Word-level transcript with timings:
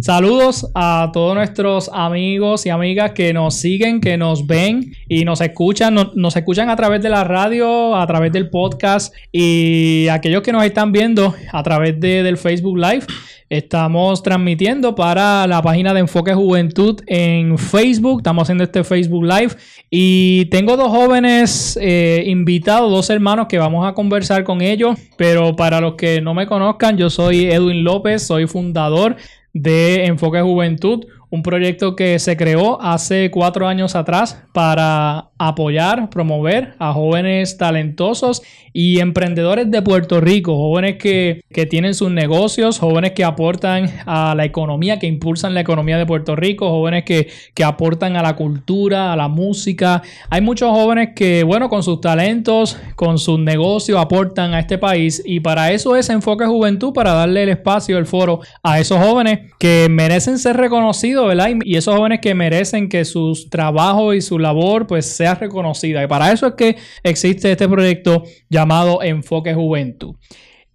Saludos 0.00 0.64
a 0.74 1.10
todos 1.12 1.34
nuestros 1.34 1.90
amigos 1.92 2.64
y 2.66 2.70
amigas 2.70 3.12
que 3.12 3.32
nos 3.32 3.54
siguen, 3.54 4.00
que 4.00 4.16
nos 4.16 4.46
ven 4.46 4.92
y 5.08 5.24
nos 5.24 5.40
escuchan. 5.40 5.94
Nos, 6.14 6.36
escuchan 6.36 6.70
a 6.70 6.76
través 6.76 7.02
de 7.02 7.08
la 7.08 7.24
radio, 7.24 7.96
a 7.96 8.06
través 8.06 8.30
del 8.30 8.48
podcast 8.48 9.12
y 9.32 10.06
aquellos 10.08 10.42
que 10.42 10.52
nos 10.52 10.62
están 10.62 10.92
viendo 10.92 11.34
a 11.52 11.62
través 11.64 11.98
de, 11.98 12.22
del 12.22 12.36
Facebook 12.36 12.78
Live. 12.78 13.06
Estamos 13.50 14.22
transmitiendo 14.22 14.94
para 14.94 15.46
la 15.46 15.62
página 15.62 15.94
de 15.94 16.00
Enfoque 16.00 16.34
Juventud 16.34 17.00
en 17.06 17.56
Facebook. 17.56 18.18
Estamos 18.18 18.42
haciendo 18.42 18.64
este 18.64 18.84
Facebook 18.84 19.24
Live. 19.24 19.56
Y 19.90 20.44
tengo 20.46 20.76
dos 20.76 20.88
jóvenes 20.88 21.78
eh, 21.80 22.24
invitados, 22.26 22.90
dos 22.90 23.08
hermanos 23.08 23.46
que 23.48 23.56
vamos 23.56 23.88
a 23.88 23.94
conversar 23.94 24.44
con 24.44 24.60
ellos. 24.60 24.98
Pero 25.16 25.56
para 25.56 25.80
los 25.80 25.94
que 25.94 26.20
no 26.20 26.34
me 26.34 26.46
conozcan, 26.46 26.98
yo 26.98 27.08
soy 27.08 27.46
Edwin 27.46 27.82
López, 27.84 28.22
soy 28.26 28.46
fundador 28.46 29.16
de 29.54 30.04
Enfoque 30.06 30.40
Juventud, 30.40 31.06
un 31.30 31.42
proyecto 31.42 31.94
que 31.94 32.18
se 32.18 32.36
creó 32.36 32.80
hace 32.80 33.30
cuatro 33.30 33.68
años 33.68 33.94
atrás 33.94 34.42
para 34.52 35.30
apoyar, 35.38 36.10
promover 36.10 36.74
a 36.78 36.92
jóvenes 36.92 37.56
talentosos 37.56 38.42
y 38.72 39.00
emprendedores 39.00 39.70
de 39.70 39.82
Puerto 39.82 40.20
Rico, 40.20 40.56
jóvenes 40.56 40.96
que, 40.96 41.42
tienen 41.68 41.94
sus 41.94 42.10
negocios, 42.10 42.78
jóvenes 42.78 43.12
que 43.12 43.24
aportan 43.24 43.90
a 44.06 44.34
la 44.36 44.44
economía, 44.44 44.98
que 44.98 45.06
impulsan 45.08 45.52
la 45.52 45.60
economía 45.60 45.98
de 45.98 46.06
Puerto 46.06 46.36
Rico, 46.36 46.70
jóvenes 46.70 47.04
que, 47.04 47.28
que 47.54 47.64
aportan 47.64 48.16
a 48.16 48.22
la 48.22 48.36
cultura, 48.36 49.12
a 49.12 49.16
la 49.16 49.26
música. 49.26 50.02
Hay 50.30 50.40
muchos 50.40 50.70
jóvenes 50.70 51.10
que, 51.16 51.42
bueno, 51.42 51.68
con 51.68 51.82
sus 51.82 52.00
talentos, 52.00 52.78
con 52.94 53.18
sus 53.18 53.40
negocios, 53.40 53.98
aportan 53.98 54.54
a 54.54 54.60
este 54.60 54.78
país 54.78 55.20
y 55.26 55.40
para 55.40 55.72
eso 55.72 55.96
es 55.96 56.08
Enfoque 56.10 56.46
Juventud, 56.46 56.92
para 56.92 57.12
darle 57.12 57.42
el 57.42 57.48
espacio, 57.48 57.98
el 57.98 58.06
foro 58.06 58.40
a 58.62 58.78
esos 58.78 58.98
jóvenes 58.98 59.52
que 59.58 59.88
merecen 59.90 60.38
ser 60.38 60.56
reconocidos, 60.56 61.17
Y 61.64 61.76
esos 61.76 61.96
jóvenes 61.96 62.20
que 62.20 62.34
merecen 62.34 62.88
que 62.88 63.04
sus 63.04 63.50
trabajos 63.50 64.14
y 64.14 64.20
su 64.20 64.38
labor 64.38 64.86
pues 64.86 65.06
sea 65.06 65.34
reconocida. 65.34 66.02
Y 66.02 66.06
para 66.06 66.32
eso 66.32 66.46
es 66.46 66.54
que 66.54 66.76
existe 67.02 67.50
este 67.50 67.68
proyecto 67.68 68.22
llamado 68.48 69.02
Enfoque 69.02 69.54
Juventud. 69.54 70.14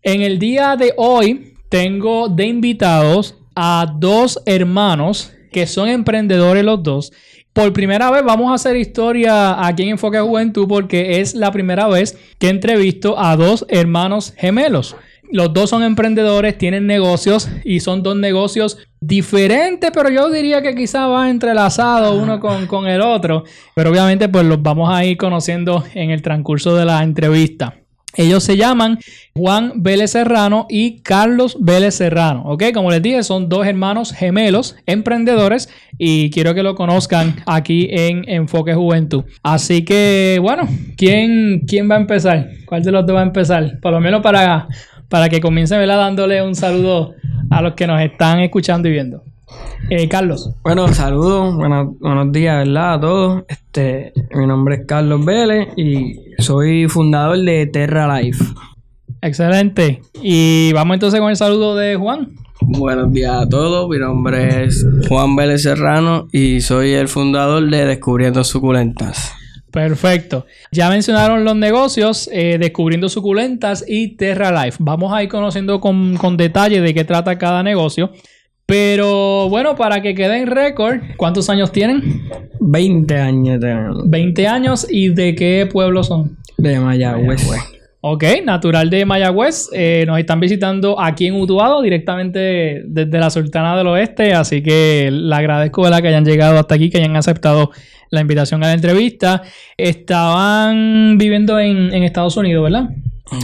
En 0.02 0.22
el 0.22 0.38
día 0.40 0.76
de 0.76 0.94
hoy 0.98 1.54
tengo 1.70 2.28
de 2.28 2.46
invitados 2.46 3.36
a 3.56 3.92
dos 3.98 4.42
hermanos 4.46 5.34
que 5.52 5.68
son 5.68 5.88
emprendedores 5.88 6.64
los 6.64 6.84
dos. 6.84 7.14
Por 7.54 7.72
primera 7.72 8.10
vez 8.10 8.24
vamos 8.24 8.52
a 8.52 8.56
hacer 8.56 8.76
historia 8.76 9.66
aquí 9.66 9.84
en 9.84 9.90
Enfoque 9.90 10.20
Juventud 10.20 10.68
porque 10.68 11.22
es 11.22 11.36
la 11.36 11.52
primera 11.52 11.88
vez 11.88 12.18
que 12.40 12.50
entrevisto 12.50 13.18
a 13.18 13.36
dos 13.36 13.66
hermanos 13.70 14.34
gemelos. 14.36 14.96
Los 15.34 15.52
dos 15.52 15.72
son 15.72 15.82
emprendedores, 15.82 16.60
tienen 16.60 16.86
negocios 16.86 17.50
y 17.64 17.80
son 17.80 18.04
dos 18.04 18.16
negocios 18.16 18.78
diferentes, 19.02 19.90
pero 19.92 20.12
yo 20.12 20.30
diría 20.30 20.62
que 20.62 20.76
quizá 20.76 21.08
va 21.08 21.28
entrelazado 21.28 22.22
uno 22.22 22.40
con, 22.40 22.68
con 22.68 22.86
el 22.86 23.02
otro. 23.02 23.44
Pero 23.74 23.90
obviamente 23.90 24.30
pues 24.30 24.46
los 24.46 24.62
vamos 24.62 24.94
a 24.94 25.04
ir 25.06 25.18
conociendo 25.18 25.84
en 25.96 26.12
el 26.12 26.22
transcurso 26.22 26.76
de 26.76 26.86
la 26.86 27.02
entrevista. 27.02 27.83
Ellos 28.16 28.44
se 28.44 28.57
llaman 28.57 29.00
Juan 29.34 29.74
Vélez 29.75 30.12
Serrano 30.12 30.66
y 30.69 31.01
Carlos 31.01 31.57
Vélez 31.59 31.96
Serrano. 31.96 32.44
¿Ok? 32.46 32.66
Como 32.74 32.91
les 32.91 33.01
dije, 33.01 33.24
son 33.24 33.50
dos 33.50 33.66
hermanos 33.66 34.13
gemelos, 34.13 34.75
emprendedores, 34.85 35.69
y 35.97 36.29
quiero 36.29 36.53
que 36.53 36.63
lo 36.63 36.75
conozcan 36.75 37.35
aquí 37.46 37.88
en 37.91 38.28
Enfoque 38.29 38.73
Juventud. 38.73 39.23
Así 39.41 39.84
que, 39.84 40.40
bueno, 40.41 40.68
¿quién, 40.97 41.62
quién 41.68 41.90
va 41.90 41.96
a 41.96 42.00
empezar? 42.00 42.50
¿Cuál 42.66 42.84
de 42.84 42.91
los 42.91 43.06
dos 43.06 43.16
va 43.16 43.22
a 43.22 43.23
empezar? 43.23 43.79
Por 43.81 43.91
lo 43.91 44.00
menos 44.00 44.22
para 44.22 44.68
para 45.13 45.29
que 45.29 45.41
comience 45.41 45.78
¿verdad? 45.78 45.97
dándole 45.97 46.41
un 46.41 46.56
saludo 46.56 47.13
a 47.52 47.62
los 47.62 47.75
que 47.75 47.85
nos 47.85 48.02
están 48.02 48.40
escuchando 48.40 48.90
y 48.90 48.94
viendo. 48.94 49.23
Eh, 49.90 50.08
Carlos. 50.08 50.52
Bueno, 50.64 50.88
saludos, 50.94 51.56
buenos 51.56 52.31
días, 52.31 52.66
¿verdad? 52.66 52.94
A 52.94 53.00
todos. 53.00 53.44
Este, 53.47 54.14
mi 54.34 54.47
nombre 54.47 54.75
es 54.75 54.81
Carlos 54.88 55.24
Vélez 55.25 55.69
y 55.75 56.16
soy 56.40 56.88
fundador 56.88 57.38
de 57.40 57.68
Terra 57.68 58.19
Life. 58.19 58.44
Excelente. 59.22 60.02
Y 60.22 60.72
vamos 60.74 60.96
entonces 60.96 61.19
con 61.19 61.30
el 61.30 61.36
saludo 61.36 61.75
de 61.75 61.96
Juan. 61.96 62.30
Buenos 62.62 63.12
días 63.12 63.34
a 63.34 63.50
todos, 63.50 63.90
mi 63.90 63.97
nombre 63.97 64.64
es 64.64 64.86
Juan 65.09 65.36
Vélez 65.36 65.64
Serrano 65.64 66.28
y 66.31 66.62
soy 66.62 66.94
el 66.94 67.09
fundador 67.09 67.70
de 67.70 67.85
Descubriendo 67.85 68.44
Suculentas. 68.44 69.34
Perfecto. 69.74 70.46
Ya 70.72 70.88
mencionaron 70.90 71.44
los 71.44 71.56
negocios, 71.56 72.30
eh, 72.31 72.58
descubriendo 72.59 73.09
suculentas 73.09 73.84
y 73.88 74.16
Terra 74.16 74.52
Life. 74.52 74.78
Vamos 74.80 75.12
a 75.12 75.24
ir 75.24 75.30
conociendo 75.30 75.81
con, 75.81 76.38
detalle 76.38 76.80
de 76.80 76.94
qué 76.94 77.03
trata 77.03 77.40
cada 77.40 77.64
negocio. 77.64 78.12
Pero 78.73 79.50
bueno, 79.50 79.75
para 79.75 80.01
que 80.01 80.16
quede 80.16 80.39
en 80.39 80.47
récord, 80.47 81.00
¿cuántos 81.16 81.47
años 81.51 81.72
tienen? 81.72 82.23
20 82.59 83.19
años. 83.19 83.59
20 84.09 84.47
años 84.47 84.88
y 84.89 85.09
de 85.09 85.35
qué 85.35 85.69
pueblo 85.72 86.03
son? 86.03 86.39
De 86.57 86.79
Mayagüez. 86.79 87.47
Ok, 88.01 88.23
natural 88.44 88.89
de 88.89 89.06
Mayagüez. 89.06 89.69
Eh, 89.73 90.06
nos 90.07 90.17
están 90.17 90.39
visitando 90.39 91.00
aquí 91.00 91.28
en 91.28 91.35
Utuado, 91.35 91.84
directamente 91.84 92.81
desde 92.88 93.19
la 93.19 93.29
Sultana 93.29 93.78
del 93.78 93.85
Oeste. 93.85 94.34
Así 94.34 94.63
que 94.63 95.11
le 95.11 95.35
agradezco 95.35 95.88
la 95.88 96.01
que 96.01 96.07
hayan 96.07 96.25
llegado 96.25 96.57
hasta 96.57 96.73
aquí, 96.73 96.90
que 96.90 96.97
hayan 96.97 97.16
aceptado 97.16 97.69
la 98.09 98.22
invitación 98.22 98.63
a 98.63 98.67
la 98.69 98.73
entrevista. 98.73 99.44
Estaban 99.78 101.19
viviendo 101.19 101.59
en, 101.59 101.94
Estados 102.03 102.38
Unidos, 102.38 102.63
¿verdad? 102.63 102.90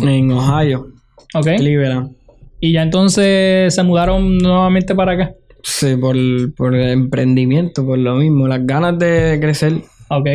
En 0.01 0.31
Ohio. 0.31 0.87
Ok. 1.35 1.49
Cleveland. 1.57 2.18
Y 2.59 2.73
ya 2.73 2.81
entonces 2.81 3.73
se 3.73 3.83
mudaron 3.83 4.37
nuevamente 4.37 4.95
para 4.95 5.13
acá. 5.13 5.33
Sí, 5.63 5.95
por, 5.95 6.15
por 6.55 6.75
el 6.75 6.89
emprendimiento, 6.89 7.85
por 7.85 7.97
lo 7.97 8.15
mismo, 8.15 8.47
las 8.47 8.65
ganas 8.65 8.97
de 8.97 9.37
crecer. 9.41 9.81
Ok. 10.09 10.27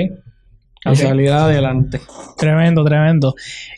Y 0.93 0.97
salir 0.97 1.31
adelante. 1.31 2.01
Tremendo, 2.37 2.85
tremendo. 2.85 3.35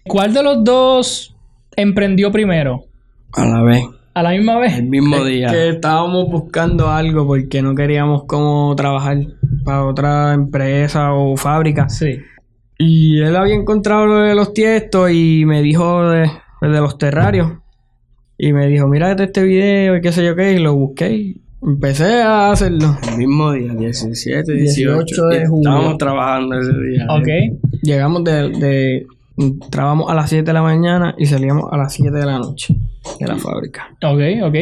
¿Cuál 0.07 0.34
de 0.34 0.43
los 0.43 0.65
dos 0.65 1.37
emprendió 1.77 2.33
primero? 2.33 2.84
A 3.33 3.45
la 3.45 3.62
vez. 3.62 3.84
¿A 4.15 4.23
la 4.23 4.31
misma 4.31 4.59
vez? 4.59 4.78
El 4.78 4.87
mismo 4.87 5.25
día. 5.25 5.49
Que 5.49 5.69
estábamos 5.69 6.28
buscando 6.31 6.89
algo 6.89 7.27
porque 7.27 7.63
no 7.63 7.75
queríamos 7.75 8.25
como 8.25 8.75
trabajar 8.75 9.19
para 9.65 9.84
otra 9.84 10.33
empresa 10.34 11.13
o 11.13 11.37
fábrica. 11.37 11.89
Sí. 11.89 12.19
Y 12.78 13.21
él 13.21 13.37
había 13.37 13.55
encontrado 13.55 14.07
lo 14.07 14.19
de 14.21 14.34
los 14.34 14.53
tiestos 14.53 15.11
y 15.13 15.45
me 15.47 15.63
dijo 15.63 16.09
de, 16.09 16.31
de 16.63 16.81
los 16.81 16.99
terrarios. 16.99 17.53
Y 18.39 18.53
me 18.53 18.67
dijo, 18.67 18.87
mira 18.87 19.13
este 19.13 19.43
video 19.43 19.97
y 19.97 20.01
qué 20.01 20.13
sé 20.13 20.25
yo 20.25 20.37
qué, 20.37 20.53
y 20.53 20.59
lo 20.59 20.75
busqué. 20.75 21.37
empecé 21.63 22.23
a 22.23 22.51
hacerlo. 22.51 22.97
El 23.11 23.19
mismo 23.19 23.53
día, 23.53 23.73
17, 23.73 24.53
18, 24.53 25.27
de 25.29 25.47
junio. 25.47 25.71
Estábamos 25.71 25.99
trabajando 25.99 26.60
ese 26.60 26.72
día. 26.72 27.07
Ok. 27.10 27.59
Llegamos 27.83 28.25
de, 28.25 28.51
de 28.51 29.07
Trabajamos 29.71 30.10
a 30.10 30.15
las 30.15 30.31
7 30.31 30.45
de 30.45 30.53
la 30.53 30.63
mañana 30.63 31.15
y 31.19 31.27
salíamos 31.27 31.71
a 31.71 31.77
las 31.77 31.93
7 31.93 32.10
de 32.10 32.25
la 32.25 32.39
noche 32.39 32.75
de 33.21 33.27
la 33.27 33.37
fábrica. 33.37 33.95
Ok, 34.03 34.21
ok. 34.43 34.55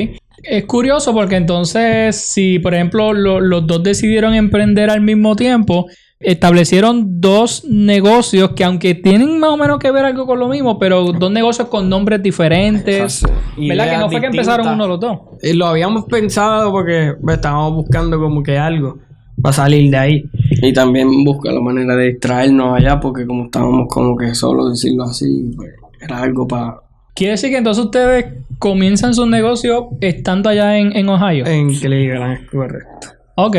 Es 0.42 0.64
curioso 0.64 1.14
porque 1.14 1.36
entonces, 1.36 2.16
si 2.16 2.58
por 2.58 2.74
ejemplo 2.74 3.12
los 3.12 3.66
dos 3.66 3.82
decidieron 3.82 4.34
emprender 4.34 4.90
al 4.90 5.00
mismo 5.00 5.36
tiempo, 5.36 5.86
establecieron 6.24 7.20
dos 7.20 7.64
negocios 7.68 8.50
que 8.52 8.64
aunque 8.64 8.94
tienen 8.94 9.38
más 9.38 9.50
o 9.50 9.56
menos 9.56 9.78
que 9.78 9.90
ver 9.90 10.04
algo 10.04 10.26
con 10.26 10.38
lo 10.38 10.48
mismo, 10.48 10.78
pero 10.78 11.12
dos 11.12 11.30
negocios 11.30 11.68
con 11.68 11.88
nombres 11.88 12.22
diferentes. 12.22 13.22
¿Verdad? 13.56 13.90
Que 13.90 13.96
no 13.98 14.10
fue 14.10 14.20
que 14.20 14.26
empezaron 14.26 14.68
uno 14.68 14.88
los 14.88 15.00
dos. 15.00 15.18
Y 15.42 15.52
lo 15.52 15.66
habíamos 15.66 16.04
pensado 16.06 16.72
porque 16.72 17.14
estábamos 17.28 17.74
buscando 17.74 18.18
como 18.18 18.42
que 18.42 18.58
algo 18.58 18.98
para 19.40 19.52
salir 19.52 19.90
de 19.90 19.96
ahí. 19.96 20.24
Y 20.62 20.72
también 20.72 21.24
busca 21.24 21.52
la 21.52 21.60
manera 21.60 21.94
de 21.96 22.12
distraernos 22.12 22.76
allá, 22.76 22.98
porque 22.98 23.26
como 23.26 23.44
estábamos 23.44 23.88
como 23.88 24.16
que 24.16 24.34
solo 24.34 24.70
decirlo 24.70 25.04
así, 25.04 25.52
pues 25.56 25.74
era 26.00 26.22
algo 26.22 26.46
para... 26.48 26.76
Quiere 27.14 27.32
decir 27.32 27.50
que 27.50 27.58
entonces 27.58 27.84
ustedes 27.84 28.26
comienzan 28.58 29.14
su 29.14 29.26
negocio 29.26 29.90
estando 30.00 30.48
allá 30.48 30.78
en, 30.78 31.08
Ohio. 31.08 31.46
En 31.46 31.72
Cleveland, 31.74 32.46
correcto. 32.50 33.08
Ok. 33.36 33.56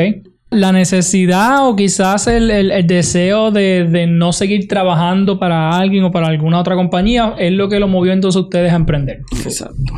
La 0.56 0.72
necesidad 0.72 1.68
o 1.68 1.76
quizás 1.76 2.28
el, 2.28 2.50
el- 2.52 2.72
el 2.72 2.88
deseo 2.88 3.52
de, 3.52 3.86
de 3.90 4.08
no 4.08 4.32
seguir 4.34 4.68
trabajando 4.68 5.38
para 5.40 5.78
alguien 5.78 6.04
o 6.06 6.12
para 6.12 6.28
alguna 6.28 6.60
otra 6.60 6.76
compañía 6.76 7.36
es 7.38 7.52
lo 7.54 7.70
que 7.70 7.80
lo 7.80 7.88
movió 7.88 8.12
entonces 8.14 8.38
a 8.38 8.44
ustedes 8.46 8.72
a 8.72 8.76
emprender. 8.76 9.22
Exacto. 9.44 9.94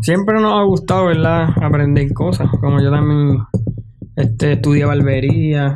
Siempre 0.00 0.40
nos 0.40 0.52
ha 0.58 0.62
gustado, 0.62 1.06
¿verdad? 1.06 1.48
Aprender 1.60 2.12
cosas. 2.12 2.48
Como 2.60 2.80
yo 2.82 2.90
también 2.90 3.38
este, 4.16 4.52
estudié 4.52 4.84
barbería. 4.84 5.74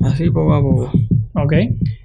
Así 0.00 0.30
poco 0.30 0.54
a 0.54 0.60
poco. 0.60 0.92
Ok. 1.34 1.52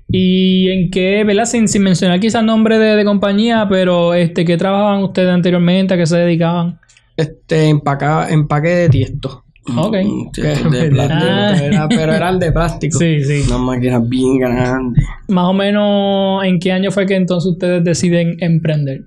¿Y 0.10 0.70
en 0.70 0.90
qué, 0.92 1.24
verdad? 1.26 1.46
Sin, 1.46 1.68
sin 1.68 1.82
mencionar 1.82 2.20
quizás 2.20 2.44
nombre 2.44 2.78
de, 2.78 2.96
de 2.96 3.04
compañía, 3.04 3.66
pero 3.70 4.14
este, 4.14 4.46
¿qué 4.46 4.56
trabajaban 4.56 5.04
ustedes 5.04 5.30
anteriormente? 5.30 5.94
¿A 5.94 5.98
qué 5.98 6.06
se 6.06 6.18
dedicaban? 6.18 6.80
Este, 7.18 7.68
empacaba, 7.70 8.30
empaque 8.30 8.70
de 8.70 8.90
tiesto. 8.90 9.44
Ok. 9.76 9.94
De 10.34 10.90
plástico. 10.90 11.26
Ah. 11.30 11.56
Era- 11.62 11.88
pero 11.90 12.14
eran 12.14 12.40
de 12.40 12.52
plástico. 12.52 12.98
Sí, 13.00 13.24
sí. 13.24 13.44
Unas 13.48 13.60
máquinas 13.60 14.08
bien 14.08 14.38
grandes. 14.40 15.04
Más 15.28 15.46
o 15.46 15.54
menos, 15.54 16.44
¿en 16.46 16.60
qué 16.60 16.72
año 16.72 16.92
fue 16.92 17.06
que 17.06 17.16
entonces 17.16 17.52
ustedes 17.52 17.84
deciden 17.84 18.38
emprender? 18.40 19.02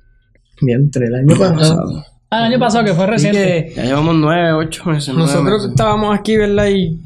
Bien, 0.61 0.81
entre 0.81 1.07
el 1.07 1.15
año 1.15 1.37
pasado. 1.39 2.05
Ah, 2.31 2.41
el 2.47 2.53
año 2.53 2.59
pasado, 2.61 2.85
que 2.85 2.93
fue 2.93 3.07
reciente. 3.07 3.71
que 3.71 3.73
Ya 3.77 3.85
llevamos 3.87 4.15
nueve, 4.17 4.53
ocho 4.53 4.85
meses. 4.85 5.15
nueve 5.15 5.23
nosotros 5.33 5.55
meses. 5.63 5.71
estábamos 5.71 6.17
aquí, 6.19 6.37
¿verdad? 6.37 6.69
Y 6.69 6.99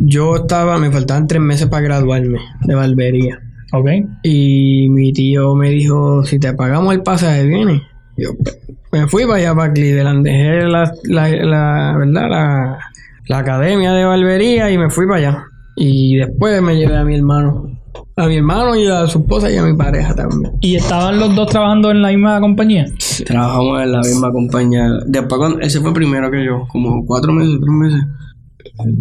yo 0.00 0.36
estaba, 0.36 0.76
me 0.78 0.90
faltaban 0.90 1.26
tres 1.28 1.40
meses 1.40 1.68
para 1.68 1.82
graduarme 1.82 2.38
de 2.66 2.74
barbería. 2.74 3.38
Ok. 3.72 3.88
Y 4.24 4.88
mi 4.90 5.12
tío 5.12 5.54
me 5.54 5.70
dijo, 5.70 6.24
si 6.24 6.38
te 6.38 6.52
pagamos 6.54 6.92
el 6.94 7.02
pasaje, 7.02 7.46
viene. 7.46 7.82
Yo 8.16 8.30
pues, 8.42 8.58
me 8.92 9.06
fui 9.08 9.24
para 9.24 9.36
allá, 9.36 9.54
para 9.54 9.72
Cleveland. 9.72 10.24
Dejé 10.24 10.62
la, 10.66 10.92
la, 11.04 11.28
la- 11.28 11.96
¿verdad? 11.98 12.28
La, 12.30 12.78
la 13.26 13.38
academia 13.38 13.92
de 13.92 14.04
barbería 14.04 14.70
y 14.70 14.78
me 14.78 14.90
fui 14.90 15.06
para 15.06 15.18
allá. 15.18 15.44
Y 15.76 16.16
después 16.16 16.60
me 16.62 16.76
llevé 16.76 16.96
a 16.96 17.04
mi 17.04 17.16
hermano. 17.16 17.70
A 18.16 18.26
mi 18.26 18.36
hermano 18.36 18.74
y 18.74 18.86
a 18.88 19.06
su 19.06 19.18
esposa 19.20 19.48
y 19.50 19.56
a 19.56 19.62
mi 19.62 19.76
pareja 19.76 20.12
también. 20.14 20.52
¿Y 20.60 20.74
estaban 20.74 21.20
los 21.20 21.36
dos 21.36 21.48
trabajando 21.50 21.90
en 21.92 22.02
la 22.02 22.08
misma 22.08 22.40
compañía? 22.40 22.86
Trabajamos 23.24 23.80
en 23.82 23.92
la 23.92 24.00
misma 24.00 24.32
compañía. 24.32 24.88
Después, 25.06 25.38
cuando, 25.38 25.60
ese 25.60 25.80
fue 25.80 25.94
primero 25.94 26.28
que 26.30 26.44
yo, 26.44 26.66
como 26.68 27.06
cuatro 27.06 27.32
meses, 27.32 27.58
tres 27.60 27.70
meses. 27.72 28.00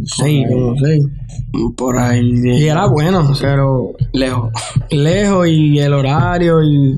Sí, 0.06 0.44
como 0.52 0.76
seis. 0.78 1.04
Por 1.76 1.98
ahí, 1.98 2.32
Y 2.44 2.68
era 2.68 2.86
bueno, 2.88 3.28
pero 3.42 3.92
lejos. 4.14 4.52
lejos 4.92 5.48
y 5.48 5.80
el 5.80 5.94
horario 5.94 6.62
y... 6.64 6.96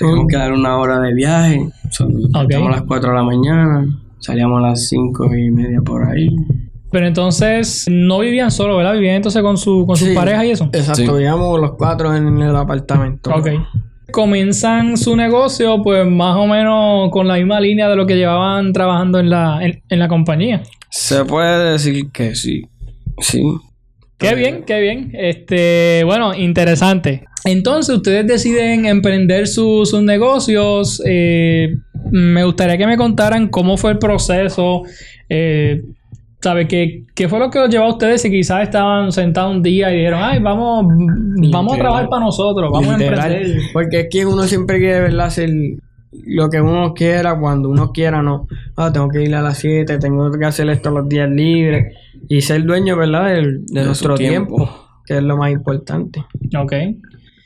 Tuvimos 0.00 0.26
que 0.28 0.36
dar 0.36 0.52
una 0.52 0.78
hora 0.78 0.98
de 1.00 1.14
viaje. 1.14 1.68
Estamos 1.84 2.34
a 2.34 2.70
las 2.70 2.82
4 2.82 3.10
de 3.10 3.16
la 3.16 3.22
mañana. 3.22 3.86
Salíamos 4.18 4.62
a 4.62 4.68
las 4.68 4.88
cinco 4.88 5.32
y 5.34 5.50
media 5.50 5.80
por 5.80 6.04
ahí. 6.04 6.28
Pero 6.90 7.06
entonces 7.06 7.86
no 7.90 8.18
vivían 8.18 8.50
solo, 8.50 8.76
¿verdad? 8.76 8.94
Vivían 8.94 9.16
entonces 9.16 9.42
con 9.42 9.56
su, 9.56 9.84
con 9.86 9.96
sus 9.96 10.08
Sí. 10.08 10.14
parejas 10.14 10.44
y 10.44 10.50
eso. 10.50 10.64
Exacto, 10.72 10.94
Sí. 11.02 11.08
vivíamos 11.08 11.60
los 11.60 11.72
cuatro 11.72 12.14
en 12.14 12.40
el 12.40 12.56
apartamento. 12.56 13.30
Ok. 13.34 13.48
Comienzan 14.10 14.96
su 14.96 15.14
negocio, 15.16 15.82
pues 15.82 16.04
más 16.06 16.36
o 16.36 16.46
menos 16.46 17.10
con 17.12 17.28
la 17.28 17.36
misma 17.36 17.60
línea 17.60 17.88
de 17.88 17.94
lo 17.96 18.06
que 18.06 18.16
llevaban 18.16 18.72
trabajando 18.72 19.20
en 19.20 19.30
la, 19.30 19.64
en, 19.64 19.82
en 19.88 19.98
la 20.00 20.08
compañía. 20.08 20.62
Se 20.90 21.24
puede 21.24 21.72
decir 21.72 22.10
que 22.10 22.34
sí. 22.34 22.66
Sí. 23.18 23.40
Qué 24.20 24.34
bien, 24.34 24.64
qué 24.66 24.80
bien. 24.80 25.10
Este, 25.14 26.02
bueno, 26.04 26.34
interesante. 26.34 27.24
Entonces, 27.44 27.96
ustedes 27.96 28.26
deciden 28.26 28.84
emprender 28.86 29.46
su- 29.48 29.86
sus 29.86 30.02
negocios. 30.02 31.02
eh, 31.06 31.74
me 32.12 32.44
gustaría 32.44 32.76
que 32.78 32.86
me 32.86 32.96
contaran 32.96 33.48
cómo 33.48 33.76
fue 33.76 33.92
el 33.92 33.98
proceso. 33.98 34.82
Eh, 35.28 35.82
¿Sabe 36.42 36.66
qué, 36.66 37.02
qué 37.14 37.28
fue 37.28 37.38
lo 37.38 37.50
que 37.50 37.58
los 37.58 37.68
llevó 37.68 37.84
a 37.84 37.88
ustedes 37.90 38.22
si 38.22 38.30
quizás 38.30 38.62
estaban 38.62 39.12
sentados 39.12 39.54
un 39.54 39.62
día 39.62 39.92
y 39.92 39.98
dijeron, 39.98 40.20
ay, 40.22 40.38
vamos, 40.40 40.86
vamos 41.52 41.74
a 41.74 41.78
trabajar 41.78 42.08
para 42.08 42.24
nosotros, 42.24 42.70
vamos 42.72 42.98
Literal, 42.98 43.20
a 43.20 43.26
emprender? 43.26 43.58
Porque 43.74 44.00
es 44.00 44.06
que 44.10 44.24
uno 44.24 44.44
siempre 44.44 44.78
quiere 44.78 45.00
¿verdad? 45.00 45.26
hacer 45.26 45.50
lo 46.12 46.50
que 46.50 46.60
uno 46.60 46.92
quiera 46.94 47.38
cuando 47.38 47.68
uno 47.68 47.92
quiera, 47.92 48.22
no. 48.22 48.46
Ah, 48.76 48.92
tengo 48.92 49.08
que 49.08 49.22
ir 49.22 49.34
a 49.34 49.42
las 49.42 49.58
7, 49.58 49.98
tengo 49.98 50.30
que 50.32 50.44
hacer 50.44 50.68
esto 50.70 50.90
los 50.90 51.08
días 51.08 51.30
libres 51.30 51.94
y 52.28 52.40
ser 52.42 52.64
dueño, 52.64 52.96
¿verdad? 52.96 53.26
Del- 53.34 53.64
de, 53.66 53.80
De 53.80 53.86
nuestro 53.86 54.14
tiempo. 54.16 54.56
tiempo. 54.56 54.86
que 55.06 55.16
es 55.16 55.22
lo 55.22 55.36
más 55.36 55.50
importante. 55.50 56.24
Ok. 56.56 56.72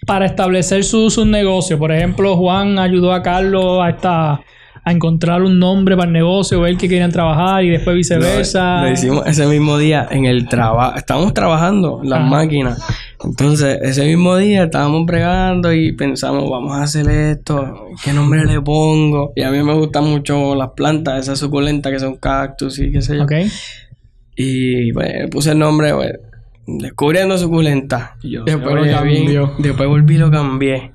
Para 0.06 0.26
establecer 0.26 0.84
su, 0.84 1.08
su 1.10 1.24
negocio, 1.24 1.78
por 1.78 1.90
ejemplo, 1.92 2.36
Juan 2.36 2.78
ayudó 2.78 3.12
a 3.14 3.22
Carlos 3.22 3.80
a, 3.82 3.88
esta, 3.90 4.32
a 4.34 4.92
encontrar 4.92 5.40
un 5.42 5.58
nombre 5.58 5.96
para 5.96 6.08
el 6.08 6.12
negocio, 6.12 6.60
ver 6.60 6.76
que 6.76 6.90
querían 6.90 7.10
trabajar 7.10 7.64
y 7.64 7.70
después 7.70 7.96
viceversa. 7.96 8.82
Lo, 8.82 8.86
lo 8.88 8.92
hicimos 8.92 9.26
ese 9.26 9.46
mismo 9.46 9.78
día 9.78 10.06
en 10.10 10.26
el 10.26 10.46
trabajo. 10.46 10.96
Estábamos 10.96 11.32
trabajando 11.32 12.00
en 12.02 12.10
las 12.10 12.20
Ajá. 12.20 12.28
máquinas. 12.28 12.82
Entonces, 13.24 13.78
ese 13.82 14.04
mismo 14.04 14.36
día 14.36 14.64
estábamos 14.64 15.06
bregando 15.06 15.72
y 15.72 15.92
pensamos, 15.92 16.48
vamos 16.50 16.76
a 16.76 16.82
hacer 16.82 17.08
esto. 17.08 17.88
¿Qué 18.04 18.12
nombre 18.12 18.44
le 18.44 18.60
pongo? 18.60 19.32
Y 19.34 19.42
a 19.42 19.50
mí 19.50 19.62
me 19.62 19.74
gustan 19.74 20.04
mucho 20.04 20.54
las 20.54 20.70
plantas, 20.70 21.20
esas 21.20 21.38
suculentas 21.38 21.92
que 21.92 21.98
son 21.98 22.16
cactus 22.16 22.78
y 22.78 22.92
qué 22.92 23.02
sé 23.02 23.16
yo. 23.16 23.24
Ok. 23.24 23.32
Y 24.36 24.92
pues, 24.92 25.08
le 25.14 25.28
puse 25.28 25.52
el 25.52 25.58
nombre, 25.58 25.94
pues, 25.94 26.12
descubriendo 26.66 27.38
suculentas. 27.38 28.10
Después. 28.22 28.84
Después 29.58 29.88
volví 29.88 30.14
y 30.14 30.18
lo 30.18 30.30
cambié. 30.30 30.92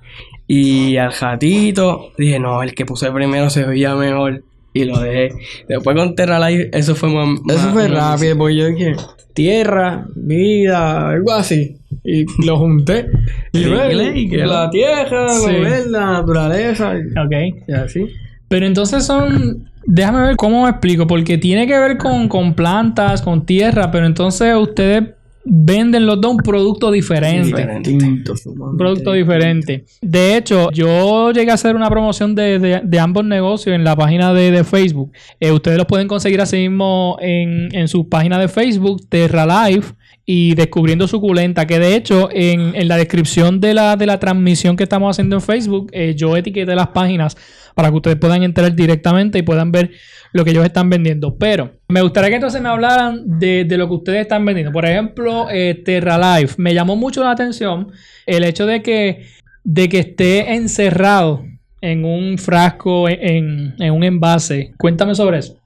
Y 0.47 0.97
al 0.97 1.11
gatito, 1.11 2.11
dije, 2.17 2.39
no, 2.39 2.63
el 2.63 2.73
que 2.73 2.85
puse 2.85 3.11
primero 3.11 3.49
se 3.49 3.65
veía 3.65 3.95
mejor. 3.95 4.43
Y 4.73 4.85
lo 4.85 4.99
dejé. 4.99 5.29
Después 5.67 5.95
con 5.95 6.15
Terra 6.15 6.39
Life, 6.47 6.69
eso 6.73 6.95
fue 6.95 7.09
más. 7.09 7.39
Eso 7.49 7.71
fue 7.71 7.87
rápido, 7.87 8.37
porque 8.37 8.55
yo 8.55 8.67
dije, 8.67 8.95
tierra, 9.33 10.05
vida, 10.15 11.09
algo 11.09 11.33
así. 11.33 11.77
Y 12.11 12.25
lo 12.45 12.57
junté. 12.57 13.07
Y 13.53 13.59
inglés, 13.61 14.11
y 14.15 14.29
que 14.29 14.37
la 14.45 14.69
tierra, 14.69 15.27
Sí. 15.29 15.51
la 15.89 16.05
naturaleza. 16.13 16.93
y- 16.95 17.19
Ok. 17.19 17.55
Y 17.67 17.71
así. 17.73 18.05
Pero 18.47 18.65
entonces 18.65 19.05
son. 19.05 19.69
Déjame 19.85 20.21
ver 20.27 20.35
cómo 20.35 20.63
me 20.63 20.69
explico, 20.69 21.07
porque 21.07 21.37
tiene 21.37 21.65
que 21.65 21.77
ver 21.77 21.97
con, 21.97 22.27
con 22.27 22.53
plantas, 22.53 23.21
con 23.21 23.45
tierra, 23.45 23.89
pero 23.91 24.05
entonces 24.05 24.55
ustedes 24.55 25.03
venden 25.45 26.05
los 26.05 26.19
dos 26.21 26.31
un 26.31 26.37
producto 26.37 26.91
diferente. 26.91 27.47
Diferente. 27.47 27.89
Un 27.91 28.77
producto 28.77 29.13
diferente. 29.13 29.85
De 30.01 30.35
hecho, 30.37 30.69
yo 30.71 31.31
llegué 31.31 31.49
a 31.49 31.55
hacer 31.55 31.75
una 31.75 31.89
promoción 31.89 32.35
de, 32.35 32.59
de- 32.59 32.81
de 32.83 32.99
ambos 32.99 33.25
negocios 33.25 33.73
en 33.75 33.83
la 33.83 33.95
página 33.95 34.31
de, 34.33 34.51
de 34.51 34.63
Facebook. 34.63 35.11
Eh, 35.39 35.51
ustedes 35.51 35.77
los 35.77 35.87
pueden 35.87 36.07
conseguir 36.07 36.39
así 36.41 36.57
mismo 36.57 37.17
en, 37.21 37.73
en 37.73 37.87
su 37.87 38.07
página 38.09 38.37
de 38.37 38.47
Facebook, 38.47 39.01
Terra 39.09 39.67
Life 39.67 39.93
y 40.31 40.53
Descubriendo 40.53 41.07
Suculenta, 41.07 41.65
que 41.65 41.79
de 41.79 41.95
hecho 41.95 42.29
en, 42.31 42.75
en 42.75 42.87
la 42.87 42.97
descripción 42.97 43.59
de 43.59 43.73
la, 43.73 43.95
de 43.95 44.05
la 44.05 44.19
transmisión 44.19 44.77
que 44.77 44.83
estamos 44.83 45.09
haciendo 45.09 45.37
en 45.37 45.41
Facebook, 45.41 45.89
eh, 45.91 46.13
yo 46.15 46.37
etiqueté 46.37 46.75
las 46.75 46.89
páginas 46.89 47.35
para 47.73 47.89
que 47.89 47.95
ustedes 47.95 48.17
puedan 48.17 48.43
entrar 48.43 48.75
directamente 48.75 49.39
y 49.39 49.41
puedan 49.41 49.71
ver 49.71 49.89
lo 50.31 50.45
que 50.45 50.51
ellos 50.51 50.63
están 50.63 50.87
vendiendo. 50.87 51.35
Pero 51.35 51.71
me 51.87 52.03
gustaría 52.03 52.29
que 52.29 52.35
entonces 52.35 52.61
me 52.61 52.69
hablaran 52.69 53.39
de, 53.39 53.65
de 53.65 53.75
lo 53.75 53.87
que 53.87 53.95
ustedes 53.95 54.21
están 54.21 54.45
vendiendo. 54.45 54.71
Por 54.71 54.85
ejemplo, 54.85 55.47
eh, 55.49 55.81
Terra 55.83 56.37
Life. 56.37 56.57
Me 56.59 56.75
llamó 56.75 56.95
mucho 56.95 57.23
la 57.23 57.31
atención 57.31 57.91
el 58.27 58.43
hecho 58.43 58.67
de 58.67 58.83
que, 58.83 59.25
de 59.63 59.89
que 59.89 59.97
esté 59.97 60.53
encerrado 60.53 61.43
en 61.81 62.05
un 62.05 62.37
frasco, 62.37 63.09
en, 63.09 63.73
en 63.79 63.91
un 63.91 64.03
envase. 64.03 64.73
Cuéntame 64.77 65.15
sobre 65.15 65.39
eso. 65.39 65.57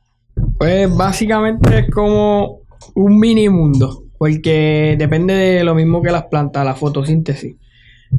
Pues 0.58 0.90
básicamente 0.96 1.80
es 1.80 1.90
como 1.92 2.62
un 2.96 3.20
mini 3.20 3.50
mundo. 3.50 4.00
Porque 4.24 4.96
depende 4.98 5.34
de 5.34 5.64
lo 5.66 5.76
mismo 5.76 6.02
que 6.02 6.10
las 6.12 6.24
plantas, 6.24 6.64
la 6.64 6.76
fotosíntesis. 6.76 7.56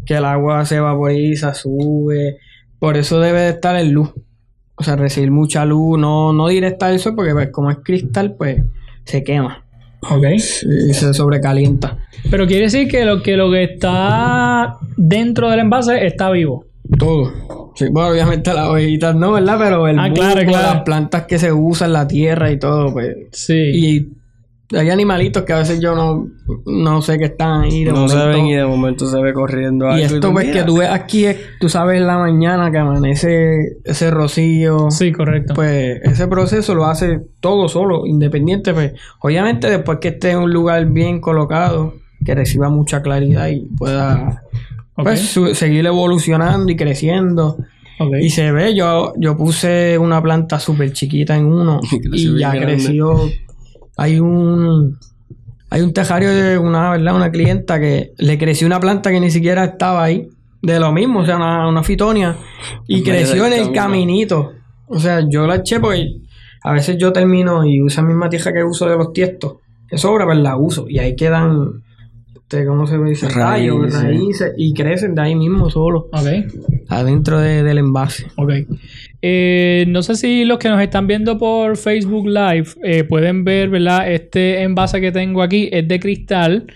Que 0.04 0.16
el 0.16 0.24
agua 0.26 0.66
se 0.66 0.78
vaporiza, 0.80 1.54
sube. 1.54 2.36
Por 2.78 2.98
eso 2.98 3.20
debe 3.20 3.40
de 3.40 3.50
estar 3.50 3.74
en 3.76 3.92
luz. 3.92 4.10
O 4.74 4.84
sea, 4.84 4.96
recibir 4.96 5.30
mucha 5.30 5.64
luz, 5.64 5.98
no, 5.98 6.34
no 6.34 6.48
directa 6.48 6.88
al 6.88 6.98
sol, 6.98 7.14
porque 7.16 7.32
pues, 7.32 7.48
como 7.50 7.70
es 7.70 7.78
cristal, 7.82 8.34
pues 8.36 8.60
se 9.04 9.22
quema 9.24 9.64
Ok. 10.10 10.24
y 10.34 10.40
se 10.92 11.14
sobrecalienta. 11.14 11.96
Pero 12.30 12.46
quiere 12.46 12.64
decir 12.64 12.86
que 12.86 13.06
lo 13.06 13.22
que, 13.22 13.36
lo 13.38 13.50
que 13.50 13.64
está 13.64 14.76
dentro 14.98 15.48
del 15.48 15.60
envase 15.60 16.04
está 16.06 16.30
vivo. 16.30 16.66
Todo. 16.98 17.72
Sí, 17.76 17.86
bueno, 17.90 18.10
obviamente 18.10 18.52
las 18.52 18.68
hojitas 18.68 19.14
no, 19.16 19.32
¿verdad? 19.32 19.56
Pero 19.58 19.88
el 19.88 19.98
Ah, 19.98 20.12
claro, 20.12 20.42
claro. 20.46 20.74
las 20.74 20.82
plantas 20.82 21.22
que 21.22 21.38
se 21.38 21.50
usan, 21.50 21.94
la 21.94 22.06
tierra 22.06 22.50
y 22.52 22.58
todo, 22.58 22.92
pues. 22.92 23.16
Sí. 23.32 23.54
Y 23.54 24.08
hay 24.76 24.90
animalitos 24.90 25.42
que 25.44 25.52
a 25.52 25.58
veces 25.58 25.80
yo 25.80 25.94
no, 25.94 26.28
no 26.66 27.02
sé 27.02 27.18
que 27.18 27.24
están 27.26 27.62
ahí. 27.62 27.84
De 27.84 27.92
No 27.92 28.08
se 28.08 28.16
momento. 28.16 28.36
ven 28.36 28.46
y 28.46 28.54
de 28.54 28.64
momento 28.66 29.06
se 29.06 29.20
ve 29.22 29.32
corriendo. 29.32 29.96
Y 29.96 30.02
esto 30.02 30.32
pues 30.32 30.46
mira. 30.46 30.60
que 30.60 30.66
tú 30.66 30.78
ves 30.78 30.88
aquí 30.90 31.24
es, 31.26 31.36
tú 31.60 31.68
sabes 31.68 32.00
en 32.00 32.06
la 32.06 32.18
mañana 32.18 32.70
que 32.70 32.78
amanece 32.78 33.76
ese 33.84 34.10
rocío. 34.10 34.90
sí, 34.90 35.12
correcto. 35.12 35.54
Pues 35.54 36.00
ese 36.02 36.26
proceso 36.28 36.74
lo 36.74 36.86
hace 36.86 37.20
todo 37.40 37.68
solo, 37.68 38.06
independiente. 38.06 38.72
Pues 38.74 38.92
obviamente 39.20 39.68
después 39.70 39.98
que 40.00 40.08
esté 40.08 40.30
en 40.32 40.38
un 40.38 40.52
lugar 40.52 40.84
bien 40.86 41.20
colocado, 41.20 41.94
que 42.24 42.34
reciba 42.34 42.68
mucha 42.70 43.02
claridad 43.02 43.48
y 43.48 43.60
pueda 43.76 44.42
pues, 44.96 45.20
su- 45.20 45.54
seguir 45.54 45.84
evolucionando 45.86 46.70
y 46.72 46.76
creciendo. 46.76 47.56
Y 48.20 48.30
se 48.30 48.50
ve, 48.50 48.74
yo, 48.74 49.12
yo 49.16 49.36
puse 49.36 49.96
una 49.98 50.20
planta 50.20 50.58
súper 50.58 50.92
chiquita 50.92 51.36
en 51.36 51.46
uno 51.46 51.78
Y 51.92 52.00
creció 52.00 52.36
ya 52.36 52.52
grande. 52.52 53.00
Hay 53.96 54.20
un 54.20 54.98
Hay 55.70 55.82
un 55.82 55.92
tejario 55.92 56.30
de 56.30 56.58
una, 56.58 56.90
¿verdad? 56.90 57.16
Una 57.16 57.30
clienta 57.30 57.80
que 57.80 58.12
le 58.18 58.38
creció 58.38 58.66
una 58.66 58.80
planta 58.80 59.10
que 59.10 59.20
ni 59.20 59.30
siquiera 59.30 59.64
estaba 59.64 60.04
ahí. 60.04 60.28
De 60.62 60.80
lo 60.80 60.92
mismo, 60.92 61.20
o 61.20 61.26
sea, 61.26 61.36
una, 61.36 61.68
una 61.68 61.82
fitonia. 61.82 62.36
Y 62.86 62.98
En 62.98 63.04
creció 63.04 63.46
en 63.46 63.52
el 63.52 63.72
caminito. 63.72 64.52
O 64.86 64.98
sea, 64.98 65.20
yo 65.28 65.46
la 65.46 65.56
eché 65.56 65.78
porque 65.78 66.16
a 66.62 66.72
veces 66.72 66.96
yo 66.96 67.12
termino 67.12 67.66
y 67.66 67.82
uso 67.82 68.00
la 68.00 68.08
misma 68.08 68.28
tierra 68.30 68.52
que 68.52 68.64
uso 68.64 68.86
de 68.86 68.96
los 68.96 69.12
tiestos. 69.12 69.56
Que 69.88 69.98
sobra, 69.98 70.24
pues 70.24 70.38
la 70.38 70.56
uso. 70.56 70.86
Y 70.88 70.98
ahí 70.98 71.14
quedan, 71.14 71.82
este, 72.54 72.66
¿cómo 72.66 72.86
se 72.86 72.98
dice? 72.98 73.26
Tallos, 73.28 73.80
Raíces. 73.80 74.02
raíces. 74.02 74.52
Y 74.56 74.72
crecen 74.74 75.14
de 75.14 75.22
ahí 75.22 75.34
mismo 75.34 75.70
solo. 75.70 76.08
Ok. 76.12 76.26
Adentro 76.88 77.40
de- 77.40 77.62
del 77.62 77.78
envase. 77.78 78.26
Ok. 78.36 78.52
Eh, 79.22 79.86
no 79.88 80.02
sé 80.02 80.16
si 80.16 80.44
los 80.44 80.58
que 80.58 80.68
nos 80.68 80.80
están 80.82 81.06
viendo 81.06 81.38
por 81.38 81.76
Facebook 81.76 82.26
Live 82.26 82.66
eh, 82.82 83.04
pueden 83.04 83.44
ver, 83.44 83.68
¿verdad? 83.70 84.10
Este 84.12 84.62
envase 84.62 85.00
que 85.00 85.12
tengo 85.12 85.42
aquí 85.42 85.68
es 85.72 85.86
de 85.88 85.98
cristal. 86.00 86.66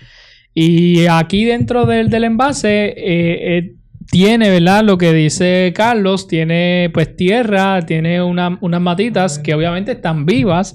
Y 0.55 1.07
aquí 1.07 1.45
dentro 1.45 1.85
del, 1.87 2.09
del 2.09 2.25
envase 2.25 2.87
eh, 2.97 3.59
eh, 3.59 3.73
tiene, 4.11 4.49
¿verdad? 4.51 4.83
Lo 4.83 4.97
que 4.97 5.13
dice 5.13 5.73
Carlos, 5.77 6.27
tiene 6.27 6.91
pues 6.95 7.15
tierra, 7.15 7.85
tiene 7.85 8.23
una- 8.23 8.59
unas 8.63 8.81
matitas 8.81 9.39
que 9.39 9.55
obviamente 9.55 9.93
están 9.93 10.25
vivas. 10.25 10.75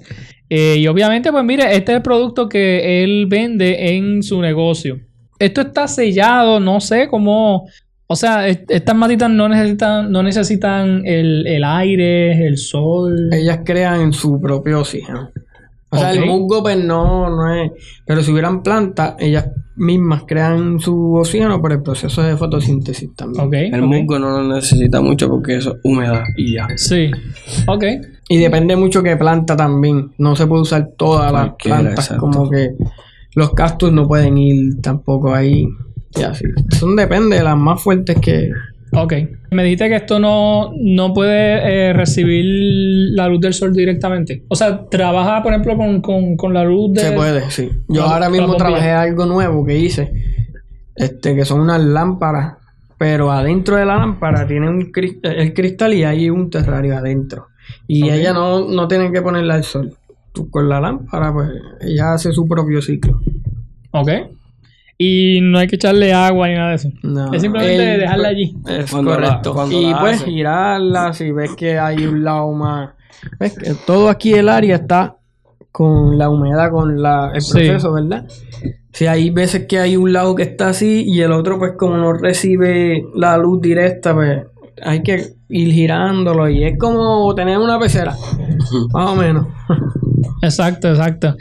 Eh, 0.55 0.75
y 0.77 0.87
obviamente, 0.87 1.31
pues 1.31 1.43
mire, 1.43 1.63
este 1.75 1.93
es 1.93 1.95
el 1.97 2.01
producto 2.03 2.47
que 2.47 3.03
él 3.03 3.25
vende 3.27 3.95
en 3.95 4.21
su 4.21 4.39
negocio. 4.39 4.99
Esto 5.39 5.61
está 5.61 5.87
sellado, 5.87 6.59
no 6.59 6.79
sé 6.79 7.07
cómo. 7.07 7.67
O 8.05 8.15
sea, 8.15 8.47
est- 8.47 8.69
estas 8.69 8.95
matitas 8.95 9.31
no 9.31 9.49
necesitan, 9.49 10.11
no 10.11 10.21
necesitan 10.21 11.01
el, 11.07 11.47
el 11.47 11.63
aire, 11.63 12.45
el 12.45 12.57
sol. 12.59 13.29
Ellas 13.33 13.61
crean 13.65 14.13
su 14.13 14.39
propio 14.39 14.81
oxígeno. 14.81 15.31
O 15.89 15.97
sea, 15.97 16.11
el 16.11 16.25
musgo 16.25 16.61
pues 16.61 16.77
no, 16.83 17.29
no 17.29 17.53
es... 17.53 17.71
Pero 18.05 18.21
si 18.21 18.31
hubieran 18.31 18.61
plantas, 18.61 19.15
ellas 19.19 19.45
mismas 19.75 20.23
crean 20.27 20.79
su 20.79 21.15
oxígeno 21.15 21.59
por 21.61 21.71
el 21.71 21.81
proceso 21.81 22.21
de 22.21 22.35
fotosíntesis 22.37 23.09
también. 23.15 23.73
El 23.73 23.81
ok. 23.83 23.87
musgo 23.87 24.19
no 24.19 24.29
lo 24.41 24.55
necesita 24.55 25.01
mucho 25.01 25.27
porque 25.29 25.55
eso 25.55 25.71
es 25.71 25.79
humedad 25.83 26.23
y 26.37 26.53
ya. 26.55 26.67
Sí. 26.75 27.09
Ok. 27.67 27.83
Y 28.29 28.37
depende 28.37 28.75
mucho 28.75 29.03
qué 29.03 29.15
planta 29.17 29.55
también. 29.55 30.11
No 30.17 30.35
se 30.35 30.47
puede 30.47 30.61
usar 30.63 30.89
todas 30.97 31.31
las 31.31 31.53
plantas. 31.61 32.05
exacto. 32.05 32.21
Como 32.21 32.49
que 32.49 32.71
los 33.35 33.53
cactus 33.53 33.91
no 33.91 34.07
pueden 34.07 34.37
ir 34.37 34.81
tampoco 34.81 35.33
ahí. 35.33 35.67
Y 36.15 36.21
así. 36.23 36.45
Son 36.71 36.95
depende 36.95 37.37
de 37.37 37.43
las 37.43 37.57
más 37.57 37.81
fuertes 37.81 38.17
que... 38.19 38.49
Ok. 38.95 39.13
Me 39.49 39.63
dijiste 39.63 39.89
que 39.89 39.95
esto 39.95 40.19
no, 40.19 40.71
no 40.79 41.13
puede 41.15 41.89
eh, 41.89 41.93
recibir 41.93 42.45
la 43.15 43.27
luz 43.27 43.41
del 43.41 43.53
sol 43.55 43.73
directamente. 43.73 44.43
O 44.49 44.55
sea, 44.55 44.85
trabaja, 44.85 45.41
por 45.41 45.51
ejemplo, 45.51 45.75
con, 45.75 45.99
con- 46.01 46.37
con 46.37 46.53
la 46.53 46.63
luz 46.63 46.93
de. 46.93 47.01
Se 47.01 47.11
puede, 47.13 47.49
sí. 47.49 47.71
Yo 47.89 48.01
La- 48.05 48.13
ahora 48.13 48.29
mismo 48.29 48.55
trabajé 48.55 48.91
algo 48.91 49.25
nuevo 49.25 49.65
que 49.65 49.79
hice, 49.79 50.11
este, 50.95 51.35
que 51.35 51.43
son 51.43 51.61
unas 51.61 51.81
lámparas, 51.81 52.53
pero 52.99 53.31
adentro 53.31 53.77
de 53.77 53.85
la 53.85 53.95
lámpara 53.97 54.45
tiene 54.45 54.69
un 54.69 54.91
el 55.23 55.53
cristal 55.55 55.93
y 55.95 56.03
hay 56.03 56.29
un 56.29 56.51
terrario 56.51 56.95
adentro. 56.95 57.47
Y 57.87 58.09
ella 58.09 58.33
no, 58.33 58.67
no 58.67 58.87
tiene 58.87 59.11
que 59.11 59.21
ponerla 59.21 59.55
al 59.55 59.63
sol. 59.63 59.95
Tú 60.33 60.49
con 60.49 60.67
la 60.67 60.79
lámpara, 60.81 61.31
pues 61.33 61.49
ella 61.81 62.13
hace 62.13 62.31
su 62.31 62.47
propio 62.47 62.81
ciclo. 62.81 63.19
Ok. 63.91 64.09
Y 64.97 65.39
no 65.41 65.57
hay 65.59 65.67
que 65.67 65.75
echarle 65.75 66.13
agua 66.13 66.47
ni 66.47 66.55
nada 66.55 66.69
de 66.69 66.75
eso. 66.75 66.89
No, 67.01 67.33
Es 67.33 67.41
simplemente 67.41 67.93
el- 67.95 67.99
dejarla 68.01 68.27
allí. 68.29 68.55
Es 68.67 68.91
Cuando 68.91 69.11
la- 69.11 69.27
correcto. 69.27 69.53
cuando 69.53 69.79
y 69.81 69.91
la 69.91 69.99
pues 69.99 70.15
hace. 70.21 70.25
girarla, 70.31 71.13
si 71.13 71.31
ves 71.31 71.51
que 71.55 71.77
hay 71.79 72.05
un 72.05 72.23
lado 72.23 72.51
más. 72.51 72.91
Ves 73.39 73.57
que 73.57 73.73
todo 73.85 74.09
aquí 74.09 74.33
el 74.33 74.49
área 74.49 74.75
está 74.75 75.15
con 75.71 76.17
la 76.17 76.29
humedad, 76.29 76.69
con 76.71 77.01
la, 77.01 77.31
el 77.33 77.41
Sí. 77.41 77.51
proceso, 77.53 77.93
¿verdad? 77.93 78.25
Si 78.91 79.07
hay 79.07 79.31
veces 79.31 79.65
que 79.65 79.79
hay 79.79 79.97
un 79.97 80.13
lado 80.13 80.35
que 80.35 80.43
está 80.43 80.69
así 80.69 81.03
y 81.07 81.21
el 81.21 81.31
otro, 81.31 81.57
pues 81.57 81.73
como 81.77 81.97
no 81.97 82.13
recibe 82.13 83.03
la 83.15 83.37
luz 83.37 83.59
directa, 83.61 84.13
pues 84.13 84.43
hay 84.83 85.01
que 85.01 85.33
ir 85.53 85.71
girándolo 85.71 86.49
y 86.49 86.63
es 86.63 86.77
como 86.79 87.33
tener 87.35 87.59
una 87.59 87.79
pecera, 87.79 88.15
más 88.93 89.09
o 89.11 89.15
menos. 89.15 89.47
Exacto, 90.41 90.89
exacto. 90.89 91.35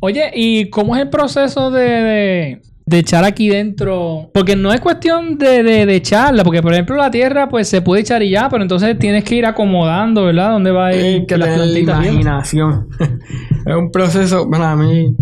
Oye, 0.00 0.30
¿y 0.34 0.70
cómo 0.70 0.96
es 0.96 1.02
el 1.02 1.10
proceso 1.10 1.70
de, 1.70 1.82
de, 1.82 2.62
de 2.86 2.98
echar 2.98 3.22
aquí 3.24 3.50
dentro? 3.50 4.30
Porque 4.32 4.56
no 4.56 4.72
es 4.72 4.80
cuestión 4.80 5.36
de, 5.36 5.62
de, 5.62 5.84
de 5.84 5.94
echarla, 5.94 6.42
porque 6.42 6.62
por 6.62 6.72
ejemplo 6.72 6.96
la 6.96 7.10
tierra 7.10 7.50
pues 7.50 7.68
se 7.68 7.82
puede 7.82 8.00
echar 8.00 8.22
y 8.22 8.30
ya, 8.30 8.48
pero 8.48 8.62
entonces 8.62 8.98
tienes 8.98 9.24
que 9.24 9.34
ir 9.36 9.44
acomodando, 9.46 10.24
¿verdad? 10.24 10.52
¿Dónde 10.52 10.70
va 10.70 10.86
a 10.86 10.96
ir 10.96 11.26
que 11.26 11.36
bien? 11.36 11.76
imaginación. 11.82 12.88
es 13.66 13.76
un 13.76 13.90
proceso, 13.90 14.48
bueno, 14.48 14.64
a 14.64 14.74
mí 14.74 15.14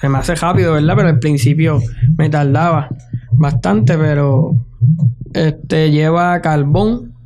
se 0.00 0.08
me 0.08 0.18
hace 0.18 0.36
rápido, 0.36 0.74
¿verdad? 0.74 0.94
Pero 0.96 1.08
al 1.08 1.18
principio 1.18 1.80
me 2.16 2.30
tardaba 2.30 2.88
bastante, 3.32 3.98
pero 3.98 4.52
este 5.34 5.90
lleva 5.90 6.40
carbón 6.40 7.17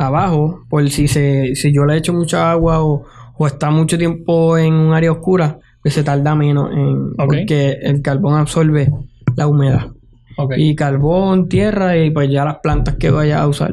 abajo, 0.00 0.64
por 0.68 0.88
si 0.90 1.08
se, 1.08 1.54
si 1.54 1.72
yo 1.72 1.84
le 1.84 1.96
echo 1.98 2.12
mucha 2.12 2.50
agua 2.50 2.82
o, 2.82 3.04
o 3.36 3.46
está 3.46 3.70
mucho 3.70 3.98
tiempo 3.98 4.56
en 4.56 4.72
un 4.72 4.94
área 4.94 5.12
oscura, 5.12 5.58
pues 5.82 5.94
se 5.94 6.02
tarda 6.02 6.34
menos 6.34 6.72
en, 6.72 7.14
porque 7.14 7.78
el 7.82 8.00
carbón 8.02 8.38
absorbe 8.38 8.90
la 9.36 9.46
humedad. 9.46 9.88
Ok. 10.36 10.54
Y 10.56 10.74
carbón, 10.74 11.48
tierra 11.48 11.98
y 11.98 12.10
pues 12.10 12.30
ya 12.30 12.44
las 12.44 12.58
plantas 12.58 12.96
que 12.96 13.10
vaya 13.10 13.42
a 13.42 13.48
usar. 13.48 13.72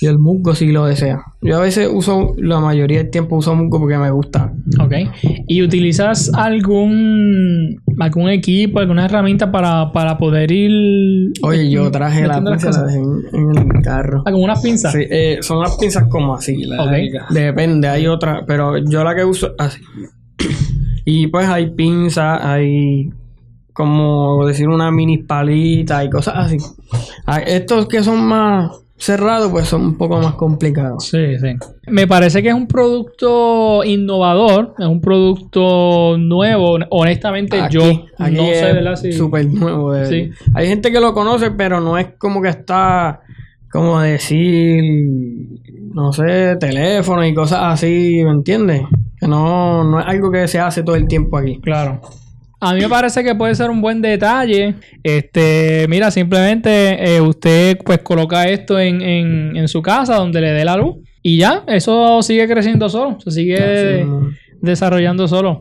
Y 0.00 0.06
el 0.06 0.18
musgo 0.18 0.54
si 0.54 0.72
lo 0.72 0.86
desea. 0.86 1.22
Yo 1.42 1.58
a 1.58 1.60
veces 1.60 1.88
uso, 1.92 2.34
la 2.38 2.60
mayoría 2.60 2.98
del 2.98 3.10
tiempo 3.10 3.36
uso 3.36 3.54
musgo 3.54 3.78
porque 3.78 3.98
me 3.98 4.10
gusta. 4.10 4.52
Ok. 4.80 4.92
¿Y 5.46 5.62
utilizas 5.62 6.30
algún 6.34 7.80
algún 8.00 8.30
equipo, 8.30 8.78
alguna 8.80 9.04
herramienta 9.04 9.52
para, 9.52 9.92
para 9.92 10.16
poder 10.18 10.50
ir... 10.50 11.32
Oye, 11.42 11.70
yo 11.70 11.90
traje 11.90 12.26
la 12.26 12.40
las 12.40 12.64
la 12.64 12.92
en, 12.94 13.22
en 13.32 13.50
el 13.76 13.82
carro. 13.82 14.22
Ah, 14.26 14.32
como 14.32 14.44
unas 14.44 14.60
pinzas. 14.62 14.92
Sí, 14.92 15.00
eh, 15.10 15.38
son 15.42 15.60
las 15.60 15.76
pinzas 15.76 16.04
como 16.08 16.34
así. 16.34 16.64
la- 16.64 16.82
Ok. 16.82 17.30
Depende, 17.30 17.88
hay 17.88 18.06
otra, 18.06 18.44
pero 18.46 18.78
yo 18.78 19.04
la 19.04 19.14
que 19.14 19.24
uso 19.24 19.52
así. 19.58 19.80
Y 21.04 21.26
pues 21.26 21.48
hay 21.48 21.70
pinzas, 21.70 22.40
hay 22.44 23.10
como 23.72 24.46
decir 24.46 24.68
una 24.68 24.90
mini 24.92 25.18
palita 25.18 26.04
y 26.04 26.08
cosas 26.10 26.34
así. 26.36 26.58
Hay- 27.26 27.42
Estos 27.46 27.86
que 27.88 28.02
son 28.04 28.24
más 28.24 28.70
cerrados, 28.96 29.50
pues 29.50 29.66
son 29.68 29.82
un 29.82 29.98
poco 29.98 30.18
más 30.20 30.34
complicados. 30.34 31.06
Sí, 31.08 31.38
sí. 31.38 31.56
Me 31.88 32.06
parece 32.06 32.42
que 32.42 32.50
es 32.50 32.54
un 32.54 32.68
producto 32.68 33.82
innovador, 33.84 34.74
es 34.78 34.86
un 34.86 35.00
producto 35.00 36.16
nuevo. 36.18 36.78
Honestamente, 36.90 37.60
Aquí- 37.60 37.74
yo 37.74 37.82
aquí 38.18 38.36
no 38.36 38.44
sé, 38.46 38.72
¿verdad? 38.72 38.96
Si- 38.96 39.12
Súper 39.12 39.46
nuevo. 39.46 39.92
de 39.92 40.06
Sí. 40.06 40.20
verdad. 40.22 40.36
Hay 40.54 40.68
gente 40.68 40.92
que 40.92 41.00
lo 41.00 41.12
conoce, 41.14 41.50
pero 41.50 41.80
no 41.80 41.98
es 41.98 42.08
como 42.18 42.40
que 42.40 42.48
está, 42.50 43.20
como 43.72 44.00
decir, 44.00 44.84
no 45.94 46.12
sé, 46.12 46.56
teléfono 46.60 47.26
y 47.26 47.34
cosas 47.34 47.60
así, 47.62 48.22
¿me 48.24 48.30
entiendes? 48.30 48.82
Que 49.18 49.26
no, 49.26 49.82
no 49.84 50.00
es 50.00 50.06
algo 50.06 50.30
que 50.30 50.46
se 50.48 50.58
hace 50.60 50.82
todo 50.82 50.94
el 50.96 51.08
tiempo 51.08 51.38
aquí. 51.38 51.60
Claro. 51.60 52.00
A 52.64 52.74
mí 52.74 52.80
me 52.80 52.88
parece 52.88 53.24
que 53.24 53.34
puede 53.34 53.54
ser 53.54 53.70
un 53.70 53.80
buen 53.80 54.00
detalle. 54.00 54.74
Este, 55.02 55.86
mira, 55.88 56.10
simplemente 56.10 57.16
eh, 57.16 57.20
usted 57.20 57.76
pues 57.84 57.98
coloca 57.98 58.48
esto 58.48 58.78
en, 58.78 59.02
en- 59.02 59.56
en 59.56 59.68
su 59.68 59.82
casa 59.82 60.14
donde 60.16 60.40
le 60.40 60.52
dé 60.52 60.64
la 60.64 60.76
luz 60.76 60.96
y 61.22 61.38
ya, 61.38 61.64
eso 61.66 62.22
sigue 62.22 62.46
creciendo 62.48 62.88
solo, 62.88 63.18
se 63.20 63.30
sigue 63.32 64.04
desarrollando 64.60 65.26
solo. 65.28 65.60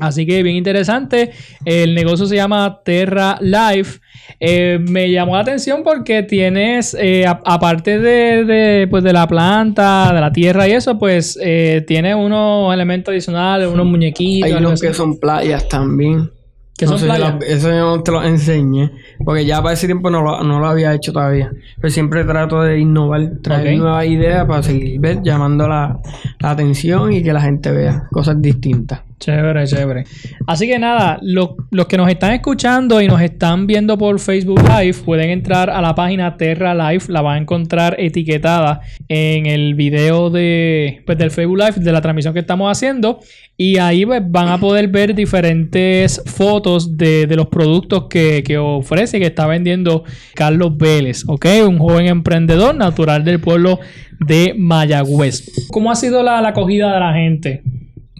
Así 0.00 0.26
que 0.26 0.42
bien 0.42 0.56
interesante. 0.56 1.30
El 1.64 1.94
negocio 1.94 2.26
se 2.26 2.36
llama 2.36 2.80
Terra 2.84 3.38
Life. 3.40 4.00
Eh, 4.40 4.78
me 4.88 5.10
llamó 5.10 5.34
la 5.36 5.42
atención 5.42 5.82
porque 5.82 6.22
tienes, 6.22 6.94
eh, 6.98 7.26
a- 7.26 7.40
aparte 7.44 7.98
de, 7.98 8.44
de, 8.44 8.86
pues, 8.88 9.02
de 9.04 9.12
la 9.12 9.26
planta, 9.26 10.12
de 10.12 10.20
la 10.20 10.32
tierra 10.32 10.68
y 10.68 10.72
eso, 10.72 10.98
pues 10.98 11.38
eh, 11.42 11.84
tiene 11.86 12.14
unos 12.14 12.72
elementos 12.72 13.12
adicionales, 13.12 13.68
unos 13.68 13.86
muñequitos. 13.86 14.50
Hay 14.50 14.56
unos 14.56 14.80
que 14.80 14.88
así. 14.88 14.96
son 14.96 15.18
playas 15.18 15.68
también. 15.68 16.30
¿Qué 16.76 16.84
No 16.84 16.92
son 16.92 17.00
si 17.00 17.04
playas? 17.06 17.34
eso 17.44 17.70
yo 17.70 17.96
no 17.96 18.02
te 18.04 18.12
lo 18.12 18.22
enseñé. 18.22 18.92
Porque 19.24 19.44
ya 19.44 19.60
para 19.60 19.74
ese 19.74 19.86
tiempo 19.86 20.10
no 20.10 20.22
lo, 20.22 20.44
no 20.44 20.60
lo 20.60 20.66
había 20.68 20.94
hecho 20.94 21.12
todavía. 21.12 21.50
Pero 21.80 21.90
siempre 21.90 22.22
trato 22.22 22.62
de 22.62 22.78
innovar, 22.78 23.32
traer 23.42 23.74
Ok. 23.74 23.80
nuevas 23.80 24.06
ideas 24.06 24.44
para 24.46 24.62
seguir 24.62 25.00
ver, 25.00 25.20
llamando 25.22 25.66
la, 25.66 25.98
la 26.38 26.50
atención 26.52 27.12
y 27.12 27.22
que 27.24 27.32
la 27.32 27.40
gente 27.40 27.72
vea 27.72 28.04
cosas 28.12 28.40
distintas. 28.40 29.00
Chévere, 29.18 29.66
chévere. 29.66 30.04
Así 30.46 30.68
que 30.68 30.78
nada, 30.78 31.18
lo- 31.22 31.56
los 31.72 31.86
que 31.86 31.96
nos 31.96 32.08
están 32.08 32.32
escuchando 32.34 33.00
y 33.02 33.08
nos 33.08 33.20
están 33.20 33.66
viendo 33.66 33.98
por 33.98 34.20
Facebook 34.20 34.60
Live 34.62 34.98
pueden 35.04 35.30
entrar 35.30 35.70
a 35.70 35.80
la 35.82 35.94
página 35.94 36.36
Terra 36.36 36.72
Live, 36.74 37.06
la 37.08 37.20
van 37.20 37.34
a 37.38 37.40
encontrar 37.42 37.96
etiquetada 37.98 38.80
en 39.08 39.46
el 39.46 39.74
video 39.74 40.30
de, 40.30 41.02
pues, 41.04 41.18
del 41.18 41.32
Facebook 41.32 41.58
Live, 41.58 41.72
de 41.84 41.90
la 41.92 42.00
transmisión 42.00 42.32
que 42.32 42.40
estamos 42.40 42.70
haciendo. 42.70 43.18
Y 43.56 43.78
ahí 43.78 44.06
pues, 44.06 44.22
van 44.24 44.48
a 44.50 44.58
poder 44.58 44.86
ver 44.86 45.16
diferentes 45.16 46.22
fotos 46.26 46.96
de, 46.96 47.26
de 47.26 47.34
los 47.34 47.46
productos 47.48 48.04
que, 48.08 48.44
que 48.46 48.56
ofrece 48.56 49.16
y 49.16 49.20
que 49.20 49.26
está 49.26 49.48
vendiendo 49.48 50.04
Carlos 50.36 50.76
Vélez, 50.76 51.24
¿ok? 51.26 51.44
Un 51.66 51.78
joven 51.78 52.06
emprendedor 52.06 52.72
natural 52.76 53.24
del 53.24 53.40
pueblo 53.40 53.80
de 54.20 54.54
Mayagüez. 54.56 55.50
¿Cómo 55.72 55.90
ha 55.90 55.96
sido 55.96 56.22
la, 56.22 56.40
la 56.40 56.50
acogida 56.50 56.94
de 56.94 57.00
la 57.00 57.12
gente? 57.14 57.62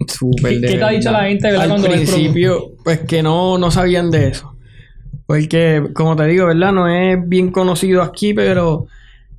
Súper 0.07 0.53
¿Qué- 0.53 0.59
de 0.59 0.67
qué 0.67 0.77
te 0.77 0.83
ha 0.83 0.89
dicho 0.89 1.11
la 1.11 1.23
gente, 1.23 1.51
verdad, 1.51 1.71
Al 1.71 1.81
principio, 1.83 2.71
pues 2.83 2.99
que 3.01 3.21
no, 3.23 3.57
no 3.57 3.71
sabían 3.71 4.09
de 4.11 4.27
eso. 4.29 4.55
Porque, 5.25 5.83
como 5.93 6.15
te 6.15 6.25
digo, 6.25 6.47
¿verdad? 6.47 6.71
No 6.71 6.87
es 6.87 7.17
bien 7.27 7.51
conocido 7.51 8.01
aquí, 8.01 8.33
pero 8.33 8.87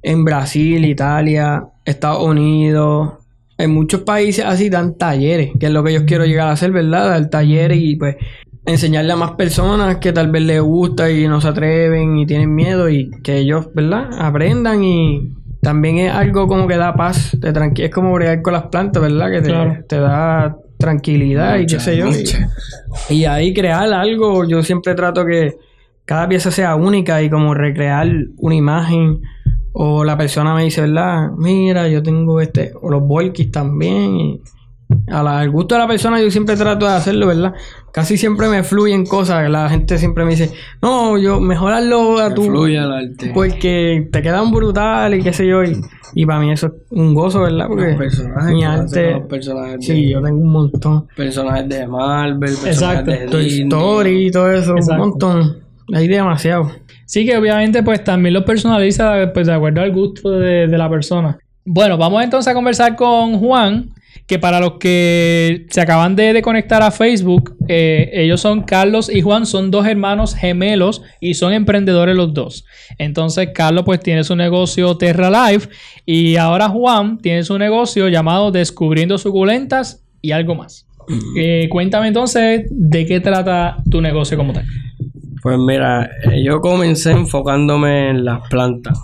en 0.03 0.25
Brasil, 0.25 0.85
Italia, 0.85 1.65
Estados 1.85 2.23
Unidos, 2.25 3.15
en 3.59 3.73
muchos 3.73 4.03
países 4.03 4.45
así 4.45 4.71
dan 4.71 4.97
talleres, 4.97 5.51
que 5.59 5.67
es 5.67 5.73
lo 5.73 5.83
que 5.83 5.93
yo 5.93 6.07
quiero 6.07 6.25
llegar 6.25 6.49
a 6.49 6.53
hacer, 6.53 6.71
¿verdad? 6.71 7.11
Dar 7.11 7.29
talleres 7.29 7.79
y 7.81 7.97
pues 7.97 8.17
enseñarle 8.67 9.13
a 9.13 9.17
más 9.17 9.33
personas 9.33 9.97
que 9.97 10.13
tal 10.13 10.31
vez 10.31 10.43
les 10.43 10.61
gusta 10.61 11.11
y 11.11 11.27
no 11.27 11.41
se 11.41 11.49
atreven 11.49 12.19
y 12.19 12.27
tienen 12.27 12.55
miedo 12.55 12.89
y 12.89 13.11
que 13.23 13.39
ellos, 13.39 13.67
¿verdad? 13.75 14.09
Aprendan 14.19 14.85
y 14.85 15.33
también 15.63 15.99
es 15.99 16.13
algo 16.13 16.47
como 16.49 16.67
que 16.67 16.77
da 16.77 16.95
paz, 16.95 17.37
te 17.41 17.53
tranqui 17.53 17.83
es 17.85 17.91
como 17.91 18.13
bregar 18.15 18.43
con 18.43 18.53
las 18.55 18.65
plantas, 18.65 19.03
¿verdad? 19.03 19.31
Que 19.31 19.41
te, 19.43 19.49
Claro. 19.49 19.77
te 19.89 20.01
da 20.01 20.57
tranquilidad 20.79 21.59
y 21.59 21.67
qué 21.67 21.79
sé 21.81 21.97
yo. 21.97 22.09
Y, 23.11 23.15
y 23.15 23.25
ahí 23.27 23.53
crear 23.53 23.93
algo, 23.93 24.45
yo 24.47 24.63
siempre 24.63 24.95
trato 24.95 25.25
que 25.27 25.57
cada 26.05 26.27
pieza 26.29 26.51
sea 26.51 26.75
única 26.77 27.23
y 27.23 27.29
como 27.31 27.55
recrear 27.55 28.09
una 28.39 28.55
imagen. 28.55 29.21
O 29.73 30.03
la 30.05 30.17
persona 30.19 30.53
me 30.55 30.65
dice, 30.65 30.81
¿verdad? 30.81 31.31
Mira, 31.37 31.87
yo 31.89 32.03
tengo 32.03 32.41
este, 32.41 32.73
o 32.83 32.91
los 32.91 33.03
volkis 33.07 33.53
también. 33.53 34.17
Y 34.17 34.41
a 35.09 35.23
la- 35.23 35.41
al 35.41 35.51
gusto 35.51 35.75
de 35.75 35.81
la 35.81 35.87
persona 35.89 36.21
yo 36.21 36.31
siempre 36.31 36.57
trato 36.57 36.87
de 36.87 36.93
hacerlo, 36.93 37.27
¿verdad? 37.27 37.53
Casi 37.93 38.17
siempre 38.17 38.49
me 38.49 38.63
fluyen 38.63 39.05
cosas. 39.07 39.49
La 39.51 39.69
gente 39.69 39.99
siempre 39.99 40.25
me 40.25 40.31
dice, 40.33 40.51
no, 40.83 41.19
yo 41.19 41.41
mejorarlo 41.41 42.19
a 42.19 42.33
tu... 42.35 42.45
Fluye 42.45 42.77
el 42.79 42.93
arte. 42.93 43.31
Porque 43.35 44.09
te 44.13 44.23
quedan 44.23 44.51
brutal 44.53 45.15
y 45.15 45.23
qué 45.23 45.33
sé 45.33 45.47
yo. 45.47 45.63
Y, 45.65 45.81
y 46.15 46.27
para 46.27 46.41
mí 46.41 46.53
eso 46.53 46.67
es 46.69 46.73
un 46.91 47.15
gozo, 47.15 47.41
¿verdad? 47.43 47.67
Porque 47.69 47.89
Los 47.89 47.97
personajes 47.97 48.53
mi 48.55 48.65
arte... 48.65 49.11
los 49.13 49.27
personajes 49.27 49.85
Sí, 49.87 50.11
yo 50.11 50.23
tengo 50.23 50.39
un 50.39 50.53
montón. 50.53 51.07
Personajes 51.17 51.69
de 51.69 51.87
Marvel, 51.87 52.39
personajes 52.41 52.81
Exacto. 52.81 53.11
de 53.11 53.19
Toy 53.27 53.45
Disney. 53.45 53.63
Story 53.69 54.27
y 54.27 54.31
todo 54.31 54.53
eso, 54.53 54.77
Exacto. 54.77 54.93
un 55.03 55.09
montón. 55.11 55.57
Hay 55.93 56.07
demasiado. 56.07 56.71
Sí, 57.07 57.27
que 57.27 57.37
obviamente 57.37 57.83
pues 57.83 58.05
también 58.05 58.35
lo 58.35 58.45
personaliza 58.45 59.33
pues 59.35 59.49
de 59.49 59.53
acuerdo 59.55 59.81
al 59.81 59.91
gusto 59.93 60.31
de, 60.31 60.69
de 60.69 60.79
la 60.79 60.89
persona. 60.89 61.37
Bueno, 61.65 61.99
vamos 61.99 62.23
entonces 62.23 62.49
a 62.51 62.55
conversar 62.55 62.95
con 62.95 63.39
Juan, 63.41 63.91
que 64.31 64.39
para 64.39 64.61
los 64.61 64.75
que 64.75 65.67
se 65.71 65.81
acaban 65.81 66.15
de, 66.15 66.33
de 66.33 66.41
conectar 66.41 66.85
a 66.85 66.93
Facebook, 66.93 67.57
eh, 67.67 68.11
ellos 68.13 68.41
son 68.41 68.63
Carlos 68.63 69.11
y 69.13 69.23
Juan, 69.23 69.45
son 69.45 69.73
dos 69.73 69.85
hermanos 69.89 70.37
gemelos 70.37 71.03
y 71.19 71.35
son 71.35 71.53
emprendedores 71.53 72.15
los 72.15 72.33
dos. 72.33 72.65
Entonces 72.97 73.49
Carlos 73.53 73.83
pues 73.85 73.99
tiene 73.99 74.23
su 74.23 74.37
negocio 74.37 74.97
Terra 74.97 75.31
Life 75.31 75.69
y 76.07 76.37
ahora 76.37 76.69
Juan 76.69 77.19
tiene 77.19 77.43
su 77.43 77.59
negocio 77.59 78.09
llamado 78.09 78.53
Descubriendo 78.53 79.19
Suculentas 79.19 80.07
y 80.23 80.31
algo 80.31 80.55
más. 80.55 80.87
Eh, 81.37 81.67
cuéntame 81.69 82.07
entonces 82.07 82.69
de 82.71 83.07
qué 83.07 83.19
trata 83.19 83.79
tu 83.91 84.01
negocio 84.01 84.37
como 84.37 84.53
tal. 84.53 84.65
Pues 85.43 85.59
mira, 85.59 86.09
yo 86.41 86.61
comencé 86.61 87.11
enfocándome 87.11 88.11
en 88.11 88.25
las 88.25 88.49
plantas. 88.49 88.97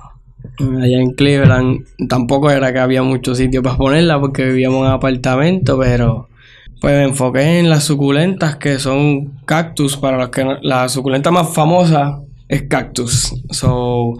Allá 0.58 1.00
en 1.00 1.10
Cleveland 1.12 1.84
tampoco 2.08 2.50
era 2.50 2.72
que 2.72 2.78
había 2.78 3.02
mucho 3.02 3.34
sitio 3.34 3.62
para 3.62 3.76
ponerlas 3.76 4.18
porque 4.20 4.44
vivíamos 4.46 4.86
en 4.86 4.92
apartamento, 4.92 5.78
pero 5.78 6.28
pues 6.80 6.94
me 6.94 7.04
enfoqué 7.04 7.58
en 7.58 7.68
las 7.70 7.84
suculentas 7.84 8.56
que 8.56 8.78
son 8.78 9.32
cactus. 9.44 9.96
Para 9.96 10.16
los 10.18 10.28
que 10.30 10.44
no- 10.44 10.58
la 10.62 10.88
suculenta 10.88 11.30
más 11.30 11.52
famosa 11.54 12.20
es 12.48 12.62
cactus. 12.64 13.34
So, 13.50 14.14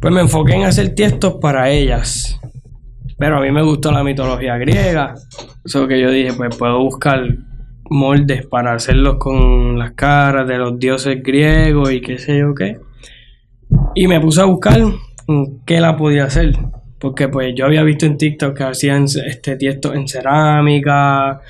pues 0.00 0.14
me 0.14 0.20
enfoqué 0.20 0.54
en 0.54 0.64
hacer 0.64 0.94
tiestos 0.94 1.34
para 1.40 1.70
ellas. 1.70 2.38
Pero 3.18 3.36
a 3.36 3.40
mí 3.42 3.50
me 3.50 3.62
gustó 3.62 3.92
la 3.92 4.02
mitología 4.02 4.56
griega. 4.56 5.14
Eso 5.64 5.86
que 5.86 6.00
yo 6.00 6.10
dije, 6.10 6.32
pues 6.32 6.56
puedo 6.56 6.78
buscar 6.78 7.22
moldes 7.90 8.46
para 8.46 8.72
hacerlos 8.74 9.16
con 9.18 9.78
las 9.78 9.92
caras 9.92 10.46
de 10.48 10.56
los 10.58 10.78
dioses 10.78 11.22
griegos 11.22 11.92
y 11.92 12.00
qué 12.00 12.18
sé 12.18 12.38
yo 12.38 12.54
qué. 12.54 12.78
Y 13.94 14.06
me 14.06 14.20
puse 14.20 14.40
a 14.40 14.44
buscar 14.44 14.80
qué 15.66 15.80
la 15.80 15.96
podía 15.96 16.24
hacer. 16.24 16.56
Porque 16.98 17.28
pues 17.28 17.54
yo 17.54 17.64
había 17.64 17.82
visto 17.82 18.06
en 18.06 18.18
TikTok 18.18 18.56
que 18.56 18.64
hacían 18.64 19.04
este 19.04 19.56
tiesto 19.56 19.94
en 19.94 20.06
cerámica 20.06 21.40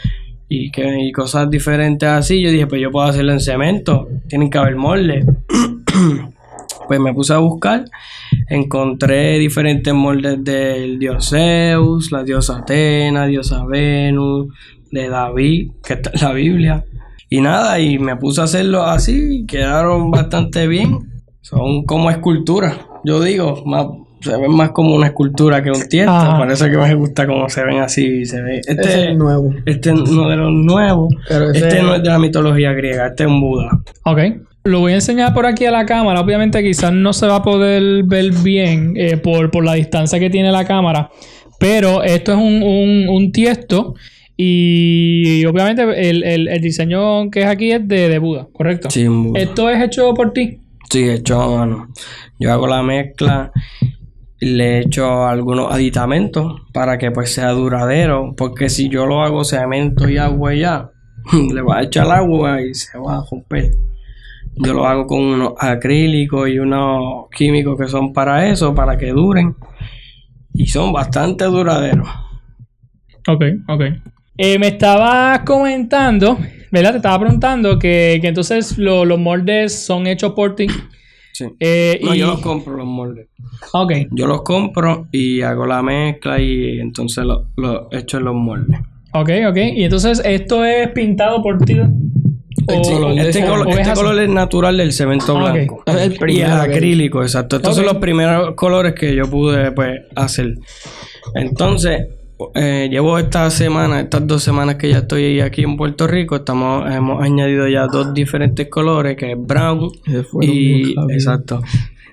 y, 0.49 0.71
que, 0.71 1.01
y 1.01 1.13
cosas 1.13 1.51
diferentes 1.51 2.09
así. 2.09 2.41
Yo 2.43 2.51
dije, 2.51 2.67
pues 2.67 2.81
yo 2.81 2.91
puedo 2.91 3.07
hacerlo 3.07 3.33
en 3.33 3.41
cemento. 3.41 4.09
Tienen 4.29 4.51
que 4.51 4.59
haber 4.59 4.77
moldes. 4.77 5.25
pues 6.89 7.01
me 7.01 7.15
puse 7.15 7.33
a 7.33 7.39
buscar. 7.39 7.85
Encontré 8.49 9.39
diferentes 9.39 9.95
moldes 9.95 10.43
del 10.43 10.99
dios 10.99 11.31
Zeus, 11.31 12.11
la 12.13 12.23
diosa 12.25 12.59
Atena, 12.59 13.27
diosa 13.27 13.65
Venus, 13.65 14.49
de 14.91 15.09
David, 15.09 15.71
que 15.85 15.95
está 15.95 16.11
en 16.13 16.21
la 16.21 16.33
Biblia. 16.33 16.85
Y 17.29 17.41
nada, 17.41 17.79
y 17.79 17.99
me 18.01 18.17
puse 18.17 18.41
a 18.41 18.45
hacerlo 18.45 18.83
así 18.83 19.45
quedaron 19.47 20.11
bastante 20.11 20.67
bien. 20.67 20.99
Son 21.43 21.85
como 21.85 22.11
esculturas, 22.11 22.77
yo 23.05 23.21
digo, 23.23 23.63
más, 23.67 23.87
se 24.21 24.37
ven 24.37 24.51
más 24.51 24.71
como 24.71 24.95
una 24.95 25.07
escultura 25.09 25.63
que 25.63 25.71
un 25.71 25.89
tiesto. 25.89 26.35
Por 26.39 26.51
eso 26.51 26.67
que 26.67 26.77
me 26.77 26.95
gusta 26.95 27.27
cómo 27.27 27.49
se 27.49 27.65
ven 27.65 27.79
así. 27.81 28.25
Se 28.27 28.41
ve. 28.43 28.59
Ese 28.59 28.73
es 28.73 28.79
Este, 28.79 29.05
el 29.09 29.19
nuevo. 29.19 29.55
este 29.67 29.91
es 29.91 29.99
uno 30.01 30.29
de 30.29 30.37
los 30.37 30.51
nuevos. 30.53 31.15
Pero 31.29 31.51
ese- 31.51 31.69
Este 31.69 31.83
no 31.83 31.95
es 31.95 32.03
de 32.03 32.09
la 32.09 32.19
mitología 32.19 32.73
griega, 32.73 33.07
este 33.09 33.25
es 33.25 33.29
un 33.31 33.41
Buda. 33.41 33.71
Ok. 34.05 34.19
Lo 34.65 34.81
voy 34.81 34.93
a 34.93 34.97
enseñar 34.97 35.33
por 35.33 35.47
aquí 35.47 35.65
a 35.65 35.71
la 35.71 35.87
cámara. 35.87 36.21
Obviamente 36.21 36.63
quizás 36.63 36.93
no 36.93 37.15
se 37.15 37.27
va 37.27 37.37
a 37.37 37.43
poder 37.43 38.03
ver 38.05 38.31
bien 38.45 38.93
eh, 38.97 39.17
por, 39.17 39.51
por 39.51 39.65
la 39.65 39.73
distancia 39.75 40.19
que 40.21 40.29
tiene 40.29 40.53
la 40.53 40.67
cámara. 40.67 41.09
Pero 41.59 42.03
esto 42.03 42.33
es 42.33 42.39
un, 42.39 42.63
un, 42.63 43.09
un 43.09 43.33
tiesto. 43.33 43.95
Y 44.37 45.45
obviamente 45.47 45.83
el, 46.11 46.23
el- 46.25 46.49
el 46.49 46.61
diseño 46.61 47.31
que 47.31 47.41
es 47.41 47.47
aquí 47.47 47.73
es 47.73 47.87
de, 47.87 48.09
de 48.09 48.19
Buda, 48.19 48.49
¿correcto? 48.53 48.91
Sí, 48.91 49.07
un 49.07 49.25
Buda. 49.25 49.41
Esto 49.41 49.69
es 49.71 49.83
hecho 49.83 50.13
por 50.15 50.33
ti. 50.33 50.59
Sí, 50.91 51.09
hecho 51.09 51.57
mano. 51.57 51.87
Yo 52.41 52.53
hago 52.53 52.67
la 52.67 52.83
mezcla, 52.83 53.53
le 54.41 54.81
echo 54.81 55.25
algunos 55.25 55.73
aditamentos 55.73 56.63
para 56.73 56.99
que 56.99 57.13
pues 57.13 57.33
sea 57.33 57.51
duradero, 57.51 58.35
porque 58.37 58.69
si 58.69 58.89
yo 58.89 59.07
lo 59.07 59.23
hago 59.23 59.45
cemento 59.45 60.09
y 60.09 60.19
agua 60.19 60.53
ya, 60.55 60.91
le 61.55 61.63
va 61.63 61.79
a 61.79 61.83
echar 61.85 62.11
agua 62.11 62.61
y 62.61 62.75
se 62.75 62.99
va 62.99 63.19
a 63.19 63.25
romper. 63.31 63.71
Yo 64.57 64.75
lo 64.75 64.85
hago 64.85 65.07
con 65.07 65.21
unos 65.21 65.53
acrílicos 65.59 66.49
y 66.49 66.59
unos 66.59 67.29
químicos 67.31 67.79
que 67.79 67.87
son 67.87 68.13
para 68.13 68.49
eso, 68.49 68.75
para 68.75 68.99
que 68.99 69.11
duren. 69.11 69.55
Y 70.53 70.67
son 70.67 70.93
bastante 70.93 71.45
duraderos. 71.45 72.09
Ok, 73.29 73.45
ok. 73.69 73.83
Eh, 74.37 74.59
me 74.59 74.69
estabas 74.69 75.41
comentando, 75.41 76.37
¿verdad? 76.71 76.91
Te 76.93 76.97
estaba 76.99 77.19
preguntando 77.21 77.79
que, 77.79 78.19
que 78.21 78.29
entonces 78.29 78.79
lo- 78.79 79.05
los 79.05 79.19
moldes 79.19 79.75
son 79.85 80.07
hechos 80.07 80.33
por 80.33 80.55
ti. 80.57 80.67
Sí. 81.33 81.47
Eh, 81.59 82.01
No, 82.03 82.15
y- 82.15 82.19
yo 82.19 82.27
los 82.29 82.41
compro 82.41 82.77
los 82.77 82.87
moldes. 82.87 83.29
Ok, 83.73 83.93
Yo 84.11 84.27
los 84.27 84.43
compro 84.43 85.07
y 85.13 85.41
hago 85.43 85.67
la 85.67 85.83
mezcla 85.83 86.39
y 86.41 86.79
entonces 86.81 87.25
los 87.25 87.45
lo 87.57 87.89
echo 87.93 88.19
en 88.19 88.25
los 88.25 88.35
moldes. 88.35 88.79
ok, 89.13 89.31
ok. 89.49 89.57
Y 89.75 89.85
entonces 89.85 90.21
esto 90.25 90.65
es 90.65 90.89
pintado 90.91 91.43
por 91.43 91.59
ti. 91.65 91.79
O- 91.79 91.87
Este, 92.69 93.29
este 93.29 93.45
color, 93.47 93.69
este 93.71 93.93
color 93.95 94.21
es 94.21 94.29
natural 94.29 94.77
del 94.77 94.93
cemento 94.93 95.37
Ah, 95.39 95.53
blanco. 95.53 95.83
Es 95.87 95.95
el 95.97 96.13
y 96.15 96.19
primero 96.19 96.63
el 96.63 96.69
que- 96.71 96.77
acrílico, 96.77 97.23
exacto. 97.23 97.57
Estos 97.57 97.75
son 97.77 97.87
los 97.87 97.97
primeros 97.97 98.55
colores 98.55 98.95
que 98.95 99.15
yo 99.15 99.25
pude 99.29 99.73
pues, 99.73 100.01
hacer. 100.15 100.55
Entonces, 101.35 102.07
eh, 102.55 102.89
llevo 102.91 103.19
esta 103.19 103.51
semana, 103.51 104.01
estas 104.01 104.27
dos 104.27 104.43
semanas 104.43 104.77
que 104.77 104.91
ya 104.91 104.99
estoy 104.99 105.41
aquí 105.41 105.63
en 105.63 105.77
Puerto 105.77 106.07
Rico, 106.07 106.37
estamos, 106.37 106.91
hemos 106.93 107.23
añadido 107.23 107.69
ya 107.69 107.87
dos 107.87 108.15
diferentes 108.15 108.69
colores, 108.69 109.17
que 109.17 109.33
es 109.33 109.39
brown 109.39 109.91
y 110.41 110.95
exacto. 111.11 111.63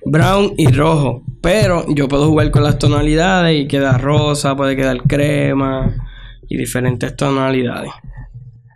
Brown 0.04 0.52
y 0.56 0.66
rojo. 0.68 1.22
Pero 1.40 1.84
yo 1.94 2.08
puedo 2.08 2.28
jugar 2.28 2.50
con 2.50 2.62
las 2.62 2.78
tonalidades 2.78 3.60
y 3.60 3.68
queda 3.68 3.98
rosa, 3.98 4.56
puede 4.56 4.76
quedar 4.76 5.02
crema 5.02 5.94
y 6.48 6.56
diferentes 6.56 7.14
tonalidades. 7.16 7.90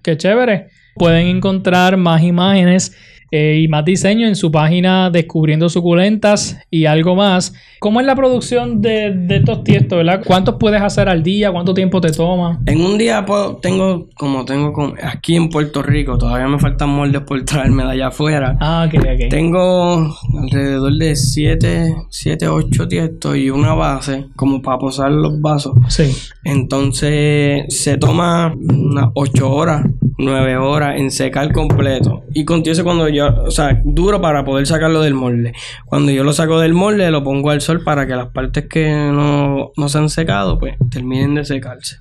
Qué 0.02 0.16
chévere. 0.16 0.68
Pueden 0.94 1.26
encontrar 1.26 1.96
más 1.96 2.22
imágenes 2.22 2.96
eh, 3.32 3.60
y 3.64 3.66
más 3.68 3.84
diseño 3.84 4.28
en 4.28 4.36
su 4.36 4.52
página 4.52 5.10
Descubriendo 5.10 5.68
Suculentas 5.68 6.58
y 6.70 6.84
algo 6.84 7.16
más. 7.16 7.54
¿Cómo 7.80 7.98
es 8.00 8.06
la 8.06 8.14
producción 8.14 8.80
de, 8.80 9.10
de 9.12 9.36
estos 9.38 9.64
tiestos, 9.64 9.96
verdad? 9.98 10.22
¿Cuántos 10.24 10.54
puedes 10.60 10.80
hacer 10.80 11.08
al 11.08 11.22
día? 11.24 11.50
¿Cuánto 11.50 11.74
tiempo 11.74 12.00
te 12.00 12.12
toma? 12.12 12.60
En 12.66 12.80
un 12.80 12.96
día 12.96 13.24
puedo, 13.26 13.56
tengo, 13.56 14.06
como 14.14 14.44
tengo 14.44 14.72
con- 14.72 14.94
aquí 15.02 15.34
en 15.34 15.48
Puerto 15.48 15.82
Rico, 15.82 16.16
todavía 16.16 16.46
me 16.46 16.60
faltan 16.60 16.90
moldes 16.90 17.22
por 17.22 17.42
traerme 17.46 17.82
de 17.84 17.90
allá 17.90 18.06
afuera. 18.08 18.56
Ah, 18.60 18.86
ok, 18.86 19.00
ok. 19.00 19.28
Tengo 19.30 20.14
alrededor 20.40 20.92
de 20.92 21.16
7, 21.16 21.96
7, 22.10 22.46
8 22.48 22.86
tiestos 22.86 23.36
y 23.36 23.50
una 23.50 23.74
base 23.74 24.26
como 24.36 24.62
para 24.62 24.78
posar 24.78 25.10
los 25.10 25.40
vasos. 25.40 25.72
Sí. 25.88 26.04
Entonces 26.44 27.64
se 27.68 27.96
toma 27.96 28.54
unas 28.54 29.08
8 29.14 29.50
horas 29.50 29.86
nueve 30.18 30.56
horas 30.56 30.98
en 31.00 31.10
secar 31.10 31.50
completo. 31.52 32.22
Y 32.32 32.44
contiene 32.44 32.82
cuando 32.84 33.08
yo, 33.08 33.21
o 33.28 33.50
sea, 33.50 33.80
duro 33.84 34.20
para 34.20 34.44
poder 34.44 34.66
sacarlo 34.66 35.00
del 35.00 35.14
molde. 35.14 35.52
Cuando 35.86 36.12
yo 36.12 36.24
lo 36.24 36.32
saco 36.32 36.60
del 36.60 36.74
molde, 36.74 37.10
lo 37.10 37.22
pongo 37.24 37.50
al 37.50 37.60
sol 37.60 37.82
para 37.84 38.06
que 38.06 38.14
las 38.14 38.28
partes 38.28 38.66
que 38.68 38.88
no, 38.90 39.70
no 39.76 39.88
se 39.88 39.98
han 39.98 40.08
secado, 40.08 40.58
pues 40.58 40.76
terminen 40.90 41.34
de 41.34 41.44
secarse. 41.44 41.96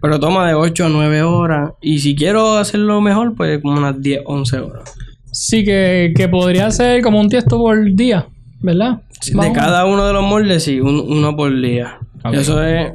Pero 0.00 0.18
toma 0.18 0.46
de 0.48 0.54
8 0.54 0.86
a 0.86 0.88
9 0.88 1.22
horas. 1.22 1.70
Y 1.80 2.00
si 2.00 2.14
quiero 2.16 2.56
hacerlo 2.56 3.00
mejor, 3.00 3.34
pues 3.34 3.60
como 3.62 3.78
unas 3.78 4.00
10, 4.00 4.22
11 4.24 4.58
horas. 4.58 4.94
Sí, 5.30 5.64
que, 5.64 6.12
que 6.16 6.28
podría 6.28 6.70
ser 6.70 7.02
como 7.02 7.20
un 7.20 7.28
tiesto 7.28 7.56
por 7.58 7.78
día, 7.94 8.26
¿verdad? 8.60 9.00
Sí, 9.20 9.32
de 9.38 9.52
cada 9.52 9.86
uno 9.86 10.04
de 10.06 10.12
los 10.12 10.22
moldes, 10.24 10.64
sí, 10.64 10.80
un- 10.80 11.04
uno 11.08 11.36
por 11.36 11.58
día. 11.60 11.98
Eso 12.32 12.62
es. 12.62 12.92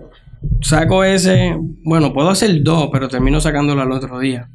Saco 0.61 1.03
ese. 1.03 1.55
Bueno, 1.83 2.13
puedo 2.13 2.29
hacer 2.29 2.61
dos, 2.63 2.89
pero 2.91 3.07
termino 3.07 3.39
sacándolo 3.41 3.81
al 3.81 3.91
otro 3.91 4.19
día. 4.19 4.47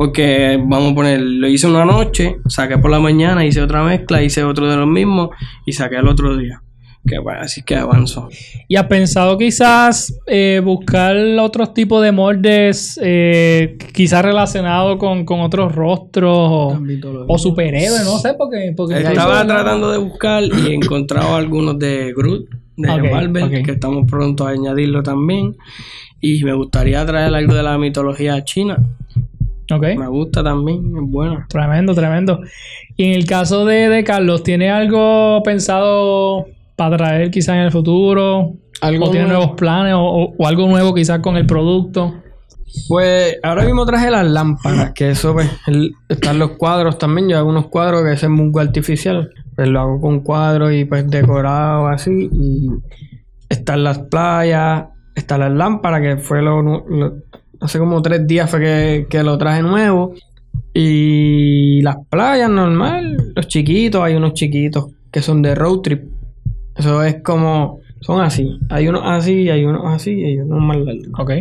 Porque 0.00 0.58
vamos 0.58 0.92
a 0.92 0.94
poner, 0.94 1.20
lo 1.20 1.46
hice 1.46 1.66
una 1.66 1.84
noche, 1.84 2.38
saqué 2.48 2.78
por 2.78 2.90
la 2.90 3.00
mañana, 3.00 3.44
hice 3.44 3.60
otra 3.60 3.84
mezcla, 3.84 4.22
hice 4.22 4.42
otro 4.42 4.66
de 4.66 4.74
los 4.74 4.88
mismos 4.88 5.28
y 5.66 5.74
saqué 5.74 5.98
al 5.98 6.08
otro 6.08 6.38
día. 6.38 6.62
Que 7.06 7.18
bueno, 7.18 7.40
así 7.42 7.62
que 7.62 7.76
avanzo. 7.76 8.30
¿Y 8.66 8.76
has 8.76 8.86
pensado 8.86 9.36
quizás 9.36 10.18
eh, 10.26 10.62
buscar 10.64 11.14
otros 11.38 11.74
tipos 11.74 12.02
de 12.02 12.12
moldes, 12.12 12.98
eh, 13.02 13.76
quizás 13.92 14.24
relacionados 14.24 14.96
con, 14.96 15.26
con 15.26 15.40
otros 15.40 15.74
rostros 15.74 16.34
o, 16.34 16.80
o 17.28 17.38
superhéroes? 17.38 18.02
No 18.02 18.18
sé, 18.20 18.32
porque... 18.38 18.72
porque 18.74 18.96
Estaba 18.96 19.46
tratando 19.46 19.92
de 19.92 19.98
buscar 19.98 20.44
y 20.44 20.68
he 20.68 20.74
encontrado 20.76 21.36
algunos 21.36 21.78
de 21.78 22.14
Groot, 22.16 22.48
de 22.78 22.90
Ok, 22.90 23.02
Marvel, 23.12 23.62
que 23.62 23.72
estamos 23.72 24.10
pronto 24.10 24.46
a 24.46 24.52
añadirlo 24.52 25.02
también. 25.02 25.58
Y 26.22 26.42
me 26.42 26.54
gustaría 26.54 27.04
traer 27.04 27.34
algo 27.34 27.52
de 27.52 27.62
la 27.62 27.76
mitología 27.76 28.42
china. 28.44 28.78
Ok. 29.70 29.82
Me 29.98 30.08
gusta 30.08 30.42
también, 30.42 30.78
es 30.96 31.10
buena. 31.10 31.46
Tremendo, 31.48 31.94
tremendo. 31.94 32.40
Y 32.96 33.04
en 33.06 33.12
el 33.14 33.26
caso 33.26 33.64
de, 33.64 33.88
de 33.88 34.04
Carlos, 34.04 34.42
¿tiene 34.42 34.70
algo 34.70 35.42
pensado 35.44 36.46
para 36.76 36.96
traer 36.96 37.30
quizás 37.30 37.56
en 37.56 37.62
el 37.62 37.70
futuro? 37.72 38.52
Algo 38.80 39.06
¿O 39.06 39.10
tiene 39.10 39.26
nuevo. 39.26 39.40
nuevos 39.42 39.56
planes? 39.58 39.94
O, 39.94 40.34
o- 40.38 40.46
algo 40.46 40.66
nuevo 40.68 40.94
quizás 40.94 41.20
con 41.20 41.36
el 41.36 41.46
producto? 41.46 42.14
Pues 42.88 43.36
ahora 43.42 43.64
mismo 43.64 43.84
traje 43.84 44.10
las 44.10 44.24
lámparas, 44.26 44.92
que 44.92 45.10
eso 45.10 45.32
pues, 45.32 45.50
el- 45.66 45.92
están 46.08 46.38
los 46.38 46.52
cuadros 46.52 46.98
también. 46.98 47.28
Yo 47.28 47.36
hago 47.38 47.48
unos 47.50 47.66
cuadros 47.66 48.04
que 48.04 48.12
es 48.12 48.22
el 48.22 48.30
musgo 48.30 48.60
artificial. 48.60 49.30
Pues 49.56 49.68
lo 49.68 49.80
hago 49.80 50.00
con 50.00 50.20
cuadros 50.20 50.72
y 50.72 50.84
pues 50.84 51.08
decorado 51.10 51.88
así. 51.88 52.30
Y 52.32 52.68
están 53.48 53.82
las 53.84 53.98
playas, 53.98 54.84
están 55.14 55.40
las 55.40 55.52
lámparas, 55.52 56.00
que 56.00 56.16
fue 56.18 56.40
lo, 56.42 56.62
lo- 56.62 57.14
hace 57.60 57.78
como 57.78 58.02
tres 58.02 58.26
días 58.26 58.50
fue 58.50 58.60
que, 58.60 59.06
que 59.08 59.22
lo 59.22 59.38
traje 59.38 59.62
nuevo. 59.62 60.14
Y 60.72 61.82
las 61.82 61.96
playas 62.08 62.50
normal, 62.50 63.32
los 63.34 63.48
chiquitos, 63.48 64.02
hay 64.02 64.14
unos 64.14 64.34
chiquitos 64.34 64.86
que 65.10 65.20
son 65.22 65.42
de 65.42 65.54
road 65.54 65.80
trip. 65.80 66.04
Eso 66.76 67.02
es 67.02 67.22
como, 67.22 67.80
son 68.00 68.20
así. 68.20 68.58
Hay 68.68 68.88
unos 68.88 69.02
así, 69.04 69.50
hay 69.50 69.64
unos 69.64 69.82
así 69.86 70.12
y 70.12 70.24
hay 70.24 70.38
unos 70.38 70.60
más 70.60 70.78
largos. 70.78 71.08
Ok. 71.18 71.32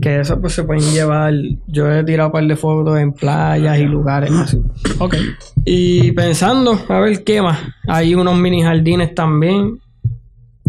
Que 0.00 0.20
eso 0.20 0.40
pues 0.40 0.54
se 0.54 0.64
pueden 0.64 0.82
llevar. 0.92 1.32
Yo 1.68 1.90
he 1.90 2.04
tirado 2.04 2.28
un 2.28 2.32
par 2.32 2.46
de 2.46 2.56
fotos 2.56 2.98
en 2.98 3.12
playas 3.12 3.78
y 3.78 3.84
lugares 3.84 4.32
así. 4.32 4.60
Ok. 4.98 5.16
Y 5.64 6.12
pensando, 6.12 6.78
a 6.88 7.00
ver 7.00 7.22
qué 7.24 7.40
más. 7.40 7.58
Hay 7.86 8.14
unos 8.14 8.36
mini 8.36 8.62
jardines 8.62 9.14
también. 9.14 9.78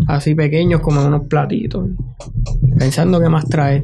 Así 0.08 0.36
pequeños 0.36 0.82
como 0.82 1.06
unos 1.06 1.28
platitos. 1.28 1.90
Pensando 2.78 3.20
qué 3.20 3.30
más 3.30 3.46
traer. 3.50 3.84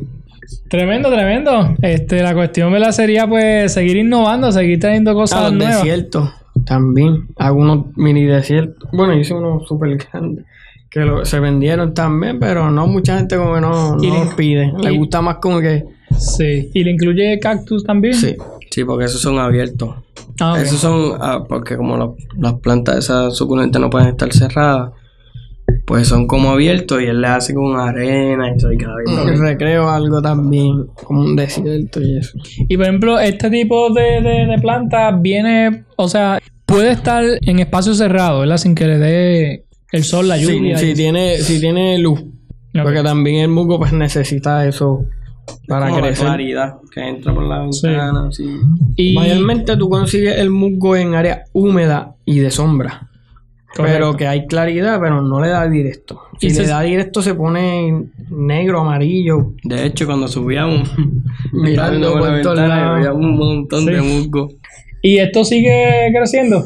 Tremendo, 0.70 1.10
tremendo. 1.12 1.76
Este, 1.82 2.22
la 2.22 2.34
cuestión 2.34 2.72
¿verdad? 2.72 2.92
sería 2.92 3.28
pues 3.28 3.74
seguir 3.74 3.98
innovando, 3.98 4.52
seguir 4.52 4.80
trayendo 4.80 5.12
A 5.12 5.14
cosas 5.14 5.44
los 5.44 5.54
nuevas. 5.54 5.76
desiertos 5.78 6.30
también. 6.66 7.28
Hago 7.38 7.60
unos 7.60 7.86
mini 7.98 8.26
desiertos. 8.26 8.90
Bueno, 8.92 9.14
hice 9.16 9.34
unos 9.34 9.68
súper 9.68 9.98
grandes. 9.98 10.46
Que 10.90 11.02
lo- 11.02 11.24
se 11.24 11.40
vendieron 11.40 11.94
también, 11.94 12.40
pero 12.40 12.72
no 12.72 12.88
mucha 12.88 13.18
gente 13.18 13.38
como 13.38 13.54
que 13.56 13.62
no, 13.62 13.96
no 13.96 14.02
le- 14.02 14.10
los 14.26 14.34
pide. 14.34 14.74
Le 14.82 14.98
gusta 14.98 15.22
más 15.22 15.38
como 15.38 15.60
que... 15.60 15.86
Sí. 16.18 16.72
¿Y 16.74 16.84
le 16.84 16.92
incluye 16.92 17.40
cactus 17.40 17.84
también? 17.84 18.16
Sí. 18.16 18.36
Sí, 18.72 18.84
porque 18.84 19.06
esos 19.06 19.22
son 19.22 19.38
abiertos. 19.40 19.96
Ah, 20.40 20.54
ok. 20.54 20.60
Esos 20.60 20.80
son, 20.80 21.14
ah, 21.20 21.44
porque 21.48 21.78
como 21.78 21.96
la- 21.98 22.10
las 22.40 22.54
plantas 22.56 22.98
esas 22.98 23.36
suculentas 23.38 23.80
no 23.82 23.90
pueden 23.90 24.10
estar 24.10 24.32
cerradas, 24.34 24.92
pues 25.86 26.08
son 26.08 26.28
como 26.28 26.52
abiertos 26.52 27.02
y 27.02 27.06
él 27.06 27.22
le 27.22 27.28
hace 27.28 27.54
con 27.54 27.80
arena 27.80 28.50
y 28.52 28.58
eso 28.58 28.72
y 28.72 28.78
cada 28.78 28.96
vez 28.96 29.06
Un 29.08 29.40
recreo 29.42 29.90
algo 29.90 30.22
también. 30.22 30.86
Como 31.04 31.22
un 31.22 31.36
desierto 31.36 32.02
y 32.02 32.18
eso. 32.18 32.38
Y 32.68 32.76
por 32.78 32.86
ejemplo, 32.86 33.20
este 33.20 33.50
tipo 33.50 33.92
de, 33.94 34.22
de, 34.22 34.46
de 34.46 34.58
planta 34.62 35.12
viene, 35.12 35.86
o 35.96 36.08
sea, 36.08 36.40
puede 36.66 36.92
estar 36.92 37.24
en 37.42 37.60
espacio 37.60 37.94
cerrado, 37.94 38.42
¿verdad? 38.42 38.58
Sin 38.58 38.76
que 38.76 38.86
le 38.86 38.98
dé 39.00 39.66
el 39.92 40.04
sol, 40.04 40.28
la 40.28 40.38
Sí, 40.38 40.46
lluvia. 40.46 40.78
si 40.78 40.92
y- 40.92 40.94
tiene, 40.94 41.38
si 41.38 41.60
tiene 41.60 41.98
luz. 41.98 42.24
Porque 42.84 43.02
también 43.02 43.38
el 43.42 43.50
musgo 43.50 43.80
pues 43.80 43.92
necesita 43.92 44.68
eso 44.68 45.04
para 45.68 45.88
como 45.88 46.02
la 46.02 46.08
crecer. 46.08 46.26
claridad 46.28 46.76
que 46.94 47.02
entra 47.02 47.34
por 47.34 47.44
la 47.44 47.62
ventana, 47.62 48.28
así. 48.30 48.46
Y- 48.96 49.16
Mayormente 49.16 49.76
tú 49.76 49.90
consigues 49.90 50.38
el 50.38 50.52
musgo 50.52 50.96
en 50.96 51.16
área 51.16 51.46
húmeda 51.52 52.14
y 52.26 52.38
de 52.40 52.52
sombra. 52.52 53.09
Pero 53.76 54.18
que 54.18 54.28
hay 54.28 54.48
claridad, 54.48 55.00
pero 55.00 55.22
no 55.22 55.40
le 55.42 55.50
da 55.50 55.68
directo. 55.70 56.22
Si 56.40 56.48
Y 56.48 56.50
le 56.54 56.66
da 56.68 56.82
directo 56.82 57.22
se 57.22 57.36
pone 57.36 58.06
negro, 58.30 58.82
amarillo. 58.82 59.54
De 59.64 59.86
hecho, 59.86 60.06
cuando 60.06 60.28
subíamos, 60.28 60.92
Mirando 61.52 62.14
por 62.14 62.22
la 62.22 62.30
ventana, 62.32 62.94
veíamos 62.96 63.22
un 63.22 63.38
montón 63.38 63.86
Sí. 63.86 63.92
de 63.92 64.02
musgo. 64.02 64.50
¿Y 65.02 65.18
esto 65.20 65.46
sigue 65.46 66.12
creciendo? 66.14 66.66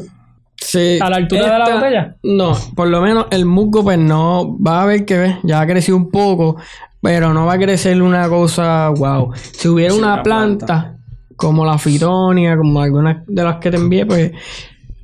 Sí, 0.56 0.98
¿A 1.00 1.10
la 1.10 1.16
altura 1.16 1.52
de 1.52 1.58
la 1.58 1.74
botella? 1.74 2.16
No, 2.22 2.56
por 2.74 2.88
lo 2.88 3.00
menos 3.02 3.26
el 3.30 3.44
musgo 3.44 3.82
pues 3.84 3.98
no 3.98 4.56
va 4.58 4.82
a 4.82 4.86
ver 4.86 5.04
que 5.04 5.18
ves, 5.18 5.36
ya 5.42 5.60
ha 5.60 5.66
crecido 5.66 5.96
un 5.96 6.10
poco, 6.10 6.56
pero 7.02 7.34
no 7.34 7.44
va 7.46 7.54
a 7.54 7.58
crecer 7.58 8.00
una 8.00 8.28
cosa 8.28 8.88
wow. 8.90 9.32
Si 9.52 9.68
hubiera 9.68 9.92
Sí, 9.92 9.98
una 9.98 10.22
planta, 10.22 10.66
planta. 10.66 10.96
como 11.36 11.66
la 11.66 11.76
fitonia, 11.76 12.56
como 12.56 12.80
algunas 12.80 13.18
de 13.26 13.42
las 13.44 13.56
que 13.56 13.70
te 13.70 13.76
envié, 13.76 14.06
pues 14.06 14.32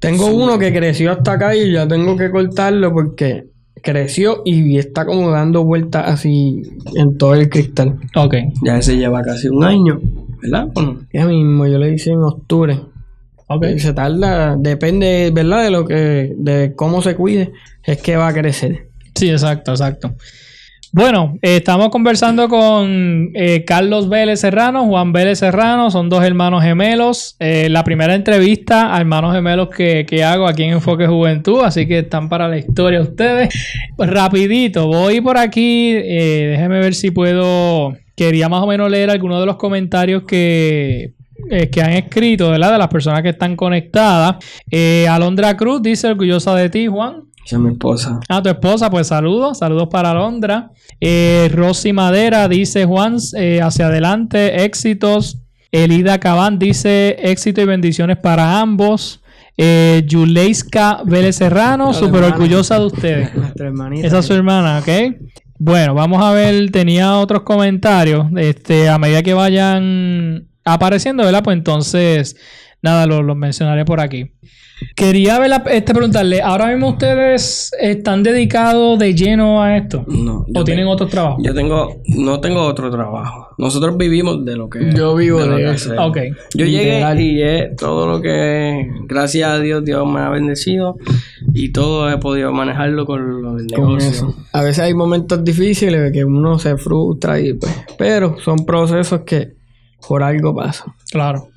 tengo 0.01 0.27
uno 0.27 0.59
que 0.59 0.73
creció 0.73 1.13
hasta 1.13 1.33
acá 1.33 1.55
y 1.55 1.73
ya 1.73 1.87
tengo 1.87 2.17
que 2.17 2.31
cortarlo 2.31 2.93
porque 2.93 3.45
creció 3.83 4.43
y 4.45 4.79
está 4.79 5.05
como 5.07 5.31
dando 5.31 5.65
vueltas 5.65 6.05
así 6.07 6.63
en 6.97 7.17
todo 7.17 7.35
el 7.35 7.49
cristal. 7.49 7.97
Ok. 8.17 8.35
Ya 8.65 8.79
ese 8.79 8.97
lleva 8.97 9.23
casi 9.23 9.49
un 9.49 9.63
año, 9.65 10.01
¿verdad? 10.43 10.69
Bueno, 10.75 11.01
Ya 11.13 11.27
mismo, 11.27 11.67
yo 11.67 11.79
le 11.79 11.93
hice 11.93 12.11
en 12.11 12.23
octubre. 12.23 12.81
Ok. 13.47 13.67
Y 13.77 13.79
se 13.79 13.93
tarda, 13.93 14.57
depende, 14.57 15.31
¿verdad? 15.33 15.65
De 15.65 15.71
lo 15.71 15.87
que, 15.87 16.35
de 16.37 16.73
cómo 16.75 17.03
se 17.03 17.15
cuide, 17.15 17.53
es 17.85 18.01
que 18.01 18.17
va 18.17 18.29
a 18.29 18.35
crecer. 18.35 18.89
Sí, 19.15 19.31
exacto, 19.31 19.73
exacto. 19.73 20.15
Bueno, 20.93 21.39
eh, 21.41 21.59
estamos 21.59 21.91
conversando 21.91 22.49
con 22.49 23.31
eh, 23.35 23.65
Carlos 23.65 24.09
Vélez 24.09 24.41
Serrano, 24.41 24.87
Juan 24.87 25.13
Vélez 25.13 25.39
Serrano, 25.39 25.89
son 25.89 26.09
dos 26.09 26.25
hermanos 26.25 26.65
gemelos. 26.65 27.37
Eh, 27.39 27.69
la 27.71 27.85
primera 27.85 28.17
entrevista 28.17 28.93
a 28.93 29.01
hermanos 29.01 29.33
gemelos 29.33 29.69
que, 29.69 30.05
que 30.05 30.25
hago 30.25 30.49
aquí 30.49 30.65
en 30.65 30.71
Enfoque 30.71 31.07
Juventud, 31.07 31.61
así 31.63 31.87
que 31.87 32.01
están 32.01 32.29
para 32.29 32.49
la 32.49 32.59
historia 32.59 33.01
ustedes. 33.01 33.55
Pues 33.97 34.11
rapidito, 34.11 34.89
voy 34.89 35.21
por 35.21 35.39
aquí, 35.39 35.93
déjeme 35.93 36.81
ver 36.81 36.95
si 36.95 37.13
puedo, 37.13 37.97
quería 38.17 38.49
más 38.49 38.65
o 38.65 38.67
menos 38.67 38.91
leer 38.91 39.11
algunos 39.11 39.39
de 39.39 39.47
los 39.47 39.59
comentarios 39.59 40.25
que, 40.25 41.13
que 41.71 41.83
han 41.83 41.93
escrito, 41.93 42.51
¿verdad? 42.51 42.73
De 42.73 42.79
las 42.79 42.89
personas 42.89 43.23
que 43.23 43.29
están 43.29 43.55
conectadas. 43.55 44.45
Alondra 45.09 45.57
Cruz 45.57 45.83
dice, 45.83 46.09
orgullosa 46.09 46.53
de 46.57 46.69
ti, 46.69 46.89
Juan. 46.89 47.30
Esa 47.45 47.57
es 47.57 47.63
mi 47.63 47.73
esposa. 47.73 48.21
A 48.29 48.43
tu 48.43 48.49
esposa, 48.49 48.91
pues 48.91 49.09
saludos, 49.09 49.59
saludos 49.59 49.89
para 49.91 50.11
Alondra. 50.11 50.71
Eh, 51.01 51.51
Rosy 51.53 51.93
Madera 51.93 52.49
dice 52.49 52.85
Juan, 52.85 53.17
eh, 53.37 53.61
hacia 53.63 53.87
adelante, 53.87 54.65
éxitos. 54.65 55.39
Elida 55.73 56.19
Cabán 56.19 56.59
dice 56.59 57.17
éxito 57.21 57.61
y 57.61 57.65
bendiciones 57.65 58.19
para 58.19 58.61
ambos. 58.61 59.23
Eh, 59.57 60.05
Yuleiska 60.07 61.03
Vélez 61.05 61.37
Serrano, 61.37 61.93
súper 61.93 62.25
orgullosa 62.25 62.79
de 62.79 62.87
ustedes. 62.87 63.35
Nuestra 63.37 63.67
hermanita. 63.67 64.07
Esa 64.07 64.19
es 64.19 64.27
su 64.27 64.35
hermana, 64.35 64.79
¿ok? 64.79 65.17
Bueno, 65.59 65.95
vamos 65.95 66.23
a 66.23 66.33
ver, 66.33 66.71
tenía 66.71 67.19
otros 67.19 67.43
comentarios. 67.43 68.27
Este, 68.37 68.89
a 68.89 68.99
medida 68.99 69.23
que 69.23 69.35
vayan 69.35 70.49
apareciendo, 70.65 71.25
¿verdad? 71.25 71.45
Pues 71.45 71.57
entonces, 71.57 72.37
nada, 72.83 73.07
los 73.07 73.23
los 73.23 73.37
mencionaré 73.37 73.85
por 73.85 74.01
aquí. 74.01 74.33
Quería 74.95 75.39
ver 75.39 75.51
la- 75.51 75.63
este, 75.71 75.93
preguntarle, 75.95 76.41
¿ahora 76.43 76.69
mismo 76.69 76.91
ustedes 76.91 77.71
están 77.81 78.23
dedicados 78.23 78.99
de 78.99 79.15
lleno 79.15 79.63
a 79.63 79.77
esto? 79.77 80.05
No, 80.09 80.45
¿O 80.55 80.65
tienen 80.65 80.83
tengo- 80.85 80.93
otros 80.93 81.11
trabajos? 81.11 81.43
Yo 81.45 81.55
tengo, 81.55 81.97
no 82.09 82.41
tengo 82.41 82.63
otro 82.63 82.91
trabajo. 82.91 83.49
Nosotros 83.59 83.97
vivimos 83.97 84.45
de 84.45 84.57
lo 84.57 84.69
que. 84.71 84.93
Yo 84.95 85.15
vivo 85.15 85.41
lo 85.41 85.57
de 85.57 85.65
que 85.65 85.71
eso. 85.73 85.91
hacemos. 85.93 86.09
Ok. 86.11 86.17
Yo 86.55 86.65
Literal. 86.65 87.17
llegué 87.19 87.31
y 87.33 87.43
es 87.43 87.77
todo 87.77 88.07
lo 88.07 88.21
que, 88.21 88.89
gracias 89.07 89.51
a 89.51 89.59
Dios, 89.59 89.85
Dios 89.85 90.07
me 90.11 90.21
ha 90.21 90.29
bendecido 90.31 90.97
y 91.53 91.71
todo 91.73 92.11
he 92.11 92.17
podido 92.19 92.53
manejarlo 92.53 93.05
con 93.07 93.43
lo 93.43 93.55
del 93.57 93.67
negocio. 93.67 94.35
A 94.53 94.63
veces 94.63 94.81
hay 94.85 94.95
momentos 94.95 95.45
difíciles 95.45 96.11
que 96.13 96.25
uno 96.25 96.59
se 96.59 96.77
frustra 96.79 97.39
y 97.41 97.53
pues, 97.55 97.73
pero 97.99 98.37
son 98.41 98.65
procesos 98.65 99.21
que 99.27 99.53
por 100.09 100.23
algo 100.23 100.55
pasan. 100.55 100.95
Claro. 101.11 101.49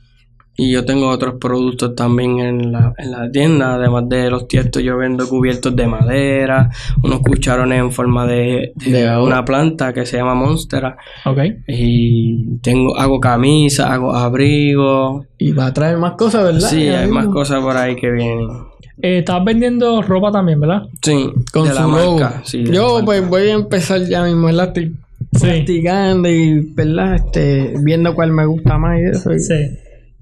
Y 0.55 0.71
yo 0.71 0.85
tengo 0.85 1.09
otros 1.09 1.35
productos 1.41 1.95
también 1.95 2.37
en 2.39 2.71
la, 2.71 2.93
en 2.99 3.09
la 3.11 3.31
tienda, 3.31 3.73
además 3.73 4.07
de 4.07 4.29
los 4.29 4.47
tiestos, 4.47 4.83
yo 4.83 4.97
vendo 4.97 5.27
cubiertos 5.27 5.75
de 5.75 5.87
madera, 5.87 6.69
unos 7.01 7.21
cucharones 7.21 7.79
en 7.79 7.91
forma 7.91 8.27
de, 8.27 8.71
de 8.75 9.17
una 9.17 9.43
planta 9.45 9.93
que 9.93 10.05
se 10.05 10.17
llama 10.17 10.35
Monstera. 10.35 10.95
Ok. 11.25 11.39
Y 11.67 12.57
tengo, 12.59 12.95
hago 12.97 13.19
camisas, 13.19 13.89
hago 13.89 14.13
abrigos. 14.13 15.25
Y 15.39 15.53
va 15.53 15.65
a 15.67 15.73
traer 15.73 15.97
más 15.97 16.13
cosas, 16.13 16.43
¿verdad? 16.43 16.69
Sí, 16.69 16.87
hay 16.87 17.09
más 17.09 17.25
cosas 17.27 17.59
por 17.61 17.75
ahí 17.75 17.95
que 17.95 18.11
vienen. 18.11 18.47
Eh, 19.01 19.17
estás 19.19 19.43
vendiendo 19.43 20.03
ropa 20.03 20.31
también, 20.31 20.59
¿verdad? 20.61 20.83
Sí, 21.01 21.31
Con 21.51 21.63
de 21.63 21.69
su 21.73 21.75
la 21.81 21.87
marca. 21.87 22.41
sí, 22.45 22.59
de 22.63 22.69
la 22.69 22.75
Yo 22.75 22.87
marca. 22.93 23.05
pues 23.05 23.27
voy 23.29 23.41
a 23.49 23.53
empezar 23.53 24.01
ya 24.05 24.23
mismo, 24.23 24.45
¿verdad? 24.45 24.67
Estoy 24.67 24.95
Sí. 25.33 25.47
practicando 25.47 26.29
y, 26.29 26.59
¿verdad? 26.75 27.15
Este, 27.15 27.73
viendo 27.81 28.13
cuál 28.13 28.31
me 28.31 28.45
gusta 28.45 28.77
más 28.77 28.99
y 28.99 29.05
eso. 29.05 29.33
Y, 29.33 29.39
Sí. 29.39 29.53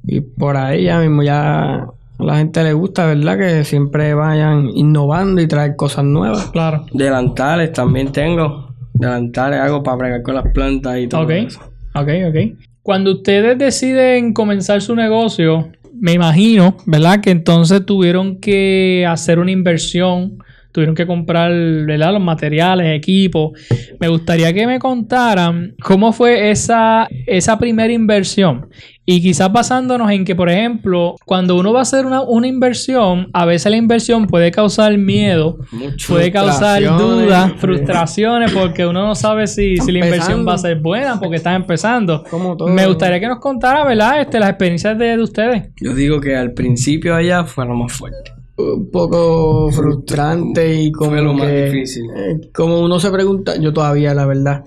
Y 0.05 0.21
por 0.21 0.57
ahí 0.57 0.83
ya 0.85 0.99
mismo 0.99 1.23
ya 1.23 1.73
a 1.83 2.23
la 2.23 2.37
gente 2.37 2.63
le 2.63 2.73
gusta, 2.73 3.05
¿verdad? 3.07 3.37
Que 3.37 3.63
siempre 3.63 4.13
vayan 4.13 4.69
innovando 4.75 5.41
y 5.41 5.47
traer 5.47 5.75
cosas 5.75 6.05
nuevas. 6.05 6.49
Claro. 6.51 6.85
Delantales 6.93 7.71
también 7.73 8.11
tengo. 8.11 8.69
Delantales 8.93 9.59
hago 9.59 9.81
para 9.81 9.97
bregar 9.97 10.21
con 10.21 10.35
las 10.35 10.45
plantas 10.53 10.99
y 10.99 11.07
todo 11.07 11.21
Ok. 11.23 11.29
eso. 11.31 11.59
Ok, 11.95 12.09
ok. 12.29 12.57
Cuando 12.83 13.11
ustedes 13.11 13.57
deciden 13.57 14.33
comenzar 14.33 14.81
su 14.81 14.95
negocio, 14.95 15.69
me 15.99 16.13
imagino, 16.13 16.77
¿verdad? 16.85 17.19
Que 17.21 17.31
entonces 17.31 17.85
tuvieron 17.85 18.37
que 18.39 19.05
hacer 19.07 19.39
una 19.39 19.51
inversión, 19.51 20.37
tuvieron 20.71 20.95
que 20.95 21.05
comprar, 21.05 21.51
¿verdad? 21.51 22.13
Los 22.13 22.21
materiales, 22.21 22.95
equipos. 22.95 23.51
Me 23.99 24.07
gustaría 24.07 24.53
que 24.53 24.67
me 24.67 24.79
contaran 24.79 25.75
cómo 25.81 26.13
fue 26.13 26.51
esa, 26.51 27.07
esa 27.27 27.57
primera 27.57 27.91
inversión. 27.91 28.67
Y 29.05 29.21
quizás 29.21 29.51
basándonos 29.51 30.09
en 30.11 30.23
que, 30.23 30.35
por 30.35 30.49
ejemplo, 30.49 31.15
cuando 31.25 31.57
uno 31.57 31.73
va 31.73 31.79
a 31.79 31.81
hacer 31.81 32.05
una, 32.05 32.21
una 32.21 32.47
inversión, 32.47 33.29
a 33.33 33.45
veces 33.45 33.71
la 33.71 33.77
inversión 33.77 34.27
puede 34.27 34.51
causar 34.51 34.95
miedo, 34.97 35.57
Mucho. 35.71 36.13
puede 36.13 36.31
causar 36.31 36.81
dudas, 36.83 37.51
frustraciones, 37.57 38.51
porque 38.51 38.85
uno 38.85 39.05
no 39.07 39.15
sabe 39.15 39.47
si, 39.47 39.77
si 39.77 39.91
la 39.91 40.05
inversión 40.05 40.47
va 40.47 40.53
a 40.53 40.57
ser 40.59 40.79
buena 40.79 41.19
porque 41.19 41.37
está 41.37 41.55
empezando. 41.55 42.23
Como 42.29 42.55
todo. 42.55 42.69
Me 42.69 42.85
gustaría 42.85 43.19
que 43.19 43.27
nos 43.27 43.39
contara, 43.39 43.83
¿verdad? 43.83 44.21
Este, 44.21 44.39
las 44.39 44.49
experiencias 44.49 44.97
de, 44.97 45.17
de 45.17 45.23
ustedes. 45.23 45.69
Yo 45.81 45.93
digo 45.95 46.21
que 46.21 46.35
al 46.35 46.53
principio 46.53 47.15
allá 47.15 47.43
fue 47.43 47.65
lo 47.65 47.73
más 47.73 47.91
fuerte. 47.91 48.31
Un 48.75 48.89
poco 48.91 49.71
frustrante 49.71 50.73
y 50.83 50.91
como 50.91 51.11
Fue 51.11 51.21
lo 51.21 51.33
más 51.33 51.47
que, 51.47 51.65
difícil. 51.65 52.05
eh, 52.15 52.49
como 52.53 52.79
uno 52.81 52.99
se 52.99 53.11
pregunta, 53.11 53.57
yo 53.57 53.73
todavía 53.73 54.13
la 54.13 54.25
verdad, 54.25 54.63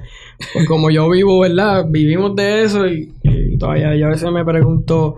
pues 0.53 0.67
como 0.67 0.91
yo 0.91 1.09
vivo, 1.11 1.41
¿verdad? 1.41 1.87
Vivimos 1.89 2.35
de 2.37 2.65
eso 2.65 2.87
y, 2.87 3.13
y 3.23 3.57
todavía 3.59 3.95
yo 3.97 4.07
a 4.07 4.11
veces 4.11 4.31
me 4.31 4.45
pregunto, 4.45 5.17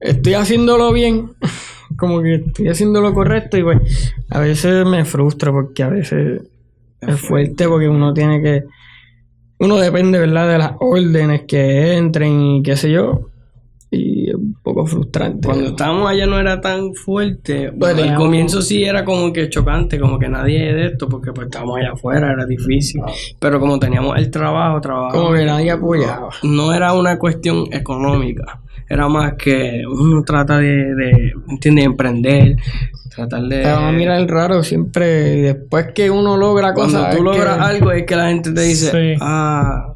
¿estoy 0.00 0.34
haciéndolo 0.34 0.92
bien? 0.92 1.30
como 1.96 2.22
que 2.22 2.36
estoy 2.36 2.68
haciendo 2.68 3.00
lo 3.00 3.14
correcto 3.14 3.56
y 3.56 3.62
pues 3.62 4.12
a 4.30 4.40
veces 4.40 4.84
me 4.84 5.04
frustra 5.04 5.52
porque 5.52 5.84
a 5.84 5.88
veces 5.88 6.42
es 7.00 7.20
fuerte 7.20 7.68
porque 7.68 7.88
uno 7.88 8.12
tiene 8.12 8.42
que, 8.42 8.64
uno 9.60 9.76
depende, 9.76 10.18
¿verdad? 10.18 10.48
De 10.50 10.58
las 10.58 10.72
órdenes 10.80 11.42
que 11.42 11.96
entren 11.96 12.40
y 12.40 12.62
qué 12.62 12.76
sé 12.76 12.90
yo. 12.90 13.28
Poco 14.64 14.86
frustrante. 14.86 15.46
Cuando 15.46 15.66
estábamos 15.68 16.10
allá 16.10 16.26
no 16.26 16.38
era 16.40 16.58
tan 16.60 16.94
fuerte. 16.94 17.70
Bueno, 17.76 18.02
al 18.02 18.14
comienzo 18.16 18.62
sí 18.62 18.82
era 18.82 19.04
como 19.04 19.30
que 19.30 19.50
chocante, 19.50 20.00
como 20.00 20.18
que 20.18 20.26
nadie 20.28 20.72
de 20.72 20.86
esto, 20.86 21.06
porque 21.06 21.32
pues 21.32 21.46
estábamos 21.48 21.76
allá 21.78 21.92
afuera, 21.92 22.32
era 22.32 22.46
difícil. 22.46 23.02
Pero 23.38 23.60
como 23.60 23.78
teníamos 23.78 24.16
el 24.16 24.30
trabajo, 24.30 24.80
trabajo. 24.80 25.18
Como 25.18 25.34
que 25.34 25.44
nadie 25.44 25.70
apoyaba. 25.70 26.30
No 26.42 26.72
era 26.72 26.94
una 26.94 27.18
cuestión 27.18 27.66
económica. 27.72 28.58
Era 28.88 29.06
más 29.08 29.34
que 29.34 29.82
uno 29.86 30.22
trata 30.22 30.56
de, 30.58 30.94
de 30.94 31.32
¿entiendes? 31.48 31.84
Emprender, 31.84 32.56
tratar 33.14 33.42
de... 33.42 33.62
Te 33.62 33.70
van 33.70 33.84
a 33.84 33.92
mirar 33.92 34.26
raro 34.28 34.62
siempre. 34.62 35.06
Después 35.42 35.88
que 35.94 36.10
uno 36.10 36.36
logra 36.38 36.72
Cuando 36.72 36.98
cosas. 37.00 37.10
tú 37.14 37.18
es 37.18 37.22
logras 37.22 37.56
que- 37.58 37.62
algo 37.64 37.92
es 37.92 38.04
que 38.06 38.16
la 38.16 38.28
gente 38.28 38.50
te 38.52 38.60
dice, 38.62 38.90
Sí. 39.14 39.18
ah, 39.20 39.94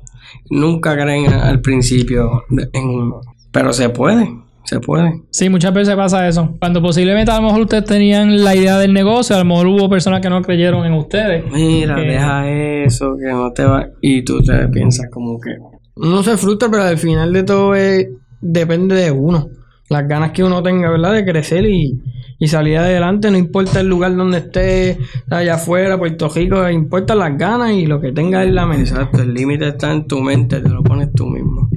nunca 0.51 0.95
creen 0.95 1.33
al 1.33 1.61
principio 1.63 2.45
en 2.51 2.89
uno. 2.89 3.21
Pero 3.51 3.73
se 3.73 3.89
puede, 3.91 4.29
se 4.69 4.81
puede. 4.81 5.23
Sí, 5.31 5.49
muchas 5.49 5.73
veces 5.73 5.95
pasa 5.97 6.29
eso. 6.29 6.55
Cuando 6.61 6.83
posiblemente 6.83 7.31
a 7.33 7.37
lo 7.41 7.47
mejor 7.47 7.63
ustedes 7.63 7.85
tenían 7.85 8.45
la 8.45 8.55
idea 8.55 8.79
del 8.79 8.93
negocio, 8.93 9.35
a 9.37 9.39
lo 9.41 9.45
mejor 9.47 9.67
hubo 9.69 9.89
personas 9.89 10.21
que 10.21 10.29
no 10.29 10.43
creyeron 10.43 10.85
en 10.85 10.93
ustedes. 10.93 11.45
Mira, 11.53 12.01
Eh. 12.03 12.07
deja 12.11 12.51
eso, 12.85 13.17
que 13.19 13.31
no 13.33 13.51
te 13.53 13.65
va. 13.65 13.87
Y 14.03 14.23
tú 14.25 14.41
te 14.43 14.69
piensas 14.69 15.07
como 15.11 15.41
que. 15.41 15.51
Uno 15.97 16.23
se 16.23 16.37
frustra, 16.37 16.69
pero 16.71 16.83
al 16.83 16.99
final 16.99 17.33
de 17.33 17.43
todo 17.43 17.75
es- 17.75 18.09
depende 18.41 18.95
de 18.95 19.11
uno. 19.11 19.49
Las 19.91 20.07
ganas 20.07 20.33
que 20.33 20.45
uno 20.45 20.63
tenga, 20.63 20.91
¿verdad? 20.91 21.15
De 21.15 21.25
crecer 21.25 21.65
y, 21.65 21.99
y 22.39 22.47
salir 22.47 22.77
adelante. 22.77 23.31
No 23.31 23.39
importa 23.39 23.81
el 23.81 23.89
lugar 23.89 24.15
donde 24.15 24.39
esté, 24.39 24.99
allá 25.31 25.55
afuera, 25.55 25.97
Puerto 25.99 26.29
Rico, 26.29 26.69
importan 26.69 27.19
las 27.21 27.39
ganas 27.39 27.73
y 27.73 27.87
lo 27.87 27.99
que 28.01 28.13
tenga 28.13 28.45
en 28.45 28.55
la 28.55 28.67
mente. 28.67 28.91
Exacto, 28.91 29.23
el 29.23 29.33
límite 29.33 29.69
está 29.69 29.91
en 29.93 30.07
tu 30.07 30.21
mente, 30.21 30.61
te 30.61 30.69
lo 30.69 30.83
pones 30.83 31.11
tú 31.15 31.27
mismo. 31.27 31.68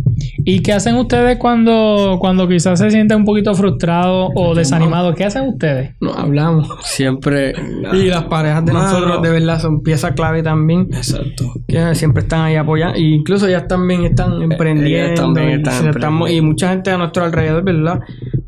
¿Y 0.45 0.62
qué 0.62 0.73
hacen 0.73 0.95
ustedes 0.95 1.38
cuando, 1.38 2.17
cuando 2.19 2.47
quizás 2.47 2.80
se 2.80 2.91
sienten 2.91 3.19
un 3.19 3.25
poquito 3.25 3.54
frustrados 3.54 4.32
o 4.36 4.56
desanimados? 4.56 5.15
¿Qué 5.15 5.25
hacen 5.25 5.47
ustedes? 5.47 5.95
No 5.99 6.13
hablamos. 6.13 6.67
Siempre. 6.84 7.54
Y 7.93 8.06
las 8.06 8.25
parejas 8.25 8.65
de 8.65 8.73
Mano. 8.73 8.86
nosotros, 8.86 9.21
de 9.21 9.30
verdad, 9.30 9.60
son 9.60 9.82
pieza 9.82 10.13
clave 10.13 10.43
también. 10.43 10.88
Exacto. 10.91 11.45
que 11.67 11.95
siempre 11.95 12.23
están 12.23 12.41
ahí 12.41 12.56
apoyando 12.56 12.95
e 12.95 13.01
incluso 13.01 13.47
ellas 13.47 13.67
también 13.67 14.04
están 14.04 14.41
emprendiendo 14.41 15.06
ellas 15.06 15.19
también 15.19 15.49
y, 15.49 15.54
están 15.54 15.84
y 15.84 15.88
emprendiendo. 15.88 16.47
mucha 16.47 16.69
gente 16.69 16.91
a 16.91 16.97
nuestro 16.97 17.23
alrededor 17.23 17.63
verdad 17.63 17.99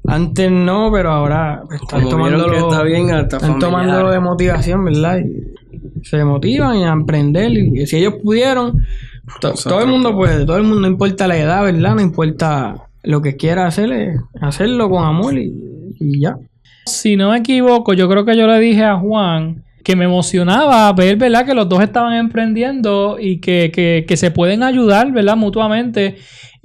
antes 0.07 0.51
no 0.51 0.91
pero 0.91 1.11
ahora 1.11 1.63
están 1.71 2.01
Como 2.01 2.09
tomándolo 2.09 2.51
que 2.51 2.59
está 2.59 2.83
bien, 2.83 3.09
están 3.09 3.59
tomándolo 3.59 4.11
de 4.11 4.19
motivación 4.19 4.83
verdad 4.85 5.19
y 5.19 6.03
se 6.03 6.23
motivan 6.25 6.77
a 6.77 6.91
emprender 6.91 7.51
y 7.51 7.85
si 7.87 7.97
ellos 7.97 8.15
pudieron 8.21 8.85
to- 9.39 9.53
todo 9.53 9.81
el 9.81 9.87
mundo 9.87 10.15
puede 10.15 10.45
todo 10.45 10.57
el 10.57 10.63
mundo 10.63 10.81
no 10.81 10.87
importa 10.87 11.27
la 11.27 11.37
edad 11.37 11.63
verdad 11.63 11.95
no 11.95 12.01
importa 12.01 12.75
lo 13.03 13.21
que 13.21 13.35
quiera 13.35 13.67
hacer 13.67 13.91
es 13.91 14.19
hacerlo 14.41 14.89
con 14.89 15.03
amor 15.03 15.37
y, 15.37 15.53
y 15.99 16.21
ya. 16.21 16.37
Si 16.85 17.15
no 17.15 17.31
me 17.31 17.37
equivoco, 17.37 17.93
yo 17.93 18.09
creo 18.09 18.25
que 18.25 18.35
yo 18.37 18.45
le 18.47 18.59
dije 18.59 18.83
a 18.83 18.97
Juan 18.97 19.62
que 19.83 19.95
me 19.95 20.05
emocionaba 20.05 20.91
ver, 20.93 21.17
¿verdad? 21.17 21.45
Que 21.45 21.53
los 21.53 21.67
dos 21.67 21.81
estaban 21.81 22.13
emprendiendo 22.13 23.17
y 23.19 23.39
que, 23.39 23.71
que, 23.73 24.05
que 24.07 24.17
se 24.17 24.31
pueden 24.31 24.63
ayudar, 24.63 25.11
¿verdad? 25.11 25.35
Mutuamente. 25.35 26.15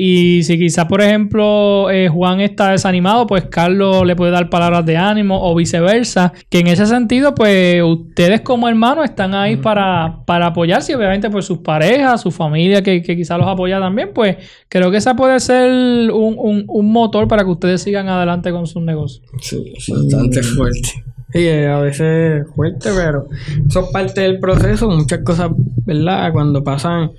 Y 0.00 0.44
si 0.44 0.56
quizás, 0.56 0.86
por 0.86 1.02
ejemplo, 1.02 1.90
eh, 1.90 2.08
Juan 2.08 2.40
está 2.40 2.70
desanimado, 2.70 3.26
pues 3.26 3.46
Carlos 3.46 4.06
le 4.06 4.14
puede 4.14 4.30
dar 4.30 4.48
palabras 4.48 4.86
de 4.86 4.96
ánimo 4.96 5.42
o 5.42 5.56
viceversa. 5.56 6.32
Que 6.48 6.60
en 6.60 6.68
ese 6.68 6.86
sentido, 6.86 7.34
pues 7.34 7.82
ustedes 7.82 8.42
como 8.42 8.68
hermanos 8.68 9.06
están 9.06 9.34
ahí 9.34 9.56
para, 9.56 10.20
para 10.24 10.46
apoyarse 10.46 10.92
y 10.92 10.94
obviamente 10.94 11.28
por 11.30 11.42
sus 11.42 11.58
parejas, 11.58 12.20
su 12.20 12.30
familia 12.30 12.80
que, 12.80 13.02
que 13.02 13.16
quizás 13.16 13.38
los 13.38 13.48
apoya 13.48 13.80
también, 13.80 14.10
pues 14.14 14.36
creo 14.68 14.92
que 14.92 14.98
esa 14.98 15.16
puede 15.16 15.40
ser 15.40 15.68
un, 16.12 16.36
un, 16.38 16.64
un 16.68 16.92
motor 16.92 17.26
para 17.26 17.42
que 17.42 17.50
ustedes 17.50 17.82
sigan 17.82 18.08
adelante 18.08 18.52
con 18.52 18.68
sus 18.68 18.82
negocios. 18.84 19.24
Bastante 19.32 20.44
fuerte. 20.44 21.07
Sí, 21.32 21.46
eh, 21.46 21.68
a 21.68 21.78
veces 21.80 22.42
es 22.42 22.54
fuerte, 22.54 22.90
pero 22.96 23.26
eso 23.66 23.80
es 23.80 23.90
parte 23.90 24.22
del 24.22 24.38
proceso. 24.38 24.88
Muchas 24.88 25.20
cosas, 25.20 25.50
¿verdad? 25.84 26.32
Cuando 26.32 26.64
pasan, 26.64 27.10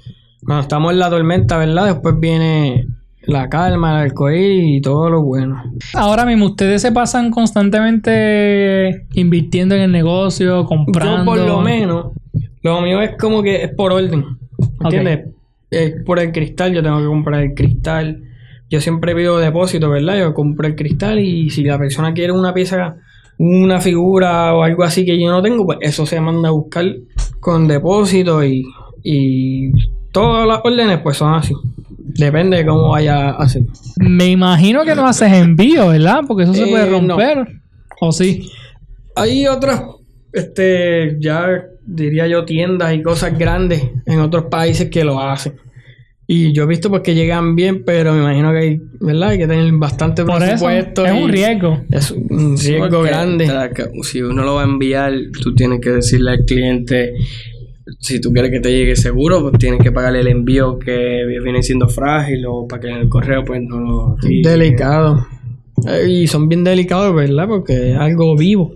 cuando 0.43 0.61
estamos 0.63 0.93
en 0.93 0.99
la 0.99 1.09
tormenta, 1.09 1.57
¿verdad? 1.57 1.85
Después 1.85 2.19
viene 2.19 2.87
la 3.23 3.49
calma, 3.49 4.01
el 4.01 4.09
arcoíris 4.09 4.77
y 4.77 4.81
todo 4.81 5.09
lo 5.09 5.21
bueno. 5.21 5.61
Ahora 5.93 6.25
mismo, 6.25 6.47
ustedes 6.47 6.81
se 6.81 6.91
pasan 6.91 7.29
constantemente 7.29 9.05
invirtiendo 9.13 9.75
en 9.75 9.81
el 9.81 9.91
negocio, 9.91 10.65
comprando. 10.65 11.17
Yo, 11.17 11.25
por 11.25 11.37
lo 11.37 11.61
menos, 11.61 12.07
lo 12.63 12.81
mío 12.81 13.01
es 13.01 13.15
como 13.17 13.43
que 13.43 13.63
es 13.63 13.73
por 13.73 13.93
orden. 13.93 14.25
¿Entiendes? 14.81 15.27
Es 15.69 16.03
por 16.03 16.19
el 16.19 16.31
cristal, 16.31 16.73
yo 16.73 16.81
tengo 16.81 16.97
que 16.97 17.05
comprar 17.05 17.43
el 17.43 17.53
cristal. 17.53 18.23
Yo 18.71 18.81
siempre 18.81 19.15
pido 19.15 19.37
depósito, 19.37 19.89
¿verdad? 19.89 20.17
Yo 20.17 20.33
compro 20.33 20.67
el 20.67 20.75
cristal 20.75 21.19
y 21.19 21.49
si 21.51 21.63
la 21.63 21.77
persona 21.77 22.13
quiere 22.13 22.31
una 22.31 22.53
pieza, 22.53 22.95
una 23.39 23.79
figura 23.81 24.53
o 24.53 24.63
algo 24.63 24.83
así 24.83 25.05
que 25.05 25.19
yo 25.19 25.29
no 25.31 25.41
tengo, 25.41 25.65
pues 25.65 25.79
eso 25.81 26.05
se 26.05 26.19
manda 26.21 26.49
a 26.49 26.51
buscar 26.51 26.85
con 27.39 27.67
depósito 27.67 28.43
y, 28.43 28.65
y 29.03 29.71
todas 30.11 30.45
las 30.47 30.59
órdenes 30.63 30.99
pues 30.99 31.17
son 31.17 31.33
así. 31.33 31.53
Depende 31.87 32.57
de 32.57 32.65
cómo 32.65 32.89
vaya 32.89 33.29
a 33.29 33.43
hacer. 33.43 33.63
Me 33.97 34.27
imagino 34.27 34.83
que 34.83 34.93
no 34.95 35.07
haces 35.07 35.31
envío, 35.31 35.87
¿verdad? 35.87 36.21
Porque 36.27 36.43
eso 36.43 36.53
se 36.53 36.63
Eh, 36.63 36.67
puede 36.69 36.89
no. 37.01 37.17
romper. 37.17 37.47
¿O 38.01 38.11
sí? 38.11 38.49
Hay 39.15 39.47
otras, 39.47 39.83
este, 40.33 41.17
ya 41.19 41.63
diría 41.85 42.27
yo, 42.27 42.43
tiendas 42.45 42.93
y 42.93 43.01
cosas 43.01 43.37
grandes 43.37 43.83
en 44.05 44.19
otros 44.19 44.45
países 44.45 44.89
que 44.89 45.03
lo 45.03 45.19
hacen. 45.19 45.53
Y 46.31 46.53
yo 46.53 46.63
he 46.63 46.67
visto 46.67 46.91
pues 46.91 47.01
que 47.01 47.15
llegan 47.15 47.55
bien, 47.55 47.83
pero 47.83 48.13
me 48.13 48.19
imagino 48.19 48.51
que 48.51 48.57
hay, 48.59 48.81
¿verdad? 48.99 49.29
Hay 49.29 49.39
que 49.39 49.47
tener 49.47 49.71
bastante 49.73 50.23
Por 50.23 50.35
eso 50.43 50.45
presupuesto. 50.63 51.05
es 51.07 51.11
un 51.23 51.29
riesgo. 51.31 51.81
Es 51.89 52.11
un 52.11 52.55
riesgo 52.55 52.87
Porque 52.89 53.09
grande. 53.09 53.49
Si 54.03 54.21
uno 54.21 54.43
lo 54.43 54.53
va 54.53 54.61
a 54.61 54.65
enviar, 54.65 55.11
tú 55.41 55.55
tienes 55.55 55.81
que 55.81 55.89
decirle 55.89 56.31
al 56.31 56.45
cliente 56.45 57.13
si 57.99 58.21
tú 58.21 58.31
quieres 58.31 58.51
que 58.51 58.59
te 58.59 58.69
llegue 58.71 58.95
seguro, 58.95 59.41
pues 59.41 59.53
tienes 59.57 59.81
que 59.81 59.91
pagarle 59.91 60.19
el 60.19 60.27
envío 60.27 60.77
que 60.77 61.23
viene 61.43 61.63
siendo 61.63 61.87
frágil 61.87 62.45
o 62.47 62.67
para 62.67 62.79
que 62.83 62.89
en 62.89 62.97
el 62.97 63.09
correo 63.09 63.43
pues 63.43 63.61
no 63.63 63.79
lo... 63.79 64.15
y- 64.29 64.43
Delicado. 64.43 65.25
Eh, 65.87 66.07
Y 66.07 66.27
son 66.27 66.47
bien 66.47 66.63
delicados, 66.63 67.15
¿verdad? 67.15 67.47
Porque 67.47 67.93
es 67.93 67.97
algo 67.97 68.37
vivo. 68.37 68.75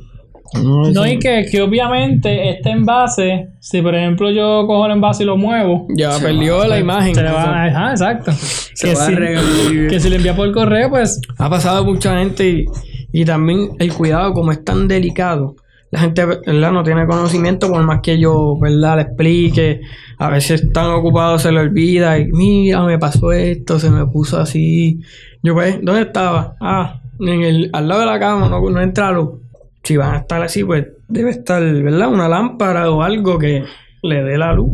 No, 0.61 1.07
y 1.07 1.17
que, 1.19 1.45
que 1.49 1.61
obviamente 1.61 2.49
este 2.51 2.69
envase, 2.69 3.49
si 3.59 3.81
por 3.81 3.95
ejemplo 3.95 4.31
yo 4.31 4.65
cojo 4.67 4.85
el 4.85 4.91
envase 4.93 5.23
y 5.23 5.25
lo 5.25 5.37
muevo, 5.37 5.87
Ya 5.95 6.17
perdió 6.19 6.65
la 6.65 6.79
imagen. 6.79 7.15
se 7.15 7.23
le 7.23 7.31
va, 7.31 7.65
ajá, 7.65 7.91
exacto. 7.91 8.31
Se 8.33 8.89
que, 8.89 8.95
va 8.95 9.03
a 9.03 9.07
si, 9.07 9.87
que 9.89 9.99
si 9.99 10.09
le 10.09 10.17
envía 10.17 10.35
por 10.35 10.51
correo, 10.51 10.89
pues 10.89 11.19
Ha 11.37 11.49
pasado 11.49 11.83
mucha 11.85 12.17
gente 12.19 12.47
y, 12.49 12.65
y 13.11 13.25
también 13.25 13.69
el 13.79 13.93
cuidado, 13.93 14.33
como 14.33 14.51
es 14.51 14.63
tan 14.63 14.87
delicado. 14.87 15.55
La 15.91 15.99
gente, 15.99 16.25
¿verdad? 16.25 16.71
No 16.71 16.83
tiene 16.83 17.05
conocimiento, 17.05 17.69
por 17.69 17.83
más 17.83 17.99
que 18.01 18.17
yo, 18.17 18.57
¿verdad? 18.59 18.95
Le 18.95 19.01
explique. 19.03 19.81
A 20.17 20.29
veces 20.29 20.63
están 20.63 20.89
ocupados, 20.89 21.43
se 21.43 21.51
le 21.51 21.59
olvida. 21.59 22.17
Y 22.17 22.31
mira, 22.31 22.83
me 22.83 22.97
pasó 22.97 23.31
esto, 23.31 23.77
se 23.79 23.91
me 23.91 24.07
puso 24.07 24.39
así. 24.39 25.01
Yo, 25.43 25.53
pues, 25.53 25.77
¿dónde 25.83 26.01
estaba? 26.01 26.55
Ah, 26.59 26.99
en 27.19 27.43
el, 27.43 27.69
al 27.73 27.87
lado 27.87 27.99
de 28.01 28.07
la 28.07 28.19
cama, 28.19 28.49
no, 28.49 28.59
no 28.67 28.81
entra 28.81 29.11
luz. 29.11 29.42
Si 29.83 29.97
van 29.97 30.15
a 30.15 30.17
estar 30.19 30.41
así, 30.41 30.63
pues 30.63 30.87
debe 31.07 31.31
estar, 31.31 31.61
¿verdad? 31.61 32.09
Una 32.09 32.27
lámpara 32.27 32.89
o 32.89 33.01
algo 33.01 33.37
que 33.37 33.63
le 34.01 34.23
dé 34.23 34.37
la 34.37 34.53
luz. 34.53 34.71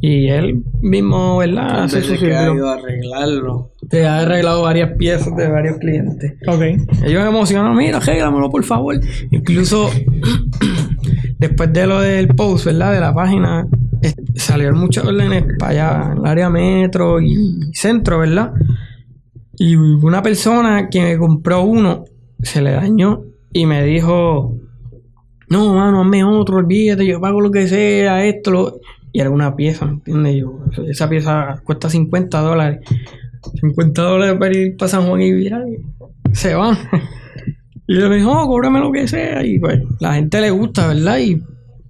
Y 0.00 0.28
él 0.28 0.62
mismo, 0.82 1.38
¿verdad? 1.38 1.84
Hace 1.84 2.02
su 2.02 2.12
Desde 2.12 2.26
que 2.26 2.34
ha 2.34 2.52
ido 2.52 2.68
a 2.68 2.74
arreglarlo. 2.74 3.70
Te 3.88 4.06
ha 4.06 4.18
arreglado 4.18 4.62
varias 4.62 4.96
piezas 4.98 5.34
de 5.36 5.48
varios 5.48 5.78
clientes. 5.78 6.34
ok. 6.46 6.62
Ellos 7.04 7.22
me 7.22 7.28
emocionan, 7.28 7.74
mira, 7.74 7.98
arréglamelo 7.98 8.50
por 8.50 8.64
favor. 8.64 9.00
Incluso 9.30 9.88
después 11.38 11.72
de 11.72 11.86
lo 11.86 12.00
del 12.00 12.28
post, 12.28 12.66
¿verdad? 12.66 12.92
De 12.92 13.00
la 13.00 13.14
página, 13.14 13.66
salieron 14.34 14.78
muchas 14.78 15.04
órdenes 15.04 15.44
para 15.58 15.70
allá, 15.70 16.12
en 16.12 16.18
el 16.18 16.26
área 16.26 16.50
metro 16.50 17.20
y 17.20 17.70
centro, 17.72 18.18
¿verdad? 18.18 18.52
Y 19.56 19.76
una 19.76 20.22
persona 20.22 20.88
que 20.90 21.00
me 21.00 21.16
compró 21.16 21.62
uno, 21.62 22.04
se 22.42 22.60
le 22.60 22.72
dañó 22.72 23.22
y 23.54 23.64
me 23.64 23.82
dijo, 23.84 24.54
no, 25.48 25.74
mano, 25.74 26.02
hazme 26.02 26.22
otro, 26.24 26.56
olvídate, 26.58 27.06
yo 27.06 27.20
pago 27.20 27.40
lo 27.40 27.50
que 27.50 27.66
sea, 27.66 28.24
esto, 28.26 28.50
lo... 28.50 28.80
Y 29.12 29.20
era 29.20 29.30
una 29.30 29.54
pieza, 29.54 29.86
¿me 29.86 29.92
entiendes? 29.92 30.36
Yo, 30.40 30.58
esa 30.88 31.08
pieza 31.08 31.62
cuesta 31.64 31.88
50 31.88 32.40
dólares. 32.40 32.80
50 33.60 34.02
dólares 34.02 34.36
para 34.40 34.56
ir 34.56 34.76
para 34.76 34.88
San 34.88 35.06
Juan 35.06 35.22
y 35.22 35.32
virar. 35.32 35.62
Se 36.32 36.54
van. 36.54 36.76
Y 37.86 37.96
yo 38.00 38.08
le 38.08 38.14
dije, 38.16 38.26
no, 38.26 38.46
cóbrame 38.46 38.80
lo 38.80 38.90
que 38.90 39.06
sea. 39.06 39.44
Y 39.44 39.58
pues, 39.58 39.78
la 40.00 40.14
gente 40.14 40.40
le 40.40 40.50
gusta, 40.50 40.86
¿verdad? 40.88 41.18
Y 41.18 41.42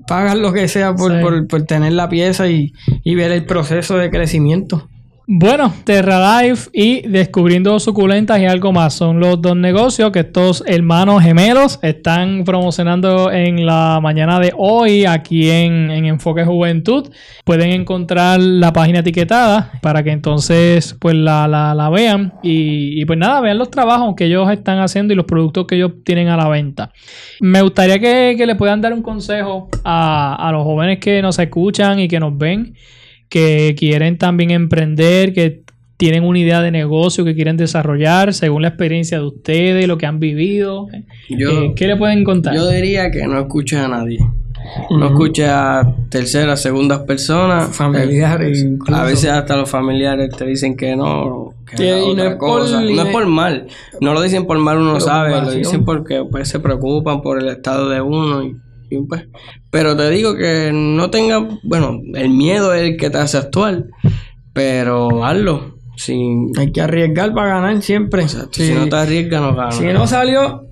pagan 0.09 0.43
lo 0.43 0.53
que 0.53 0.67
sea 0.67 0.93
por, 0.97 1.13
Sí. 1.13 1.19
por, 1.23 1.47
por 1.47 1.63
tener 1.63 1.93
la 1.93 2.09
pieza 2.09 2.49
y, 2.49 2.73
y 3.05 3.15
ver 3.15 3.31
el 3.31 3.47
proceso 3.47 3.97
de 3.97 4.11
crecimiento. 4.11 4.89
Bueno, 5.27 5.73
Terra 5.85 6.43
Life 6.43 6.69
y 6.75 7.01
Descubriendo 7.09 7.79
Suculentas 7.81 8.39
y 8.41 8.45
algo 8.45 8.73
más 8.73 8.93
son 8.93 9.21
los 9.21 9.41
dos 9.41 9.57
negocios 9.57 10.11
que 10.13 10.19
estos 10.21 10.63
hermanos 10.67 11.23
gemelos 11.23 11.79
están 11.81 12.45
promocionando 12.45 13.33
en 13.33 13.65
la 13.65 14.01
mañana 14.03 14.39
de 14.39 14.53
hoy 14.55 15.07
aquí 15.07 15.49
en, 15.51 15.91
en 15.91 16.05
Enfoque 16.05 16.45
Juventud. 16.45 17.09
Pueden 17.47 17.71
encontrar 17.71 18.39
la 18.39 18.75
página 18.75 18.99
etiquetada 18.99 19.73
para 19.81 20.03
que 20.03 20.11
entonces 20.11 20.95
pues 21.01 21.15
la, 21.15 21.49
la- 21.49 21.75
la 21.75 21.89
vean 21.89 22.35
y, 22.43 23.01
y, 23.01 23.07
pues 23.07 23.19
nada, 23.19 23.41
vean 23.41 23.57
los 23.57 23.71
trabajos 23.71 24.15
que 24.17 24.27
ellos 24.27 24.51
están 24.51 24.79
haciendo 24.81 25.15
y 25.15 25.17
los 25.17 25.25
productos 25.25 25.67
que 25.67 25.77
ellos 25.77 25.93
tienen 26.05 26.29
a 26.29 26.37
la 26.37 26.49
venta. 26.51 26.93
Me 27.41 27.63
gustaría 27.63 27.99
que, 27.99 28.35
que 28.37 28.45
le 28.45 28.57
puedan 28.57 28.83
dar 28.83 28.93
un 28.93 29.01
consejo 29.03 29.71
a, 29.85 30.35
a 30.49 30.53
los 30.53 30.65
jóvenes 30.65 30.99
que 30.99 31.23
nos 31.23 31.39
escuchan 31.39 31.99
y 31.99 32.09
que 32.09 32.21
nos 32.21 32.37
ven 32.37 32.75
que 33.35 33.75
quieren 33.77 34.17
también 34.17 34.53
emprender, 34.53 35.33
que 35.33 35.63
tienen 35.97 36.23
una 36.23 36.39
idea 36.39 36.61
de 36.63 36.71
negocio 36.71 37.25
que 37.25 37.35
quieren 37.35 37.57
desarrollar 37.57 38.33
según 38.33 38.63
la 38.63 38.69
experiencia 38.69 39.19
de 39.19 39.27
ustedes 39.27 39.83
y 39.83 39.89
lo 39.89 39.99
que 39.99 40.07
han 40.07 40.21
vivido. 40.21 40.87
Yo, 41.29 41.51
Eh, 41.65 41.73
¿Qué 41.75 41.89
le 41.89 41.97
pueden 41.97 42.23
contar? 42.23 42.55
yo 42.55 42.69
diría 42.69 43.11
que 43.11 43.27
no 43.27 43.41
escuches 43.41 43.81
a 43.81 43.89
nadie. 43.89 44.19
No 44.91 45.07
escuches 45.09 45.49
a 45.49 45.95
terceras, 46.11 46.63
segundas 46.63 47.01
personas. 47.01 47.75
Familiares, 47.75 48.63
Eh, 48.63 48.67
incluso. 48.69 48.95
A 49.01 49.05
veces 49.05 49.31
hasta 49.31 49.57
los 49.57 49.69
familiares 49.69 50.31
te 50.37 50.47
dicen 50.47 50.77
que 50.77 50.95
no. 50.95 51.51
Que 51.77 52.01
y 52.03 52.15
no 52.15 52.23
es 52.23 52.31
por- 52.37 52.39
cosa. 52.39 52.81
No 52.81 53.03
es 53.03 53.09
por 53.09 53.27
mal. 53.27 53.67
No 54.01 54.15
lo 54.15 54.23
dicen 54.23 54.47
por 54.47 54.59
mal, 54.59 54.79
uno 54.79 55.01
sabe. 55.01 55.33
Lo 55.43 55.51
dicen 55.51 55.85
porque 55.85 56.23
pues, 56.31 56.49
se 56.49 56.61
preocupan 56.61 57.21
por 57.21 57.41
el 57.43 57.49
estado 57.49 57.89
de 57.91 58.01
uno. 58.01 58.45
Y, 58.45 58.57
y, 58.91 58.99
pues, 58.99 59.27
pero 59.71 59.97
te 59.97 60.11
digo 60.11 60.37
que 60.37 60.71
no 60.73 61.11
tenga. 61.11 61.47
Bueno, 61.63 62.01
el 62.15 62.31
miedo 62.31 62.75
es 62.75 62.83
el 62.83 62.97
que 62.97 63.11
te 63.11 63.19
hace 63.19 63.39
actuar. 63.39 63.85
Pero 64.53 65.25
hazlo. 65.25 65.75
Sin, 65.97 66.53
Hay 66.59 66.73
que 66.73 66.81
arriesgar 66.81 67.35
para 67.35 67.61
ganar 67.61 67.83
siempre. 67.83 68.27
Si 68.29 68.73
no 68.73 68.89
te 68.89 68.97
arriesgas, 68.97 69.41
no 69.41 69.55
ganas. 69.55 69.77
Si 69.77 69.85
no 69.87 70.07
salió, 70.07 70.65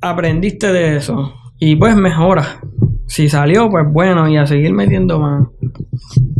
aprendiste 0.00 0.72
de 0.72 0.96
eso. 0.96 1.34
Y 1.58 1.76
pues 1.76 1.96
mejora. 1.96 2.60
Si 3.06 3.28
salió, 3.28 3.68
pues 3.70 3.84
bueno, 3.90 4.28
y 4.28 4.36
a 4.36 4.46
seguir 4.46 4.72
metiendo 4.72 5.18
mano. 5.18 5.52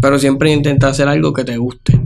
Pero 0.01 0.19
siempre 0.19 0.53
intenta 0.53 0.89
hacer 0.89 1.09
algo 1.09 1.33
que 1.33 1.45
te 1.45 1.57
guste. 1.57 2.01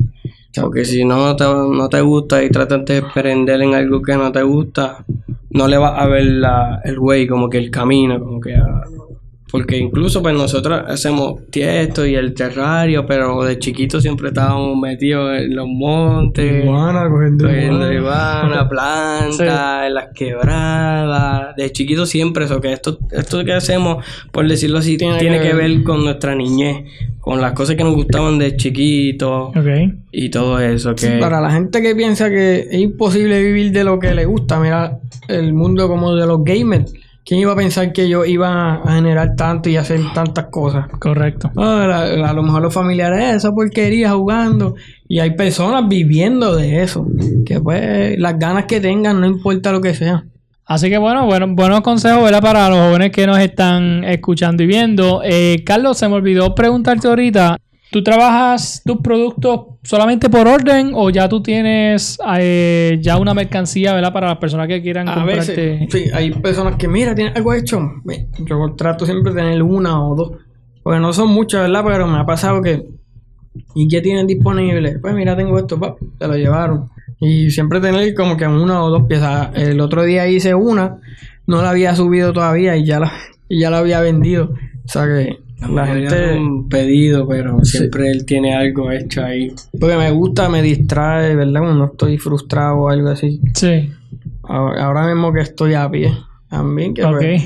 Porque 0.60 0.84
si 0.84 1.04
no 1.04 1.34
te, 1.36 1.44
no 1.44 1.88
te 1.88 2.00
gusta 2.00 2.42
y 2.42 2.50
tratas 2.50 2.84
de 2.84 2.98
emprender 2.98 3.60
en 3.60 3.74
algo 3.74 4.00
que 4.02 4.16
no 4.16 4.30
te 4.30 4.42
gusta, 4.42 5.04
no 5.50 5.68
le 5.68 5.78
vas 5.78 5.98
a 5.98 6.06
ver 6.06 6.24
la, 6.24 6.80
el 6.84 6.98
way, 6.98 7.26
como 7.26 7.48
que 7.48 7.58
el 7.58 7.70
camino, 7.70 8.18
como 8.20 8.40
que... 8.40 8.54
ah, 8.54 8.84
porque 9.54 9.78
incluso 9.78 10.20
pues 10.20 10.34
nosotros 10.34 10.82
hacemos 10.88 11.48
tiesto 11.48 12.04
y 12.04 12.16
el 12.16 12.34
terrario, 12.34 13.06
pero 13.06 13.44
de 13.44 13.56
chiquito 13.60 14.00
siempre 14.00 14.30
estábamos 14.30 14.76
metidos 14.76 15.38
en 15.38 15.54
los 15.54 15.68
montes. 15.68 16.64
Iguana, 16.64 17.08
cogiendo 17.08 17.44
Cogiendo 17.44 17.92
iguana. 17.92 18.56
iguana, 18.56 18.68
planta, 18.68 19.86
en 19.86 19.94
las 19.94 20.06
quebradas. 20.12 21.54
De 21.54 21.70
chiquito 21.70 22.04
siempre 22.04 22.46
eso, 22.46 22.60
que 22.60 22.72
esto, 22.72 22.98
esto 23.12 23.44
que 23.44 23.52
hacemos, 23.52 24.04
por 24.32 24.48
decirlo 24.48 24.78
así, 24.78 24.96
Tiene 24.96 25.18
tiene, 25.18 25.38
que 25.40 25.50
que, 25.50 25.54
ver. 25.54 25.84
con 25.84 26.02
nuestra 26.02 26.34
niñez, 26.34 26.78
con 27.20 27.40
las 27.40 27.52
cosas 27.52 27.76
que 27.76 27.84
nos 27.84 27.94
gustaban 27.94 28.40
de 28.40 28.56
chiquito 28.56 29.50
Ok. 29.50 29.68
y 30.10 30.30
todo 30.30 30.58
eso. 30.58 30.96
Que 30.96 31.18
Para 31.18 31.40
la 31.40 31.52
gente 31.52 31.80
que 31.80 31.94
piensa 31.94 32.28
que 32.28 32.66
es 32.72 32.74
imposible 32.80 33.40
vivir 33.40 33.70
de 33.70 33.84
lo 33.84 34.00
que 34.00 34.12
le 34.16 34.24
gusta, 34.24 34.58
mira 34.58 34.98
el 35.28 35.52
mundo 35.54 35.86
como 35.86 36.12
de 36.16 36.26
los 36.26 36.42
gamers. 36.42 36.92
¿Quién 37.24 37.40
iba 37.40 37.52
a 37.52 37.56
pensar 37.56 37.92
que 37.92 38.02
ellos 38.02 38.26
iban 38.28 38.52
a 38.86 38.92
generar 38.92 39.34
tanto 39.34 39.70
y 39.70 39.76
hacer 39.76 40.00
tantas 40.14 40.46
cosas? 40.50 40.86
Correcto. 40.98 41.50
Ah, 41.56 41.86
la- 42.16 42.28
a 42.30 42.32
lo 42.34 42.42
mejor 42.42 42.60
los 42.62 42.74
familiares, 42.74 43.18
"Eh, 43.18 43.34
esa 43.36 43.50
porquería 43.52 44.10
jugando. 44.10 44.74
Y 45.08 45.20
hay 45.20 45.30
personas 45.34 45.88
viviendo 45.88 46.54
de 46.54 46.82
eso. 46.82 47.06
Que 47.46 47.60
pues 47.60 48.18
las 48.18 48.38
ganas 48.38 48.66
que 48.66 48.80
tengan, 48.80 49.20
no 49.20 49.26
importa 49.26 49.72
lo 49.72 49.80
que 49.80 49.94
sea. 49.94 50.24
Así 50.66 50.88
que 50.88 50.96
bueno, 50.96 51.26
bueno 51.26 51.46
buenos 51.50 51.82
consejos 51.82 52.24
¿verdad? 52.24 52.40
para 52.40 52.68
los 52.70 52.78
jóvenes 52.78 53.10
que 53.10 53.26
nos 53.26 53.38
están 53.38 54.02
escuchando 54.04 54.62
y 54.62 54.66
viendo. 54.66 55.20
Eh, 55.22 55.62
Carlos, 55.64 55.98
se 55.98 56.08
me 56.08 56.14
olvidó 56.14 56.54
preguntarte 56.54 57.06
ahorita, 57.08 57.58
¿tú 57.90 58.02
trabajas 58.02 58.82
tus 58.84 58.98
productos 58.98 59.60
solamente 59.82 60.28
por 60.28 60.48
orden 60.48 60.92
o 60.94 61.10
ya 61.10 61.28
tú 61.28 61.42
tienes 61.42 62.18
eh, 62.38 62.98
ya 63.00 63.18
una 63.18 63.34
mercancía 63.34 63.94
¿verdad? 63.94 64.12
para 64.12 64.28
las 64.28 64.38
personas 64.38 64.66
que 64.68 64.82
quieran 64.82 65.08
A 65.08 65.14
comprarte? 65.14 65.56
veces, 65.56 65.88
sí, 65.90 66.10
hay 66.12 66.30
personas 66.32 66.76
que, 66.76 66.88
mira, 66.88 67.14
¿tienes 67.14 67.36
algo 67.36 67.52
hecho? 67.54 67.80
Yo 68.38 68.74
trato 68.76 69.04
siempre 69.06 69.32
de 69.32 69.42
tener 69.42 69.62
una 69.62 70.02
o 70.02 70.14
dos. 70.14 70.32
Porque 70.82 71.00
no 71.00 71.12
son 71.12 71.28
muchas, 71.28 71.62
¿verdad? 71.62 71.82
Pero 71.86 72.06
me 72.06 72.18
ha 72.18 72.26
pasado 72.26 72.60
que... 72.60 72.82
¿Y 73.74 73.88
qué 73.88 74.00
tienen 74.00 74.26
disponible? 74.26 74.98
Pues 74.98 75.14
mira, 75.14 75.36
tengo 75.36 75.58
esto, 75.58 75.78
pa, 75.78 75.94
te 76.18 76.26
lo 76.26 76.36
llevaron. 76.36 76.90
Y 77.20 77.50
siempre 77.50 77.80
tener 77.80 78.14
como 78.14 78.36
que 78.36 78.46
una 78.46 78.82
o 78.82 78.90
dos 78.90 79.04
piezas. 79.06 79.50
El 79.54 79.80
otro 79.80 80.02
día 80.02 80.26
hice 80.28 80.54
una, 80.54 80.98
no 81.46 81.62
la 81.62 81.70
había 81.70 81.94
subido 81.94 82.32
todavía 82.32 82.76
y 82.76 82.84
ya 82.84 83.00
la, 83.00 83.12
y 83.48 83.60
ya 83.60 83.70
la 83.70 83.78
había 83.78 84.00
vendido. 84.00 84.50
O 84.84 84.88
sea 84.88 85.06
que 85.06 85.38
la 85.70 85.86
gente... 85.86 86.34
son 86.34 86.68
pedido, 86.68 87.26
pero 87.26 87.64
siempre 87.64 88.10
él 88.10 88.24
tiene 88.24 88.54
algo 88.54 88.90
hecho 88.90 89.24
ahí. 89.24 89.52
Porque 89.78 89.96
me 89.96 90.10
gusta, 90.10 90.48
me 90.48 90.62
distrae, 90.62 91.34
¿verdad? 91.36 91.60
Cuando 91.60 91.84
estoy 91.86 92.18
frustrado 92.18 92.76
o 92.76 92.88
algo 92.88 93.08
así. 93.08 93.40
Sí, 93.54 93.90
Ahora 94.46 95.06
mismo 95.06 95.32
que 95.32 95.40
estoy 95.40 95.74
a 95.74 95.90
pie. 95.90 96.12
También 96.48 96.94
que 96.94 97.02
pues, 97.02 97.42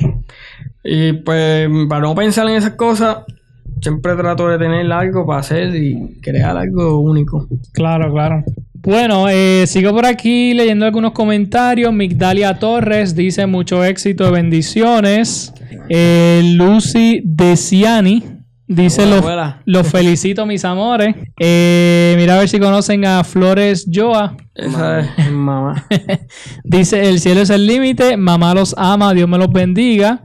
Y 0.85 1.13
pues, 1.13 1.69
para 1.89 2.03
no 2.03 2.15
pensar 2.15 2.49
en 2.49 2.57
esas 2.57 2.73
cosas, 2.73 3.19
siempre 3.81 4.15
trato 4.17 4.49
de 4.49 4.59
tener 4.59 4.91
algo 4.93 5.27
para 5.27 5.41
hacer 5.41 5.75
y 5.75 6.19
crear 6.21 6.57
algo 6.57 7.01
único. 7.01 7.47
Claro, 7.73 8.13
claro. 8.13 8.43
Bueno, 8.89 9.29
eh, 9.29 9.67
sigo 9.67 9.93
por 9.93 10.07
aquí 10.07 10.55
leyendo 10.55 10.87
algunos 10.87 11.13
comentarios. 11.13 11.93
Migdalia 11.93 12.59
Torres 12.59 13.15
dice 13.15 13.45
mucho 13.45 13.85
éxito, 13.85 14.33
bendiciones. 14.33 15.53
Eh, 15.91 16.41
Lucy 16.55 17.21
Deciani 17.23 18.38
Dice 18.71 19.07
los, 19.07 19.25
los 19.65 19.89
felicito, 19.89 20.45
mis 20.45 20.63
amores. 20.63 21.17
Eh, 21.41 22.15
mira 22.19 22.35
a 22.35 22.39
ver 22.41 22.51
si 22.51 22.61
conocen 22.61 23.07
a 23.07 23.25
Flores 23.25 23.89
Joa. 23.91 24.37
Esa 24.55 25.01
es 25.01 25.31
mamá. 25.31 25.87
Dice, 26.65 27.09
el 27.09 27.19
cielo 27.19 27.41
es 27.41 27.49
el 27.49 27.67
límite, 27.67 28.19
mamá 28.19 28.53
los 28.53 28.75
ama, 28.77 29.15
Dios 29.15 29.27
me 29.27 29.39
los 29.39 29.51
bendiga. 29.51 30.21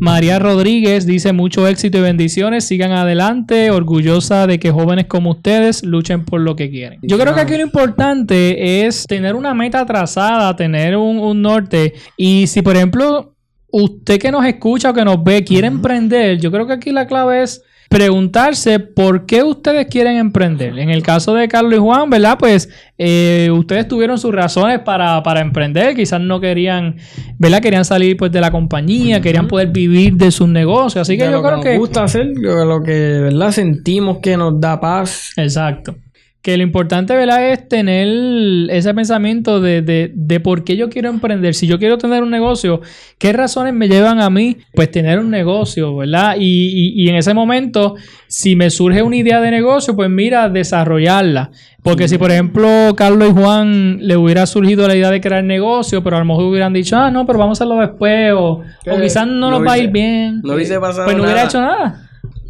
María 0.00 0.40
Rodríguez 0.40 1.06
dice, 1.06 1.32
mucho 1.32 1.68
éxito 1.68 1.98
y 1.98 2.00
bendiciones, 2.00 2.64
sigan 2.64 2.90
adelante, 2.90 3.70
orgullosa 3.70 4.48
de 4.48 4.58
que 4.58 4.72
jóvenes 4.72 5.06
como 5.06 5.30
ustedes 5.30 5.84
luchen 5.84 6.24
por 6.24 6.40
lo 6.40 6.56
que 6.56 6.70
quieren. 6.70 6.98
Yo 7.02 7.16
creo 7.16 7.32
que 7.32 7.42
aquí 7.42 7.54
lo 7.54 7.62
importante 7.62 8.86
es 8.86 9.06
tener 9.06 9.36
una 9.36 9.54
meta 9.54 9.86
trazada, 9.86 10.56
tener 10.56 10.96
un, 10.96 11.18
un 11.18 11.42
norte. 11.42 11.94
Y 12.16 12.48
si, 12.48 12.60
por 12.60 12.74
ejemplo, 12.74 13.34
usted 13.70 14.18
que 14.18 14.32
nos 14.32 14.44
escucha 14.44 14.90
o 14.90 14.94
que 14.94 15.04
nos 15.04 15.22
ve 15.22 15.44
quiere 15.44 15.68
emprender, 15.68 16.40
yo 16.40 16.50
creo 16.50 16.66
que 16.66 16.72
aquí 16.72 16.90
la 16.90 17.06
clave 17.06 17.44
es 17.44 17.62
preguntarse 17.88 18.80
por 18.80 19.26
qué 19.26 19.42
ustedes 19.42 19.86
quieren 19.86 20.16
emprender. 20.16 20.78
En 20.78 20.90
el 20.90 21.02
caso 21.02 21.34
de 21.34 21.48
Carlos 21.48 21.74
y 21.74 21.78
Juan, 21.78 22.10
¿verdad? 22.10 22.36
Pues 22.38 22.68
eh, 22.98 23.50
ustedes 23.52 23.88
tuvieron 23.88 24.18
sus 24.18 24.34
razones 24.34 24.80
para, 24.80 25.22
para 25.22 25.40
emprender, 25.40 25.94
quizás 25.94 26.20
no 26.20 26.40
querían, 26.40 26.96
¿verdad? 27.38 27.60
Querían 27.60 27.84
salir 27.84 28.16
pues 28.16 28.32
de 28.32 28.40
la 28.40 28.50
compañía, 28.50 29.20
querían 29.20 29.48
poder 29.48 29.68
vivir 29.68 30.14
de 30.14 30.30
sus 30.30 30.48
negocios. 30.48 31.02
Así 31.02 31.16
que 31.16 31.24
De 31.24 31.30
yo 31.30 31.36
lo 31.36 31.42
creo 31.42 31.56
nos 31.56 31.64
que... 31.64 31.78
gusta 31.78 32.04
hacer, 32.04 32.32
lo, 32.36 32.82
que 32.82 33.20
verdad 33.20 33.52
sentimos 33.52 34.18
que 34.18 34.36
nos 34.36 34.60
da 34.60 34.80
paz. 34.80 35.32
Exacto. 35.36 35.96
Que 36.44 36.58
lo 36.58 36.62
importante, 36.62 37.16
¿verdad? 37.16 37.52
Es 37.52 37.70
tener 37.70 38.06
ese 38.70 38.92
pensamiento 38.92 39.62
de, 39.62 39.80
de, 39.80 40.12
de 40.14 40.40
por 40.40 40.62
qué 40.62 40.76
yo 40.76 40.90
quiero 40.90 41.08
emprender. 41.08 41.54
Si 41.54 41.66
yo 41.66 41.78
quiero 41.78 41.96
tener 41.96 42.22
un 42.22 42.28
negocio, 42.30 42.82
¿qué 43.16 43.32
razones 43.32 43.72
me 43.72 43.88
llevan 43.88 44.20
a 44.20 44.28
mí? 44.28 44.58
Pues 44.74 44.90
tener 44.90 45.18
un 45.20 45.30
negocio, 45.30 45.96
¿verdad? 45.96 46.36
Y, 46.38 46.42
y- 46.44 47.02
y 47.02 47.08
en 47.08 47.16
ese 47.16 47.32
momento, 47.32 47.94
si 48.28 48.56
me 48.56 48.68
surge 48.68 49.00
una 49.02 49.16
idea 49.16 49.40
de 49.40 49.50
negocio, 49.52 49.96
pues 49.96 50.10
mira, 50.10 50.50
desarrollarla. 50.50 51.50
Porque 51.82 52.08
si, 52.08 52.18
por 52.18 52.30
ejemplo, 52.30 52.68
Carlos 52.94 53.30
y 53.30 53.32
Juan 53.32 53.98
le 54.06 54.14
hubiera 54.18 54.44
surgido 54.44 54.86
la 54.86 54.94
idea 54.96 55.10
de 55.10 55.22
crear 55.22 55.42
negocio, 55.44 56.04
pero 56.04 56.16
a 56.16 56.18
lo 56.18 56.26
mejor 56.26 56.44
hubieran 56.44 56.74
dicho, 56.74 56.94
ah, 56.98 57.10
no, 57.10 57.24
pero 57.24 57.38
vamos 57.38 57.58
a 57.58 57.64
hacerlo 57.64 57.80
después, 57.80 58.34
o, 58.34 58.60
o 58.90 59.00
quizás 59.00 59.26
no, 59.26 59.32
no 59.32 59.50
nos 59.52 59.66
va 59.66 59.72
a 59.72 59.78
ir 59.78 59.90
bien. 59.90 60.42
no 60.44 60.52
hubiese 60.54 60.78
pasado 60.78 61.06
Pues 61.06 61.16
no 61.16 61.22
hubiera 61.22 61.44
nada. 61.44 61.48
hecho 61.48 61.60
nada. 61.62 62.00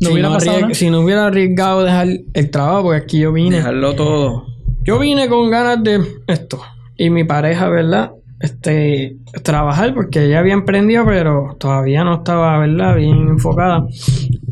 No 0.00 0.08
si, 0.10 0.14
no 0.22 0.30
pasado 0.32 0.56
arriesg- 0.58 0.60
nada. 0.62 0.74
si 0.74 0.90
no 0.90 1.00
hubiera 1.00 1.26
arriesgado 1.26 1.84
dejar 1.84 2.08
el 2.32 2.50
trabajo, 2.50 2.82
porque 2.84 3.02
aquí 3.02 3.18
yo 3.20 3.32
vine. 3.32 3.56
Dejarlo 3.56 3.94
todo. 3.94 4.46
Yo 4.84 4.98
vine 4.98 5.28
con 5.28 5.50
ganas 5.50 5.82
de 5.82 6.00
esto. 6.26 6.60
Y 6.96 7.10
mi 7.10 7.24
pareja, 7.24 7.68
¿verdad? 7.68 8.12
Este, 8.40 9.16
trabajar, 9.42 9.94
porque 9.94 10.26
ella 10.26 10.40
había 10.40 10.52
emprendido, 10.54 11.04
pero 11.06 11.56
todavía 11.58 12.04
no 12.04 12.16
estaba, 12.16 12.58
¿verdad? 12.58 12.96
Bien 12.96 13.28
enfocada. 13.28 13.86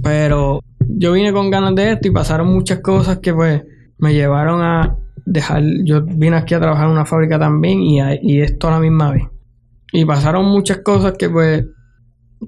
Pero 0.03 0.61
yo 0.89 1.12
vine 1.12 1.33
con 1.33 1.51
ganas 1.51 1.75
de 1.75 1.93
esto 1.93 2.09
y 2.09 2.11
pasaron 2.11 2.49
muchas 2.53 2.79
cosas 2.81 3.18
que, 3.18 3.35
pues, 3.35 3.62
me 3.99 4.14
llevaron 4.14 4.62
a 4.62 4.97
dejar. 5.27 5.62
Yo 5.85 6.03
vine 6.03 6.37
aquí 6.37 6.55
a 6.55 6.61
trabajar 6.61 6.87
en 6.87 6.93
una 6.93 7.05
fábrica 7.05 7.39
también 7.39 7.81
y, 7.83 8.01
a- 8.01 8.18
y 8.20 8.41
esto 8.41 8.68
a 8.68 8.73
la 8.73 8.81
misma 8.81 9.11
vez. 9.12 9.25
Y 9.93 10.05
pasaron 10.07 10.47
muchas 10.47 10.79
cosas 10.79 11.14
que, 11.18 11.29
pues, 11.29 11.66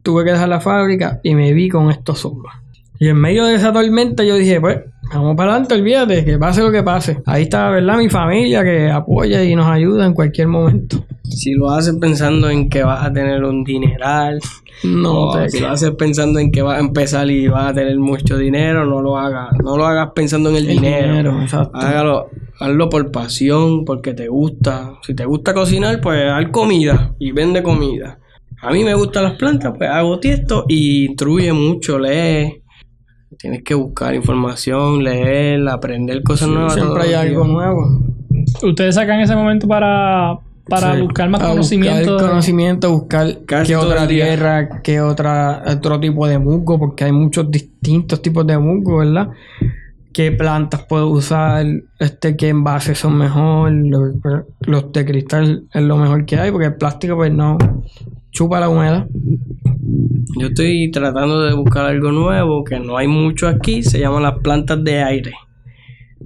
tuve 0.03 0.25
que 0.25 0.33
dejar 0.33 0.49
la 0.49 0.61
fábrica 0.61 1.20
y 1.22 1.35
me 1.35 1.53
vi 1.53 1.68
con 1.68 1.91
esto 1.91 2.14
solo. 2.14 2.45
Y 3.05 3.09
en 3.09 3.18
medio 3.18 3.44
de 3.44 3.57
esa 3.57 3.70
tormenta 3.70 4.24
yo 4.24 4.36
dije, 4.36 4.59
pues, 4.62 4.78
vamos 5.12 5.36
para 5.36 5.50
adelante, 5.50 5.74
olvídate, 5.74 6.24
que 6.24 6.38
pase 6.38 6.62
lo 6.62 6.72
que 6.72 6.82
pase. 6.82 7.18
Ahí 7.26 7.42
está, 7.42 7.68
¿verdad? 7.68 7.98
Mi 7.98 8.09
familia 8.09 8.64
que 8.64 8.90
apoya 8.90 9.44
y 9.44 9.55
nos 9.55 9.66
ayuda 9.66 10.07
en 10.07 10.14
cualquier 10.14 10.48
momento. 10.48 11.05
Si 11.24 11.52
lo 11.52 11.70
haces 11.70 11.96
pensando 12.00 12.48
en 12.48 12.70
que 12.70 12.82
vas 12.82 13.05
a 13.05 13.12
tener 13.12 13.44
un 13.44 13.62
dineral, 13.62 14.40
No, 14.84 15.32
te 15.32 15.50
si 15.50 15.61
lo 15.61 15.68
haces 15.68 15.90
pensando 15.98 16.38
en 16.38 16.50
que 16.50 16.62
vas 16.62 16.78
a 16.78 16.80
empezar 16.80 17.28
y 17.30 17.46
vas 17.46 17.72
a 17.72 17.74
tener 17.74 17.98
mucho 17.98 18.38
dinero, 18.38 18.86
no 18.86 19.02
lo 19.02 19.18
hagas. 19.18 19.50
No 19.62 19.76
lo 19.76 19.84
hagas 19.84 20.12
pensando 20.14 20.48
en 20.48 20.57
el, 20.57 20.62
El 20.70 20.76
dinero. 20.78 21.09
dinero, 21.09 21.42
exacto. 21.42 21.76
Hágalo, 21.76 22.30
hazlo 22.59 22.88
por 22.88 23.11
pasión, 23.11 23.84
porque 23.84 24.14
te 24.14 24.28
gusta. 24.28 24.94
Si 25.02 25.12
te 25.12 25.26
gusta 25.26 25.52
cocinar, 25.52 26.00
pues 26.00 26.24
haz 26.30 26.48
comida 26.48 27.12
y 27.18 27.32
vende 27.32 27.62
comida. 27.62 28.18
A 28.62 28.70
mí 28.72 28.82
me 28.82 28.94
gustan 28.94 29.24
las 29.24 29.34
plantas, 29.34 29.74
pues 29.76 29.90
hago 29.90 30.18
tiesto 30.20 30.64
y 30.68 31.05
instruye 31.05 31.52
mucho, 31.52 31.98
lee. 31.98 32.62
Tienes 33.45 33.62
que 33.62 33.74
buscar 33.74 34.14
información, 34.14 35.05
leer, 35.05 35.68
aprender 35.68 36.22
cosas 36.22 36.49
nuevas. 36.49 36.72
siempre 36.72 37.03
hay 37.03 37.12
algo 37.12 37.47
nuevo. 37.47 38.01
Ustedes 38.62 38.95
sacan 38.95 39.20
ese 39.20 39.36
momento 39.36 39.68
para, 39.68 40.38
para 40.66 40.95
Sí. 40.95 41.03
buscar 41.03 41.28
más 41.28 41.42
A 41.42 41.49
conocimiento. 41.51 42.12
Buscar 42.14 42.30
conocimiento, 42.30 42.90
buscar 42.90 43.40
Casi 43.45 43.68
qué 43.68 43.76
otra 43.76 44.09
tierra, 44.09 44.80
qué 44.80 45.03
otra, 45.03 45.62
otro 45.66 46.01
tipo 46.01 46.26
de 46.26 46.38
musgo, 46.38 46.78
porque 46.78 47.05
hay 47.05 47.12
muchos 47.12 47.51
distintos 47.51 48.22
tipos 48.22 48.47
de 48.47 48.57
musgo, 48.57 48.97
¿verdad? 49.01 49.28
Qué 50.14 50.32
plantas 50.32 50.82
puedo 50.84 51.11
usar, 51.11 51.66
este, 51.99 52.38
qué 52.38 52.49
envases 52.49 52.99
son 52.99 53.18
mejor, 53.18 53.70
los, 53.72 54.14
los 54.61 54.90
de 54.90 55.05
cristal 55.05 55.64
es 55.70 55.82
lo 55.82 55.99
mejor 55.99 56.24
que 56.24 56.38
hay, 56.38 56.51
porque 56.51 56.68
el 56.68 56.76
plástico 56.76 57.16
pues 57.16 57.30
no 57.30 57.59
chupa 58.30 58.59
la 58.59 58.70
humedad. 58.70 59.07
Yo 60.37 60.49
estoy 60.49 60.91
tratando 60.91 61.43
de 61.43 61.55
buscar 61.55 61.87
algo 61.87 62.11
nuevo 62.12 62.64
que 62.64 62.78
no 62.80 62.97
hay 62.97 63.07
mucho 63.07 63.49
aquí. 63.49 63.82
Se 63.82 63.99
llaman 63.99 64.22
las 64.22 64.39
plantas 64.39 64.82
de 64.82 65.03
aire. 65.03 65.32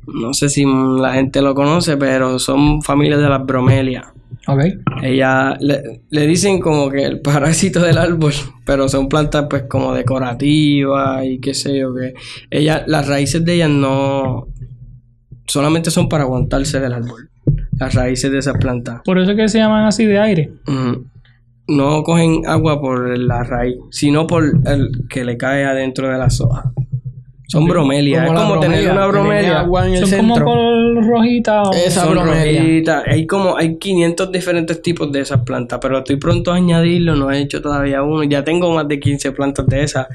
No 0.07 0.33
sé 0.33 0.49
si 0.49 0.65
la 0.65 1.13
gente 1.13 1.43
lo 1.43 1.55
conoce, 1.55 1.97
pero 1.97 2.39
son 2.39 2.83
familias 2.83 3.21
de 3.21 3.29
las 3.29 3.45
bromelias. 3.45 4.07
Ok. 4.47 4.65
Ella 5.03 5.57
le, 5.61 6.01
le 6.09 6.27
dicen 6.27 6.61
como 6.61 6.89
que 6.89 7.05
el 7.05 7.21
parásito 7.21 7.83
del 7.83 7.99
árbol, 7.99 8.33
pero 8.65 8.89
son 8.89 9.09
plantas 9.09 9.47
pues 9.51 9.65
como 9.65 9.93
decorativas 9.93 11.25
y 11.27 11.39
qué 11.39 11.53
sé 11.53 11.79
yo 11.79 11.95
que 11.95 12.15
ella 12.51 12.85
las 12.87 13.07
raíces 13.07 13.45
de 13.45 13.55
ellas 13.55 13.71
no 13.71 14.47
solamente 15.47 15.91
son 15.91 16.09
para 16.09 16.25
aguantarse 16.25 16.81
del 16.81 16.95
árbol. 16.95 17.29
Las 17.79 17.95
raíces 17.95 18.31
de 18.33 18.39
esas 18.39 18.57
plantas. 18.57 19.03
Por 19.05 19.19
eso 19.19 19.33
es 19.33 19.37
que 19.37 19.49
se 19.49 19.59
llaman 19.59 19.85
así 19.85 20.07
de 20.07 20.19
aire. 20.19 20.51
No 21.69 22.03
cogen 22.03 22.47
agua 22.47 22.81
por 22.81 23.19
la 23.19 23.45
raíz, 23.45 23.77
sino 23.91 24.27
por 24.27 24.45
el 24.45 25.07
que 25.09 25.25
le 25.25 25.37
cae 25.37 25.64
adentro 25.64 26.09
de 26.09 26.19
las 26.19 26.41
hojas. 26.41 26.64
Son 27.51 27.65
bromelias. 27.67 28.27
es 28.27 28.31
la 28.33 28.41
como 28.43 28.61
tener 28.61 28.91
una 28.91 29.07
bromelia. 29.07 29.61
agua 29.61 29.87
en 29.89 29.95
el 29.95 30.01
Son 30.01 30.09
centro. 30.11 30.45
como 30.45 30.57
por 30.95 31.07
rojita 31.07 31.63
o... 31.63 31.73
Esa 31.73 32.03
Son 32.05 32.11
bromelia. 32.13 32.61
rojitas. 32.61 33.05
Hay 33.07 33.27
como 33.27 33.57
hay 33.57 33.79
500 33.79 34.31
diferentes 34.31 34.83
tipos 34.83 35.11
de 35.11 35.21
esas 35.21 35.41
plantas, 35.45 35.79
pero 35.81 35.97
estoy 35.99 36.17
pronto 36.17 36.53
a 36.53 36.57
añadirlo, 36.57 37.15
no 37.17 37.31
he 37.31 37.41
hecho 37.41 37.63
todavía 37.63 38.03
uno. 38.03 38.23
Ya 38.25 38.45
tengo 38.45 38.71
más 38.75 38.87
de 38.87 39.01
15 39.01 39.33
plantas 39.33 39.67
de 39.67 39.83
esas 39.83 40.09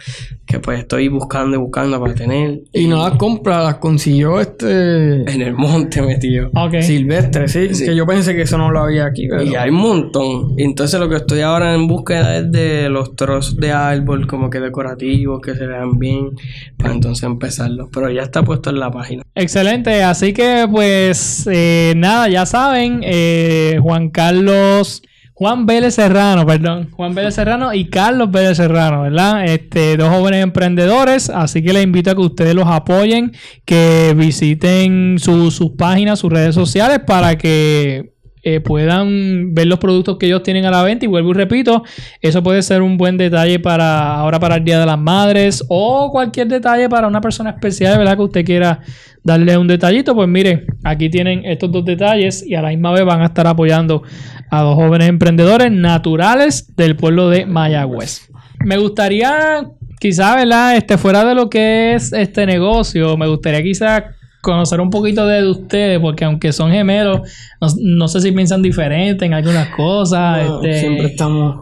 que 0.45 0.59
pues 0.59 0.79
estoy 0.79 1.07
buscando 1.07 1.55
y 1.57 1.59
buscando 1.59 1.99
para 1.99 2.13
tener. 2.13 2.59
Y 2.71 2.85
no 2.85 2.97
las 3.07 3.17
compra, 3.17 3.63
las 3.63 3.75
consiguió 3.77 4.39
este 4.39 5.23
En 5.23 5.41
el 5.41 5.53
monte 5.55 6.03
metido. 6.03 6.51
Silvestre, 6.81 7.47
¿sí? 7.47 7.73
Sí. 7.73 7.85
Que 7.85 7.95
yo 7.95 8.05
pensé 8.05 8.35
que 8.35 8.43
eso 8.43 8.59
no 8.59 8.69
lo 8.69 8.79
había 8.81 9.05
aquí, 9.05 9.27
pero... 9.27 9.41
Y 9.41 9.55
hay 9.55 9.71
un 9.71 9.77
montón. 9.77 10.53
Entonces 10.57 10.99
lo 10.99 11.09
que 11.09 11.15
estoy 11.15 11.41
ahora 11.41 11.73
en 11.73 11.87
búsqueda 11.87 12.37
es 12.37 12.51
de 12.51 12.89
los 12.89 13.15
trozos 13.15 13.57
de 13.57 13.71
árbol 13.71 14.27
como 14.27 14.51
que 14.51 14.59
decorativos, 14.59 15.41
que 15.41 15.55
se 15.55 15.65
vean 15.65 15.97
bien, 15.97 16.29
para 16.77 16.93
entonces 16.93 17.22
empezarlo. 17.27 17.89
Pero 17.93 18.09
ya 18.09 18.21
está 18.23 18.43
puesto 18.43 18.69
en 18.69 18.79
la 18.79 18.91
página. 18.91 19.23
Excelente, 19.35 20.03
así 20.03 20.33
que 20.33 20.67
pues 20.69 21.47
eh, 21.51 21.93
nada, 21.95 22.29
ya 22.29 22.45
saben, 22.45 23.01
eh, 23.03 23.79
Juan 23.81 24.09
Carlos, 24.09 25.01
Juan 25.35 25.65
Vélez 25.65 25.95
Serrano, 25.95 26.45
perdón, 26.45 26.89
Juan 26.91 27.15
Vélez 27.15 27.33
Serrano 27.35 27.73
y 27.73 27.89
Carlos 27.89 28.29
Vélez 28.31 28.57
Serrano, 28.57 29.01
¿verdad? 29.01 29.43
Este, 29.45 29.97
dos 29.97 30.09
jóvenes 30.09 30.43
emprendedores, 30.43 31.29
así 31.29 31.63
que 31.63 31.73
les 31.73 31.83
invito 31.83 32.11
a 32.11 32.15
que 32.15 32.21
ustedes 32.21 32.53
los 32.53 32.67
apoyen, 32.67 33.31
que 33.65 34.13
visiten 34.15 35.15
su- 35.19 35.49
sus 35.51 35.71
páginas, 35.71 36.19
sus 36.19 36.31
redes 36.31 36.53
sociales 36.53 36.99
para 37.05 37.35
que 37.37 38.13
eh, 38.45 38.59
puedan 38.59 39.53
ver 39.53 39.67
los 39.67 39.79
productos 39.79 40.17
que 40.17 40.25
ellos 40.25 40.43
tienen 40.43 40.65
a 40.65 40.71
la 40.71 40.83
venta 40.83 41.05
y 41.05 41.07
vuelvo 41.07 41.31
y 41.31 41.33
repito, 41.33 41.83
eso 42.21 42.43
puede 42.43 42.61
ser 42.61 42.81
un 42.81 42.97
buen 42.97 43.17
detalle 43.17 43.57
para 43.59 44.15
ahora 44.15 44.39
para 44.39 44.57
el 44.57 44.65
Día 44.65 44.79
de 44.79 44.85
las 44.85 44.99
Madres 44.99 45.63
o 45.69 46.11
cualquier 46.11 46.47
detalle 46.49 46.89
para 46.89 47.07
una 47.07 47.21
persona 47.21 47.51
especial, 47.51 47.97
¿verdad? 47.97 48.17
Que 48.17 48.23
usted 48.23 48.45
quiera 48.45 48.81
darle 49.23 49.57
un 49.57 49.67
detallito, 49.67 50.13
pues 50.13 50.27
mire, 50.27 50.65
aquí 50.83 51.09
tienen 51.09 51.45
estos 51.45 51.71
dos 51.71 51.85
detalles 51.85 52.45
y 52.45 52.55
a 52.55 52.61
la 52.61 52.69
misma 52.69 52.91
vez 52.91 53.05
van 53.05 53.21
a 53.21 53.27
estar 53.27 53.47
apoyando 53.47 54.03
a 54.51 54.61
dos 54.61 54.75
jóvenes 54.75 55.07
emprendedores 55.07 55.71
naturales 55.71 56.75
del 56.75 56.97
pueblo 56.97 57.29
de 57.29 57.45
Mayagüez. 57.45 58.29
Me 58.65 58.77
gustaría 58.77 59.69
quizá, 59.99 60.35
¿verdad? 60.35 60.75
Este, 60.75 60.97
fuera 60.97 61.23
de 61.23 61.33
lo 61.33 61.49
que 61.49 61.93
es 61.93 62.11
este 62.11 62.45
negocio, 62.45 63.15
me 63.15 63.27
gustaría 63.27 63.63
quizá 63.63 64.15
conocer 64.43 64.81
un 64.81 64.89
poquito 64.89 65.25
de 65.25 65.49
ustedes, 65.49 65.99
porque 66.01 66.25
aunque 66.25 66.51
son 66.51 66.69
gemelos, 66.69 67.21
no, 67.61 67.67
no 67.79 68.07
sé 68.09 68.19
si 68.19 68.33
piensan 68.33 68.61
diferente 68.61 69.25
en 69.25 69.33
algunas 69.33 69.69
cosas. 69.69 70.45
No, 70.45 70.61
este, 70.61 70.79
Siempre 70.81 71.05
estamos 71.07 71.61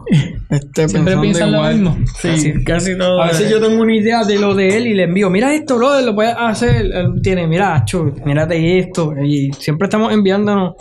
este, 0.50 0.88
siempre 0.88 1.16
pensando 1.16 1.22
piensan 1.22 1.52
lo 1.52 1.62
mismo. 1.62 1.96
Sí. 2.16 2.28
Casi, 2.28 2.64
casi 2.64 2.98
todo. 2.98 3.22
A 3.22 3.28
veces 3.28 3.48
yo 3.48 3.60
tengo 3.60 3.80
una 3.80 3.94
idea 3.94 4.24
de 4.24 4.36
lo 4.36 4.56
de 4.56 4.76
él 4.76 4.88
y 4.88 4.94
le 4.94 5.04
envío, 5.04 5.30
mira 5.30 5.54
esto, 5.54 5.76
brother, 5.76 6.04
lo 6.04 6.14
puedes 6.16 6.34
hacer. 6.36 6.86
Él 6.92 7.22
tiene, 7.22 7.46
mira, 7.46 7.84
chu, 7.84 8.12
mírate 8.24 8.78
esto. 8.78 9.14
Y 9.24 9.52
siempre 9.52 9.86
estamos 9.86 10.12
enviándonos 10.12 10.74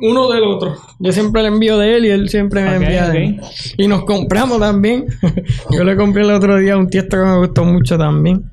uno 0.00 0.30
del 0.30 0.44
otro. 0.44 0.76
Yo 0.98 1.12
siempre 1.12 1.42
le 1.42 1.48
envío 1.48 1.76
de 1.76 1.94
él 1.94 2.06
y 2.06 2.08
él 2.08 2.30
siempre 2.30 2.62
me 2.62 2.76
envía 2.76 3.10
de 3.10 3.24
él. 3.26 3.40
Y 3.76 3.86
nos 3.86 4.06
compramos 4.06 4.60
también. 4.60 5.04
yo 5.70 5.84
le 5.84 5.94
compré 5.94 6.22
el 6.22 6.30
otro 6.30 6.56
día 6.56 6.78
un 6.78 6.88
tiesto 6.88 7.18
que 7.18 7.24
me 7.24 7.36
gustó 7.36 7.64
mucho 7.64 7.98
también. 7.98 8.44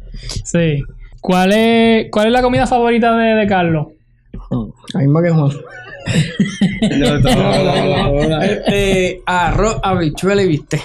Sí. 0.43 0.83
¿Cuál 1.25 1.53
es, 1.53 2.07
¿Cuál 2.11 2.27
es 2.27 2.33
la 2.33 2.41
comida 2.43 2.67
favorita 2.67 3.17
de, 3.17 3.33
de 3.33 3.47
Carlos? 3.47 3.87
La 4.93 4.99
misma 4.99 5.23
que 5.23 5.31
Juan. 5.31 5.51
No, 6.99 7.19
no, 7.19 8.27
no. 8.29 8.41
Este, 8.43 9.21
arroz, 9.25 9.79
habichuela 9.81 10.43
y 10.43 10.47
viste. 10.49 10.79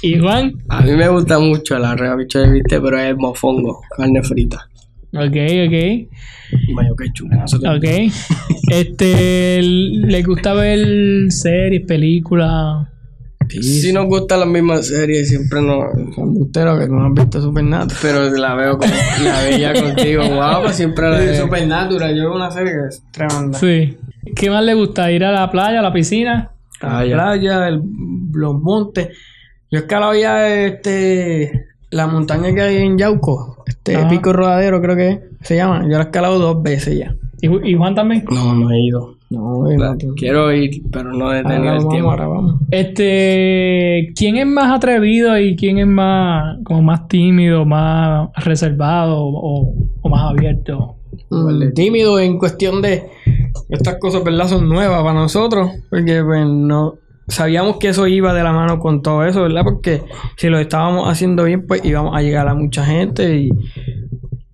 ¿Y 0.00 0.18
Juan? 0.18 0.54
A 0.70 0.80
mí 0.80 0.92
me 0.92 1.08
gusta 1.08 1.38
mucho 1.38 1.76
el 1.76 1.84
arroz 1.84 2.16
bicho 2.16 2.38
de 2.38 2.50
viste, 2.50 2.80
pero 2.80 2.98
es 2.98 3.14
mofongo, 3.18 3.82
carne 3.94 4.22
frita. 4.22 4.66
Ok, 5.12 5.36
ok. 5.66 6.08
Y 6.68 6.72
mayo 6.72 6.96
ketchup. 6.96 7.30
Ok. 7.66 8.12
Este, 8.70 9.60
¿le 9.62 10.22
gusta 10.22 10.54
ver 10.54 11.30
series, 11.30 11.84
películas? 11.84 12.88
Sí 13.50 13.92
nos 13.92 14.06
gustan 14.06 14.40
las 14.40 14.48
mismas 14.48 14.86
series, 14.86 15.28
siempre 15.28 15.60
no... 15.62 15.84
Embustero 16.16 16.78
que 16.78 16.86
no 16.88 17.06
has 17.06 17.12
visto 17.14 17.40
Supernatural. 17.40 17.98
Pero 18.02 18.30
la 18.30 18.54
veo 18.54 18.78
como... 18.78 18.92
La 19.24 19.42
veía 19.42 19.72
contigo, 19.82 20.22
guapa, 20.28 20.72
siempre 20.72 21.10
la 21.10 21.18
Sí, 21.20 21.26
veo. 21.26 21.42
Supernatural, 21.44 22.14
yo 22.16 22.22
veo 22.22 22.34
una 22.36 22.50
serie 22.50 22.72
que 22.72 22.86
es 22.88 23.02
tremenda. 23.10 23.58
Sí. 23.58 23.96
¿Qué 24.36 24.50
más 24.50 24.62
le 24.64 24.74
gusta? 24.74 25.10
¿Ir 25.10 25.24
a 25.24 25.32
la 25.32 25.50
playa, 25.50 25.80
a 25.80 25.82
la 25.82 25.92
piscina? 25.92 26.50
Ah, 26.80 27.02
la 27.02 27.06
ya. 27.06 27.14
playa, 27.16 27.68
el- 27.68 27.82
los 28.32 28.54
montes. 28.60 29.08
Yo 29.70 29.78
escalaba 29.80 30.16
ya 30.16 30.48
este, 30.48 31.66
la 31.90 32.06
montaña 32.06 32.52
que 32.54 32.60
hay 32.60 32.76
en 32.78 32.98
Yauco, 32.98 33.62
este 33.66 33.96
Ajá. 33.96 34.08
Pico 34.08 34.32
Rodadero 34.32 34.80
creo 34.82 34.96
que 34.96 35.20
se 35.42 35.56
llama. 35.56 35.82
Yo 35.84 35.90
la 35.90 35.98
he 35.98 36.02
escalado 36.02 36.38
dos 36.38 36.62
veces 36.62 36.98
ya. 36.98 37.14
¿Y, 37.40 37.48
Ju- 37.48 37.60
y 37.64 37.74
Juan 37.74 37.94
también? 37.94 38.24
No, 38.30 38.54
no 38.54 38.70
he 38.70 38.78
ido. 38.80 39.16
No, 39.30 39.64
Quiero 40.16 40.52
ir, 40.52 40.82
pero 40.90 41.12
no 41.12 41.32
he 41.32 41.36
ahora 41.38 41.48
tenido 41.48 41.72
el 41.72 41.78
vamos, 41.78 41.92
tiempo. 41.92 42.10
ahora 42.10 42.26
vamos. 42.26 42.54
Este, 42.72 44.12
¿quién 44.16 44.36
es 44.36 44.46
más 44.46 44.76
atrevido 44.76 45.38
y 45.38 45.54
quién 45.54 45.78
es 45.78 45.86
más, 45.86 46.58
como 46.64 46.82
más 46.82 47.06
tímido, 47.06 47.64
más 47.64 48.28
reservado 48.36 49.18
o, 49.20 49.72
o 50.02 50.08
más 50.08 50.22
abierto? 50.22 50.96
Mm, 51.30 51.72
tímido 51.74 52.18
en 52.18 52.38
cuestión 52.38 52.82
de 52.82 53.04
estas 53.68 53.98
cosas, 54.00 54.24
¿verdad? 54.24 54.48
Son 54.48 54.68
nuevas 54.68 55.00
para 55.02 55.14
nosotros, 55.14 55.70
porque 55.88 56.22
pues 56.24 56.44
no 56.46 56.96
sabíamos 57.28 57.76
que 57.76 57.90
eso 57.90 58.08
iba 58.08 58.34
de 58.34 58.42
la 58.42 58.52
mano 58.52 58.80
con 58.80 59.00
todo 59.00 59.24
eso, 59.24 59.42
¿verdad? 59.42 59.62
Porque 59.62 60.02
si 60.36 60.48
lo 60.48 60.58
estábamos 60.58 61.08
haciendo 61.08 61.44
bien, 61.44 61.66
pues 61.68 61.84
íbamos 61.84 62.16
a 62.16 62.22
llegar 62.22 62.48
a 62.48 62.54
mucha 62.54 62.84
gente 62.84 63.36
y 63.36 63.50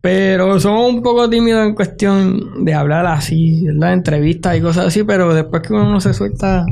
pero 0.01 0.61
somos 0.61 0.93
un 0.93 1.03
poco 1.03 1.29
tímidos 1.29 1.67
en 1.67 1.75
cuestión 1.75 2.65
de 2.65 2.75
hablar 2.75 3.07
así, 3.07 3.65
¿verdad? 3.67 3.93
Entrevistas 3.95 4.57
y 4.57 4.61
cosas 4.61 4.87
así, 4.87 5.03
pero 5.03 5.35
después 5.35 5.63
que 5.63 5.73
uno 5.73 6.01
se 6.01 6.15
suelta, 6.15 6.65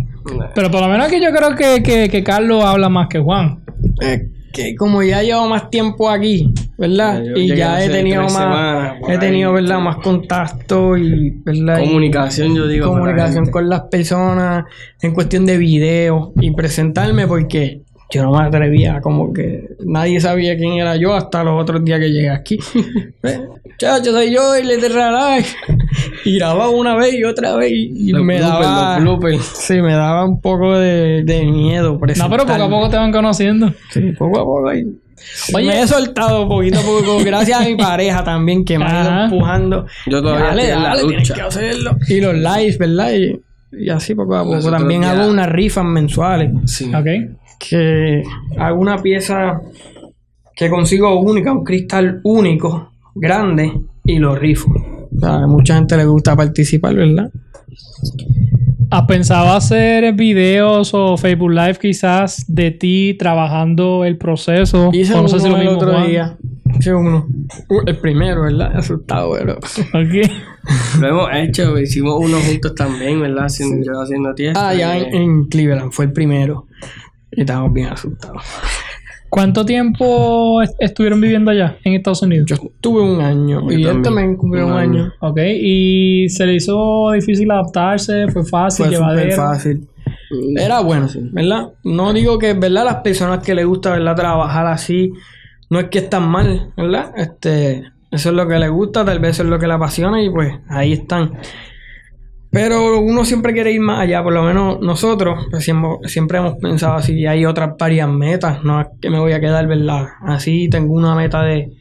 Pero 0.54 0.70
por 0.70 0.80
lo 0.82 0.88
menos 0.88 1.08
que 1.08 1.20
yo 1.20 1.30
creo 1.32 1.54
que, 1.56 1.82
que, 1.82 2.08
que 2.08 2.22
Carlos 2.22 2.64
habla 2.64 2.88
más 2.88 3.08
que 3.08 3.18
Juan. 3.18 3.60
eh, 4.02 4.28
que 4.52 4.76
como 4.76 5.02
ya 5.02 5.20
llevo 5.20 5.48
más 5.48 5.68
tiempo 5.68 6.08
aquí, 6.08 6.48
¿verdad? 6.78 7.20
Yo 7.24 7.32
y 7.36 7.48
ya 7.56 7.84
he 7.84 7.88
tenido 7.88 8.22
más, 8.22 8.32
semanas, 8.34 8.94
he 9.08 9.18
tenido, 9.18 9.48
ahí. 9.50 9.54
¿verdad? 9.62 9.80
Más 9.80 9.96
contacto 9.96 10.96
y, 10.96 11.30
¿verdad? 11.44 11.80
Y- 11.80 11.86
Comunicación, 11.88 12.54
yo 12.54 12.68
digo. 12.68 12.86
la 12.86 12.92
comunicación 12.92 13.46
con 13.50 13.68
las 13.68 13.80
personas 13.90 14.64
en 15.02 15.12
cuestión 15.12 15.44
de 15.44 15.58
video 15.58 16.32
y 16.40 16.52
presentarme 16.52 17.26
porque 17.26 17.80
yo 18.14 18.22
no 18.24 18.32
me 18.32 18.44
atrevía, 18.44 19.00
como 19.00 19.32
que 19.32 19.70
nadie 19.84 20.20
sabía 20.20 20.56
quién 20.56 20.74
era 20.74 20.96
yo 20.96 21.14
hasta 21.14 21.42
los 21.44 21.60
otros 21.60 21.84
días 21.84 22.00
que 22.00 22.10
llegué 22.10 22.30
aquí. 22.30 22.58
Chacho, 23.78 24.12
soy 24.12 24.32
yo 24.32 24.56
y 24.56 24.62
le 24.64 24.76
like. 24.88 25.48
Y 26.24 26.38
grababa 26.38 26.70
una 26.70 26.96
vez 26.96 27.14
y 27.14 27.24
otra 27.24 27.54
vez 27.56 27.72
y, 27.72 28.10
Los 28.12 28.22
me 28.24 28.38
bloopers, 28.38 28.60
daba... 28.66 28.94
los 28.98 29.02
bloopers. 29.18 29.44
Sí, 29.44 29.74
me 29.82 29.92
daba 29.92 30.24
un 30.24 30.40
poco 30.40 30.78
de, 30.78 31.22
de 31.24 31.44
miedo 31.44 31.98
No, 32.16 32.30
pero 32.30 32.46
poco 32.46 32.62
a 32.62 32.68
poco 32.70 32.88
te 32.88 32.96
van 32.96 33.12
conociendo. 33.12 33.72
Sí, 33.90 34.00
poco 34.18 34.40
a 34.40 34.44
poco. 34.44 34.68
ahí. 34.68 34.84
Oye. 35.54 35.66
me 35.66 35.82
he 35.82 35.86
soltado 35.86 36.48
poquito 36.48 36.78
a 36.78 36.82
poco, 36.82 37.18
gracias 37.24 37.60
a 37.60 37.64
mi 37.64 37.76
pareja 37.76 38.22
también 38.24 38.64
que 38.64 38.78
me 38.78 38.84
ha 38.84 39.02
ido 39.02 39.24
empujando. 39.24 39.86
Yo 40.06 40.22
todavía 40.22 40.46
dale, 40.46 40.62
estoy 40.62 40.76
en 40.76 40.82
la 40.82 40.88
dale, 40.88 41.08
tienes 41.08 41.32
que 41.32 41.40
hacerlo. 41.40 41.96
Y 42.08 42.20
los 42.20 42.34
lives, 42.34 42.78
¿verdad? 42.78 43.12
Y, 43.12 43.40
y 43.84 43.88
así 43.90 44.14
poco 44.14 44.36
a 44.36 44.42
poco. 44.42 44.56
Nosotros 44.56 44.80
También 44.80 45.02
ya- 45.02 45.12
hago 45.12 45.30
unas 45.30 45.48
rifas 45.48 45.84
mensuales. 45.84 46.50
Sí. 46.66 46.92
Ok. 46.94 47.06
Que 47.68 48.22
hago 48.58 48.80
una 48.80 49.00
pieza 49.02 49.60
que 50.56 50.68
consigo 50.68 51.18
única, 51.20 51.52
un 51.52 51.64
cristal 51.64 52.20
único, 52.24 52.90
grande, 53.14 53.72
y 54.04 54.18
lo 54.18 54.34
rifo. 54.36 54.70
O 55.16 55.20
sea, 55.20 55.34
a 55.36 55.46
mucha 55.46 55.76
gente 55.76 55.96
le 55.96 56.04
gusta 56.04 56.36
participar, 56.36 56.94
¿verdad? 56.94 57.30
¿Has 58.90 59.06
pensado 59.06 59.52
hacer 59.54 60.12
videos 60.12 60.92
o 60.94 61.16
Facebook 61.16 61.50
Live 61.50 61.78
quizás 61.80 62.44
de 62.46 62.70
ti 62.70 63.16
trabajando 63.18 64.04
el 64.04 64.16
proceso? 64.18 64.90
Hice 64.92 65.14
o 65.14 65.22
no 65.22 65.28
sé 65.28 65.36
uno 65.36 65.44
si 65.44 65.50
lo 65.50 65.56
el 65.56 65.62
mismo, 65.62 65.76
otro 65.78 65.92
Juan. 65.92 66.06
día. 66.06 66.36
Hice 66.78 66.94
uno. 66.94 67.26
Uh, 67.68 67.80
El 67.86 67.96
primero, 67.98 68.42
¿verdad? 68.42 68.72
Asustado, 68.76 69.32
pero... 69.38 69.54
Ok. 69.56 70.30
Lo 71.00 71.08
hemos 71.08 71.28
hecho, 71.34 71.78
hicimos 71.78 72.14
uno 72.20 72.38
juntos 72.40 72.74
también, 72.74 73.20
¿verdad? 73.20 73.46
Haciendo, 73.46 73.84
Yo 73.84 74.00
haciendo 74.00 74.34
tierra. 74.34 74.68
Ah, 74.68 74.74
ya 74.74 74.96
en, 74.96 75.14
en 75.14 75.44
Cleveland 75.46 75.92
fue 75.92 76.06
el 76.06 76.12
primero. 76.12 76.66
Y 77.36 77.40
estábamos 77.40 77.72
bien 77.72 77.88
asustados. 77.88 78.42
¿Cuánto 79.28 79.64
tiempo 79.64 80.62
est- 80.62 80.76
estuvieron 80.78 81.20
viviendo 81.20 81.50
allá 81.50 81.76
en 81.82 81.94
Estados 81.94 82.22
Unidos? 82.22 82.46
Yo 82.48 82.56
tuve 82.80 83.02
un 83.02 83.20
año. 83.20 83.70
Y 83.72 83.84
él 83.84 84.00
también. 84.02 84.36
cumplió 84.36 84.66
un, 84.66 84.72
Un 84.72 84.78
año. 84.78 85.02
año. 85.04 85.12
Ok. 85.20 85.38
¿Y 85.60 86.28
se 86.28 86.46
le 86.46 86.54
hizo 86.54 87.10
difícil 87.12 87.50
adaptarse? 87.50 88.28
¿Fue 88.28 88.44
fácil? 88.44 88.86
Fue 88.86 88.94
súper 88.96 89.32
fácil. 89.32 89.88
Era 90.56 90.80
bueno, 90.80 91.08
¿verdad? 91.32 91.68
No 91.82 92.12
digo 92.12 92.38
que, 92.38 92.52
¿verdad? 92.54 92.84
Las 92.84 92.96
personas 92.96 93.40
que 93.44 93.54
les 93.54 93.66
gusta, 93.66 93.90
¿verdad? 93.90 94.14
Trabajar 94.14 94.66
así, 94.66 95.12
no 95.70 95.80
es 95.80 95.86
que 95.88 95.98
están 95.98 96.28
mal, 96.28 96.70
¿verdad? 96.76 97.12
Este, 97.16 97.84
eso 98.10 98.28
es 98.30 98.34
lo 98.34 98.46
que 98.46 98.58
les 98.58 98.70
gusta, 98.70 99.04
tal 99.04 99.18
vez 99.18 99.32
eso 99.32 99.42
es 99.42 99.48
lo 99.48 99.58
que 99.58 99.66
le 99.66 99.74
apasiona 99.74 100.22
y 100.22 100.30
pues 100.30 100.54
ahí 100.68 100.92
están. 100.92 101.32
Pero 102.54 103.00
uno 103.00 103.24
siempre 103.24 103.52
quiere 103.52 103.72
ir 103.72 103.80
más 103.80 103.98
allá, 103.98 104.22
por 104.22 104.32
lo 104.32 104.44
menos 104.44 104.80
nosotros 104.80 105.46
pues, 105.50 105.64
siempre, 105.64 106.08
siempre 106.08 106.38
hemos 106.38 106.54
pensado 106.54 106.94
así, 106.94 107.26
hay 107.26 107.44
otras 107.44 107.72
varias 107.76 108.08
metas, 108.08 108.62
no 108.62 108.80
es 108.80 108.86
que 109.02 109.10
me 109.10 109.18
voy 109.18 109.32
a 109.32 109.40
quedar, 109.40 109.66
¿verdad? 109.66 110.06
Así 110.22 110.68
tengo 110.68 110.94
una 110.94 111.16
meta 111.16 111.42
de 111.42 111.72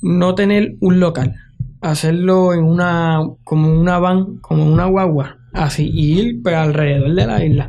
no 0.00 0.36
tener 0.36 0.76
un 0.80 1.00
local, 1.00 1.34
hacerlo 1.80 2.54
en 2.54 2.62
una, 2.62 3.22
como 3.42 3.72
una 3.72 3.98
van, 3.98 4.36
como 4.36 4.64
una 4.64 4.86
guagua, 4.86 5.38
así, 5.52 5.90
y 5.92 6.20
ir 6.20 6.42
pues, 6.44 6.54
alrededor 6.54 7.12
de 7.12 7.26
la 7.26 7.44
isla. 7.44 7.68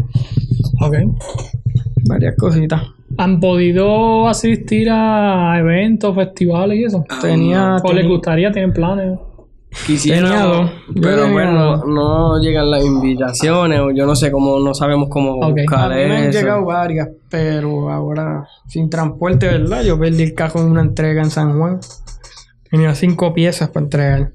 Ok. 0.82 0.96
Varias 2.08 2.36
cositas. 2.38 2.84
¿Han 3.18 3.40
podido 3.40 4.28
asistir 4.28 4.88
a 4.92 5.58
eventos, 5.58 6.16
festivales 6.16 6.78
y 6.78 6.84
eso? 6.84 7.04
Tenía, 7.22 7.78
¿O 7.84 7.92
les 7.92 8.08
gustaría? 8.08 8.52
¿Tienen 8.52 8.72
planes? 8.72 9.18
Yo 9.72 10.70
pero 11.02 11.32
bueno, 11.32 11.86
no 11.86 12.42
llegan 12.42 12.72
las 12.72 12.84
invitaciones 12.84 13.80
o 13.80 13.92
yo 13.92 14.06
no 14.06 14.16
sé 14.16 14.32
cómo, 14.32 14.60
no 14.60 14.74
sabemos 14.74 15.10
cómo 15.10 15.36
Ok. 15.36 15.44
A 15.44 15.48
buscar 15.50 15.90
mí 15.92 15.96
me 15.96 16.18
han 16.18 16.24
eso. 16.30 16.40
llegado 16.40 16.66
varias, 16.66 17.10
pero 17.30 17.90
ahora 17.90 18.48
sin 18.68 18.90
transporte, 18.90 19.46
¿verdad? 19.48 19.84
Yo 19.84 20.00
perdí 20.00 20.24
el 20.24 20.34
cajo 20.34 20.60
en 20.60 20.72
una 20.72 20.82
entrega 20.82 21.22
en 21.22 21.30
San 21.32 21.58
Juan. 21.58 21.80
Tenía 22.70 22.94
cinco 22.96 23.34
piezas 23.34 23.70
para 23.70 23.84
entregar. 23.86 24.32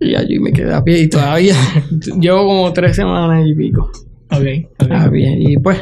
Y 0.00 0.14
allí 0.14 0.38
me 0.38 0.52
quedé 0.52 0.74
a 0.74 0.82
pie 0.84 1.00
y 1.00 1.08
todavía 1.08 1.54
llevo 2.20 2.46
como 2.46 2.72
tres 2.72 2.96
semanas 2.96 3.44
y 3.46 3.54
pico. 3.54 3.90
Ok. 4.30 4.90
A 4.90 5.10
pie. 5.10 5.36
Y 5.38 5.56
pues, 5.58 5.78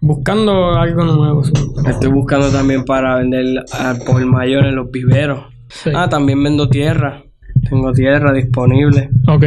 buscando 0.00 0.72
algo 0.72 1.04
nuevo. 1.04 1.44
sí. 1.44 1.52
Estoy 1.86 2.10
buscando 2.10 2.50
también 2.50 2.84
para 2.84 3.16
vender 3.16 3.64
al 3.72 3.98
por 3.98 4.24
mayor 4.26 4.66
en 4.66 4.76
los 4.76 4.90
viveros. 4.90 5.44
Sí. 5.68 5.90
Ah, 5.94 6.08
también 6.08 6.42
vendo 6.42 6.68
tierra. 6.68 7.24
Tengo 7.68 7.92
tierra 7.92 8.32
disponible. 8.32 9.08
Ok. 9.28 9.44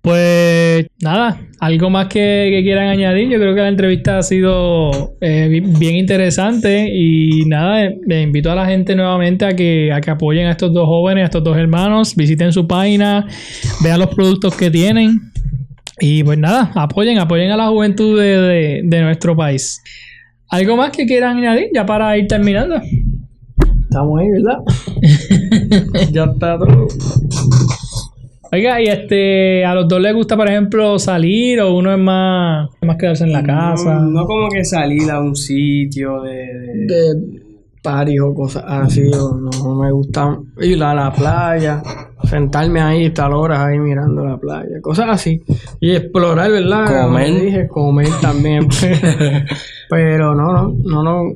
Pues 0.00 0.86
nada, 1.00 1.40
algo 1.60 1.88
más 1.88 2.08
que, 2.08 2.48
que 2.50 2.62
quieran 2.64 2.88
añadir. 2.88 3.28
Yo 3.28 3.38
creo 3.38 3.54
que 3.54 3.60
la 3.60 3.68
entrevista 3.68 4.18
ha 4.18 4.22
sido 4.24 5.12
eh, 5.20 5.46
bi- 5.48 5.60
bien 5.78 5.94
interesante 5.94 6.90
y 6.92 7.44
nada, 7.46 7.84
eh, 7.84 7.98
le 8.08 8.22
invito 8.22 8.50
a 8.50 8.56
la 8.56 8.66
gente 8.66 8.96
nuevamente 8.96 9.44
a 9.44 9.54
que, 9.54 9.92
a 9.92 10.00
que 10.00 10.10
apoyen 10.10 10.46
a 10.48 10.50
estos 10.52 10.72
dos 10.74 10.86
jóvenes, 10.86 11.22
a 11.22 11.26
estos 11.26 11.44
dos 11.44 11.56
hermanos, 11.56 12.16
visiten 12.16 12.52
su 12.52 12.66
página, 12.66 13.28
vean 13.84 14.00
los 14.00 14.12
productos 14.12 14.56
que 14.56 14.72
tienen 14.72 15.20
y 16.00 16.24
pues 16.24 16.36
nada, 16.36 16.72
apoyen, 16.74 17.18
apoyen 17.18 17.52
a 17.52 17.56
la 17.56 17.68
juventud 17.68 18.18
de, 18.20 18.38
de- 18.38 18.80
de 18.82 19.02
nuestro 19.02 19.36
país. 19.36 19.80
¿Algo 20.48 20.76
más 20.76 20.90
que 20.90 21.06
quieran 21.06 21.36
añadir 21.38 21.66
ya 21.72 21.86
para 21.86 22.18
ir 22.18 22.26
terminando? 22.26 22.74
Estamos 23.84 24.20
ahí, 24.20 24.30
¿verdad? 24.32 24.58
ya 26.12 26.24
está 26.24 26.58
todo. 26.58 26.88
Oiga, 28.54 28.82
y 28.82 28.86
este, 28.86 29.64
a 29.64 29.74
los 29.74 29.88
dos 29.88 30.00
les 30.00 30.14
gusta, 30.14 30.36
por 30.36 30.46
ejemplo, 30.48 30.98
salir 30.98 31.60
o 31.60 31.74
uno 31.74 31.92
es 31.92 31.98
más, 31.98 32.68
más 32.82 32.96
quedarse 32.98 33.24
en 33.24 33.32
la 33.32 33.42
casa. 33.42 33.94
No, 33.94 34.10
no 34.10 34.26
como 34.26 34.48
que 34.50 34.62
salir 34.64 35.10
a 35.10 35.20
un 35.20 35.34
sitio 35.34 36.20
de... 36.22 36.32
de- 36.36 36.86
de 36.86 37.42
party 37.82 38.16
o 38.20 38.32
cosas 38.32 38.62
así, 38.68 39.02
o 39.12 39.34
no, 39.34 39.50
no 39.50 39.74
me 39.74 39.90
gusta 39.90 40.38
ir 40.60 40.80
a 40.84 40.94
la 40.94 41.12
playa, 41.12 41.82
sentarme 42.22 42.80
ahí, 42.80 43.06
estar 43.06 43.32
horas 43.32 43.58
ahí 43.58 43.76
mirando 43.76 44.24
la 44.24 44.36
playa, 44.36 44.80
cosas 44.80 45.06
así. 45.08 45.42
Y 45.80 45.90
explorar, 45.90 46.48
¿verdad? 46.52 46.84
Como 46.86 47.08
Comer. 47.08 47.40
dije, 47.42 47.66
comer 47.66 48.08
también. 48.20 48.68
Pero 49.90 50.32
no, 50.36 50.52
no, 50.52 50.74
no, 50.84 51.02
no. 51.02 51.32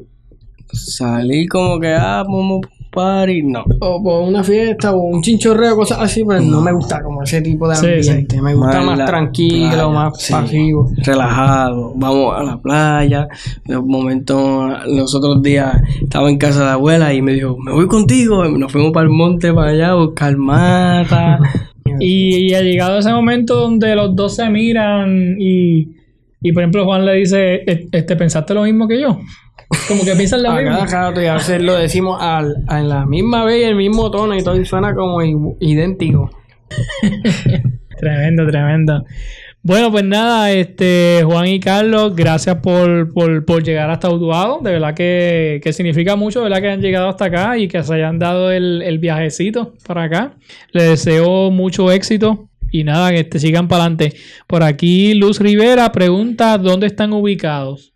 Salir 0.72 1.48
como 1.48 1.80
que, 1.80 1.88
ah, 1.92 2.22
vamos 2.24 2.60
party, 2.96 3.42
no. 3.42 3.62
O 3.80 4.02
por 4.02 4.22
una 4.28 4.42
fiesta 4.42 4.92
o 4.92 4.98
un 4.98 5.22
chinchorreo, 5.22 5.76
cosas 5.76 5.98
así, 6.00 6.24
pero 6.26 6.40
no, 6.40 6.60
me 6.60 6.72
gusta 6.72 7.02
como 7.02 7.22
ese 7.22 7.40
tipo 7.42 7.68
de 7.68 7.76
Sí, 7.76 7.86
ambiente. 7.86 8.42
Me 8.42 8.54
gusta 8.54 8.80
Más 8.80 9.04
tranquilo, 9.04 9.68
playa, 9.68 9.88
más 9.88 10.20
sí. 10.20 10.32
pasivo. 10.32 10.90
relajado, 11.04 11.92
vamos 11.94 12.34
a 12.36 12.42
la 12.42 12.56
playa. 12.58 13.28
De 13.64 13.76
un 13.76 13.88
momento, 13.88 14.66
los 14.88 15.14
otros 15.14 15.42
días 15.42 15.76
estaba 16.02 16.30
en 16.30 16.38
casa 16.38 16.60
de 16.60 16.64
la 16.66 16.72
abuela 16.72 17.12
y 17.14 17.22
me 17.22 17.34
dijo, 17.34 17.56
me 17.58 17.72
voy 17.72 17.86
contigo. 17.86 18.44
Nos 18.46 18.72
fuimos 18.72 18.92
para 18.92 19.04
el 19.04 19.12
monte 19.12 19.52
para 19.52 19.70
allá 19.70 19.90
a 19.90 19.94
buscar 19.94 20.36
mata. 20.36 21.38
Y, 22.00 22.50
y 22.50 22.54
ha 22.54 22.60
llegado 22.62 22.98
ese 22.98 23.10
momento 23.12 23.54
donde 23.54 23.94
los 23.94 24.14
dos 24.16 24.34
se 24.34 24.50
miran 24.50 25.36
y, 25.38 25.95
y 26.48 26.52
por 26.52 26.62
ejemplo 26.62 26.84
Juan 26.84 27.04
le 27.04 27.14
dice, 27.14 27.54
"E- 27.66 27.88
este, 27.92 28.16
¿pensaste 28.16 28.54
lo 28.54 28.62
mismo 28.62 28.86
que 28.88 29.00
yo? 29.00 29.20
Como 29.88 30.04
que 30.04 30.14
piensan 30.14 30.42
lo 30.42 30.50
A 30.52 30.60
mismo. 30.60 30.84
cada 30.88 31.08
rato 31.10 31.20
y 31.22 31.26
a 31.26 31.34
veces 31.34 31.60
lo 31.62 31.74
decimos 31.76 32.18
al, 32.20 32.54
a 32.68 32.80
la 32.80 33.04
misma 33.06 33.44
vez 33.44 33.62
y 33.62 33.64
el 33.64 33.74
mismo 33.76 34.10
tono 34.10 34.36
y 34.36 34.42
todo 34.42 34.60
y 34.60 34.64
suena 34.64 34.94
como 34.94 35.20
idéntico. 35.60 36.30
Tremendo, 37.98 38.46
tremendo. 38.46 39.04
Bueno, 39.62 39.90
pues 39.90 40.04
nada, 40.04 40.52
este 40.52 41.22
Juan 41.24 41.46
y 41.48 41.58
Carlos, 41.58 42.14
gracias 42.14 42.56
por, 42.56 43.12
por, 43.12 43.44
por 43.44 43.64
llegar 43.64 43.90
hasta 43.90 44.08
Utuado. 44.10 44.60
De 44.62 44.70
verdad 44.72 44.94
que, 44.94 45.60
que 45.62 45.72
significa 45.72 46.14
mucho, 46.14 46.38
de 46.40 46.44
verdad 46.44 46.60
que 46.62 46.70
han 46.70 46.80
llegado 46.80 47.08
hasta 47.08 47.24
acá 47.24 47.58
y 47.58 47.66
que 47.66 47.82
se 47.82 47.94
hayan 47.94 48.18
dado 48.20 48.52
el, 48.52 48.82
el 48.82 48.98
viajecito 48.98 49.74
para 49.86 50.04
acá. 50.04 50.34
Les 50.72 50.84
deseo 50.90 51.50
mucho 51.50 51.90
éxito 51.90 52.48
y 52.80 52.84
nada, 52.84 53.10
que 53.12 53.24
te 53.24 53.38
sigan 53.38 53.68
para 53.68 53.84
adelante. 53.84 54.14
Por 54.46 54.62
aquí 54.62 55.14
Luz 55.14 55.40
Rivera 55.40 55.90
pregunta 55.92 56.56
dónde 56.58 56.86
están 56.86 57.12
ubicados. 57.12 57.92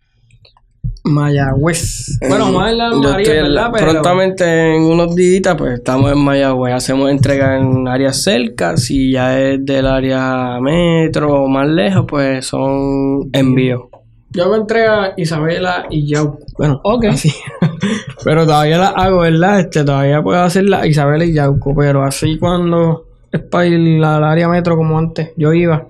Mayagüez. 1.03 2.19
Bueno, 2.27 2.51
más 2.51 2.71
en 2.71 2.77
la 2.77 2.91
Yo 2.91 2.99
María, 2.99 3.33
¿verdad? 3.41 3.71
Pero 3.73 3.91
prontamente 3.91 4.75
en 4.75 4.83
unos 4.83 5.15
días, 5.15 5.55
pues 5.57 5.73
estamos 5.79 6.11
en 6.11 6.19
Mayagüez. 6.19 6.73
Hacemos 6.75 7.09
entrega 7.09 7.57
en 7.57 7.87
áreas 7.87 8.21
cerca. 8.21 8.77
Si 8.77 9.11
ya 9.11 9.39
es 9.39 9.65
del 9.65 9.87
área 9.87 10.59
metro 10.61 11.43
o 11.43 11.47
más 11.47 11.67
lejos, 11.67 12.05
pues 12.07 12.45
son 12.45 13.29
envíos. 13.33 13.81
yo 14.29 14.49
me 14.51 14.57
entrega 14.57 15.05
a 15.05 15.13
Isabela 15.17 15.87
y 15.89 16.07
Yauco. 16.07 16.37
Bueno, 16.57 16.79
Ok. 16.83 17.05
así. 17.05 17.33
pero 18.23 18.45
todavía 18.45 18.77
la 18.77 18.89
hago, 18.89 19.21
¿verdad? 19.21 19.59
Este, 19.61 19.83
todavía 19.83 20.21
puedo 20.21 20.39
hacer 20.41 20.65
la 20.65 20.85
Isabela 20.85 21.25
y 21.25 21.33
Yauco, 21.33 21.73
pero 21.75 22.03
así 22.03 22.37
cuando 22.37 23.07
es 23.31 23.41
para 23.41 23.65
ir 23.67 24.03
al 24.03 24.23
área 24.23 24.47
metro 24.49 24.75
como 24.75 24.97
antes, 24.97 25.31
yo 25.37 25.53
iba, 25.53 25.87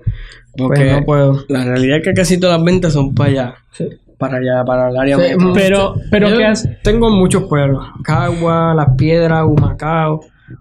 Porque 0.56 0.80
pues 0.82 0.92
no 0.92 1.04
puedo. 1.04 1.44
la 1.48 1.64
realidad 1.64 1.98
es 1.98 2.04
que 2.04 2.14
casi 2.14 2.38
todas 2.38 2.56
las 2.58 2.64
ventas 2.64 2.92
son 2.92 3.14
para 3.14 3.30
allá. 3.30 3.54
Sí. 3.72 3.88
Para 4.18 4.36
allá, 4.38 4.64
para 4.64 4.88
el 4.90 4.96
área 4.96 5.16
Sí, 5.16 5.22
metro. 5.22 5.52
Pero, 5.54 5.94
pero 6.10 6.28
Yo 6.30 6.38
¿qué 6.38 6.44
hace? 6.44 6.78
Tengo 6.84 7.10
muchos 7.10 7.44
pueblos. 7.44 7.84
Cagua, 8.04 8.72
Las 8.74 8.90
Piedras, 8.96 9.44
Humacao, 9.44 10.20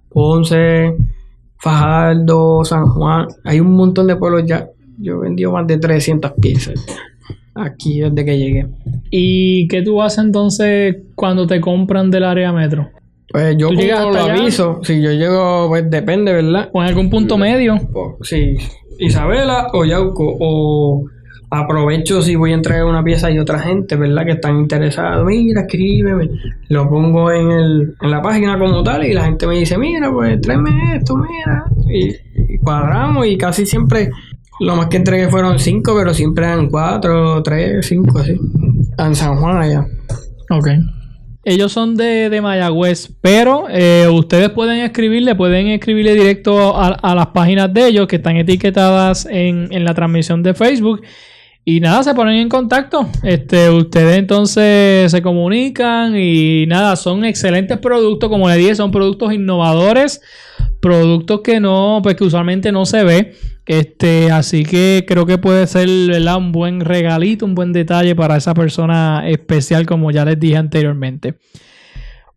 Ponce, 0.09 0.95
Fajardo, 1.59 2.65
San 2.65 2.87
Juan. 2.87 3.27
Hay 3.43 3.59
un 3.59 3.73
montón 3.75 4.07
de 4.07 4.15
pueblos 4.15 4.43
ya. 4.47 4.67
Yo 4.97 5.17
he 5.17 5.19
vendido 5.27 5.51
más 5.51 5.67
de 5.67 5.77
300 5.77 6.31
piezas 6.41 6.73
aquí 7.53 7.99
desde 7.99 8.25
que 8.25 8.37
llegué. 8.39 8.67
¿Y 9.11 9.67
qué 9.67 9.81
tú 9.81 10.01
haces 10.01 10.23
entonces 10.25 10.95
cuando 11.15 11.45
te 11.45 11.59
compran 11.61 12.09
del 12.09 12.23
área 12.23 12.51
metro? 12.51 12.89
Pues 13.31 13.55
yo 13.57 13.69
¿Tú 13.69 13.75
llegas 13.75 14.01
como 14.01 14.13
lo 14.13 14.23
allá? 14.23 14.33
aviso. 14.33 14.79
Si 14.83 15.01
yo 15.01 15.11
llego, 15.11 15.67
pues 15.69 15.89
depende, 15.89 16.33
¿verdad? 16.33 16.69
¿O 16.73 16.81
en 16.81 16.87
algún 16.89 17.09
punto 17.09 17.37
medio? 17.37 17.75
O- 17.93 18.17
Sí, 18.21 18.55
Isabela 18.99 19.67
o 19.73 19.85
Yauco. 19.85 20.35
O 20.39 21.05
aprovecho 21.53 22.21
si 22.21 22.35
voy 22.35 22.51
a 22.51 22.55
entregar 22.55 22.85
una 22.85 23.03
pieza 23.03 23.29
y 23.29 23.37
otra 23.39 23.59
gente, 23.59 23.95
¿verdad? 23.97 24.25
Que 24.25 24.31
están 24.33 24.57
interesados. 24.59 25.25
Mira, 25.25 25.61
escríbeme. 25.61 26.29
Lo 26.69 26.89
pongo 26.89 27.31
en, 27.31 27.51
el, 27.51 27.95
en 28.01 28.11
la 28.11 28.21
página 28.21 28.57
como 28.57 28.83
tal 28.83 29.05
y 29.05 29.13
la 29.13 29.25
gente 29.25 29.47
me 29.47 29.55
dice, 29.57 29.77
mira, 29.77 30.11
pues 30.11 30.39
tráeme 30.41 30.69
esto, 30.97 31.15
mira. 31.17 31.65
Y, 31.89 32.53
y 32.53 32.57
cuadramos 32.59 33.27
y 33.27 33.37
casi 33.37 33.65
siempre, 33.65 34.09
lo 34.61 34.75
más 34.77 34.87
que 34.87 34.97
entregué 34.97 35.27
fueron 35.29 35.59
cinco, 35.59 35.93
pero 35.97 36.13
siempre 36.13 36.45
eran 36.45 36.69
cuatro, 36.69 37.41
tres, 37.43 37.85
cinco, 37.85 38.19
así. 38.19 38.37
En 38.97 39.15
San 39.15 39.35
Juan 39.37 39.57
allá. 39.57 39.85
Ok. 40.51 40.67
Ellos 41.43 41.71
son 41.71 41.95
de, 41.95 42.29
de 42.29 42.41
Mayagüez, 42.41 43.09
pero 43.19 43.65
eh, 43.67 44.07
ustedes 44.11 44.49
pueden 44.49 44.79
escribirle, 44.81 45.33
pueden 45.33 45.67
escribirle 45.67 46.13
directo 46.13 46.77
a, 46.77 46.89
a 46.89 47.15
las 47.15 47.27
páginas 47.27 47.73
de 47.73 47.87
ellos 47.87 48.07
que 48.07 48.17
están 48.17 48.37
etiquetadas 48.37 49.25
en, 49.25 49.67
en 49.71 49.83
la 49.83 49.95
transmisión 49.95 50.43
de 50.43 50.53
Facebook. 50.53 51.01
Y 51.63 51.79
nada, 51.79 52.03
se 52.03 52.15
ponen 52.15 52.37
en 52.37 52.49
contacto. 52.49 53.07
Este, 53.21 53.69
ustedes 53.69 54.17
entonces 54.17 55.11
se 55.11 55.21
comunican 55.21 56.15
y 56.17 56.65
nada, 56.67 56.95
son 56.95 57.23
excelentes 57.23 57.77
productos, 57.77 58.29
como 58.29 58.49
le 58.49 58.57
dije, 58.57 58.73
son 58.73 58.89
productos 58.89 59.31
innovadores, 59.31 60.21
productos 60.79 61.41
que 61.41 61.59
no, 61.59 61.99
pues 62.01 62.15
que 62.15 62.23
usualmente 62.23 62.71
no 62.71 62.85
se 62.85 63.03
ve. 63.03 63.35
Este, 63.67 64.31
así 64.31 64.63
que 64.63 65.05
creo 65.07 65.27
que 65.27 65.37
puede 65.37 65.67
ser 65.67 65.87
¿verdad? 66.07 66.37
un 66.37 66.51
buen 66.51 66.81
regalito, 66.81 67.45
un 67.45 67.53
buen 67.53 67.73
detalle 67.73 68.15
para 68.15 68.37
esa 68.37 68.55
persona 68.55 69.29
especial, 69.29 69.85
como 69.85 70.09
ya 70.09 70.25
les 70.25 70.39
dije 70.39 70.57
anteriormente. 70.57 71.35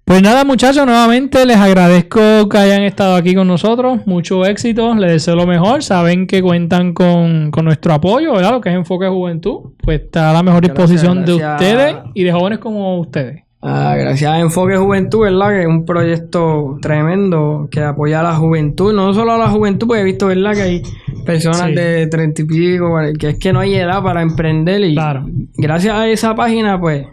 Pues 0.06 0.20
nada, 0.22 0.44
muchachos, 0.44 0.84
nuevamente 0.84 1.46
les 1.46 1.56
agradezco 1.56 2.46
que 2.50 2.58
hayan 2.58 2.82
estado 2.82 3.16
aquí 3.16 3.34
con 3.34 3.48
nosotros. 3.48 4.06
Mucho 4.06 4.44
éxito, 4.44 4.94
les 4.94 5.12
deseo 5.12 5.34
lo 5.34 5.46
mejor. 5.46 5.82
Saben 5.82 6.26
que 6.26 6.42
cuentan 6.42 6.92
con, 6.92 7.50
con 7.50 7.64
nuestro 7.64 7.94
apoyo, 7.94 8.34
¿verdad? 8.34 8.50
Lo 8.52 8.60
que 8.60 8.68
es 8.68 8.74
Enfoque 8.74 9.08
Juventud. 9.08 9.72
Pues 9.82 10.02
está 10.02 10.30
a 10.30 10.32
la 10.34 10.42
mejor 10.42 10.60
Gracias, 10.62 10.90
disposición 10.90 11.24
de 11.24 11.32
ustedes 11.32 11.96
y 12.12 12.22
de 12.22 12.32
jóvenes 12.32 12.58
como 12.58 13.00
ustedes. 13.00 13.44
Ah, 13.62 13.94
gracias 13.98 14.30
a 14.30 14.40
Enfoque 14.40 14.76
Juventud, 14.76 15.20
¿verdad? 15.22 15.48
Que 15.48 15.60
es 15.62 15.66
un 15.66 15.86
proyecto 15.86 16.76
tremendo 16.82 17.66
que 17.70 17.80
apoya 17.80 18.20
a 18.20 18.24
la 18.24 18.34
juventud, 18.34 18.92
no 18.92 19.14
solo 19.14 19.32
a 19.32 19.38
la 19.38 19.48
juventud, 19.48 19.86
porque 19.86 20.02
he 20.02 20.04
visto, 20.04 20.26
¿verdad? 20.26 20.52
Que 20.52 20.62
hay 20.62 20.82
personas 21.24 21.68
Sí. 21.68 21.74
de 21.74 22.06
treinta 22.08 22.42
y 22.42 22.44
pico, 22.44 22.94
que 23.18 23.30
es 23.30 23.38
que 23.38 23.54
no 23.54 23.60
hay 23.60 23.74
edad 23.76 24.02
para 24.02 24.20
emprender 24.20 24.82
y 24.84 24.94
Claro. 24.94 25.24
gracias 25.56 25.94
a 25.94 26.06
esa 26.08 26.34
página, 26.34 26.78
pues, 26.78 27.06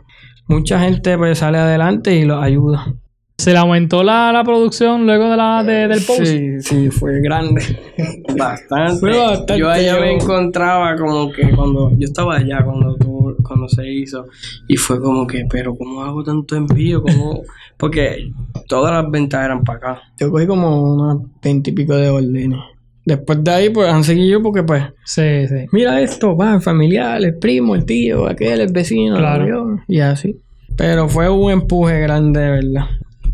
mucha 0.51 0.79
gente 0.79 1.17
pues 1.17 1.39
sale 1.39 1.57
adelante 1.57 2.15
y 2.15 2.25
los 2.25 2.41
ayuda. 2.43 2.93
¿Se 3.37 3.53
le 3.53 3.57
aumentó 3.57 4.03
la, 4.03 4.31
la 4.31 4.43
producción 4.43 5.07
luego 5.07 5.27
de 5.31 5.35
la, 5.37 5.63
de- 5.63 5.87
del 5.87 6.03
post? 6.05 6.23
Sí, 6.25 6.61
sí, 6.61 6.89
fue 6.91 7.19
grande. 7.21 7.61
Bastante. 8.37 8.99
Fue 8.99 9.17
bastante, 9.17 9.57
Yo 9.57 9.67
allá 9.69 9.99
me 9.99 10.13
encontraba 10.13 10.95
como 10.95 11.31
que 11.31 11.49
cuando 11.55 11.89
yo 11.97 12.05
estaba 12.05 12.35
allá 12.37 12.63
cuando 12.63 12.95
tuvo- 12.97 13.35
cuando 13.43 13.67
se 13.67 13.91
hizo 13.91 14.27
y 14.67 14.77
fue 14.77 15.01
como 15.01 15.25
que, 15.25 15.45
pero 15.49 15.75
¿cómo 15.75 16.03
hago 16.03 16.23
tanto 16.23 16.55
envío? 16.55 17.01
¿Cómo? 17.01 17.41
Porque 17.77 18.31
todas 18.67 18.93
las 18.93 19.09
ventas 19.11 19.43
eran 19.43 19.63
para 19.63 19.77
acá. 19.79 20.01
Yo 20.19 20.29
cogí 20.29 20.45
como 20.45 20.93
unas 20.93 21.17
veinte 21.41 21.71
y 21.71 21.73
pico 21.73 21.95
de 21.95 22.09
órdenes. 22.09 22.59
Después 23.05 23.43
de 23.43 23.51
ahí, 23.51 23.69
pues, 23.69 23.89
han 23.91 24.03
seguido 24.03 24.41
porque, 24.43 24.63
pues, 24.63 24.83
Sí, 25.05 25.47
sí. 25.47 25.65
mira 25.71 25.99
esto, 26.01 26.35
va, 26.37 26.59
familiar, 26.61 27.21
el 27.23 27.37
primo, 27.37 27.75
el 27.75 27.85
tío, 27.85 28.27
aquel, 28.27 28.61
el 28.61 28.71
vecino, 28.71 29.17
Claro. 29.17 29.47
yo, 29.47 29.75
y 29.87 29.99
así. 30.01 30.39
Pero 30.77 31.09
fue 31.09 31.29
un 31.29 31.51
empuje 31.51 31.99
grande, 31.99 32.39
de 32.39 32.49
verdad. 32.51 32.85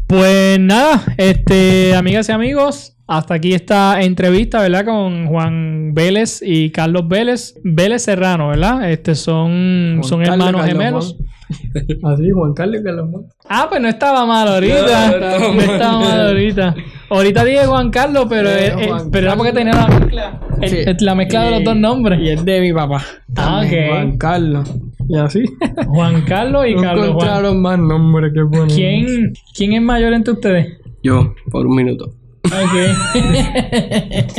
Pues 0.08 0.58
nada, 0.60 1.04
este, 1.18 1.94
amigas 1.96 2.30
y 2.30 2.32
amigos, 2.32 2.94
hasta 3.08 3.34
aquí 3.34 3.54
esta 3.54 4.02
entrevista, 4.02 4.62
¿verdad? 4.62 4.86
Con 4.86 5.28
Juan 5.28 5.94
Vélez 5.94 6.42
y 6.42 6.70
Carlos 6.72 7.08
Vélez, 7.08 7.56
Vélez 7.64 8.04
Serrano, 8.04 8.48
¿verdad? 8.50 8.90
Este 8.90 9.16
son, 9.16 9.98
Juan 10.00 10.04
son 10.04 10.24
Carlos 10.24 10.48
hermanos 10.48 10.62
Carlos 10.62 10.84
gemelos. 10.84 11.16
Juan. 11.18 11.28
Así, 12.14 12.30
Juan 12.32 12.54
Carlos 12.54 12.82
y 12.82 12.84
Carlos 12.84 13.10
Juan. 13.12 13.24
Ah, 13.50 13.68
pues 13.70 13.82
no 13.82 13.88
estaba 13.90 14.26
mal 14.26 14.48
ahorita. 14.48 15.12
No, 15.12 15.20
no 15.40 15.54
No, 15.56 15.62
estaba 15.62 16.00
mal 16.00 16.28
ahorita. 16.28 16.76
Ahorita 17.10 17.44
dije 17.46 17.66
Juan 17.66 17.90
Carlos, 17.90 18.26
pero, 18.30 18.50
Eh, 18.50 18.74
Juan 18.88 19.10
pero 19.12 19.28
era 19.28 19.36
porque 19.38 19.54
tenía 19.54 19.74
la 19.74 19.88
mezcla, 19.88 20.40
el- 20.62 20.70
Sí. 20.70 20.78
el- 20.86 20.98
la 21.00 21.16
mezcla 21.16 21.44
de 21.46 21.52
los 21.52 21.64
dos 21.64 21.76
nombres. 21.78 22.20
Y 22.22 22.30
es 22.30 22.44
de 22.44 22.60
mi 22.62 22.74
papá. 22.74 23.04
Ah, 23.36 23.62
ok. 23.66 23.74
Juan 23.90 24.18
Carlos. 24.18 24.74
Y 25.10 25.18
así. 25.18 25.44
Juan 25.88 26.22
Carlos 26.24 26.66
y 26.68 26.76
No 26.76 26.82
Carlos 26.82 27.06
Juan. 27.06 27.12
encontraron 27.16 27.62
más 27.62 27.80
nombres 27.80 28.34
que 28.34 28.42
poner. 28.44 28.76
¿Quién, 28.76 29.34
¿Quién 29.56 29.74
es 29.74 29.82
mayor 29.82 30.14
entre 30.14 30.34
ustedes? 30.34 30.78
Yo, 31.04 31.34
por 31.50 31.66
un 31.66 31.76
minuto. 31.76 32.14
Ok. 32.44 32.76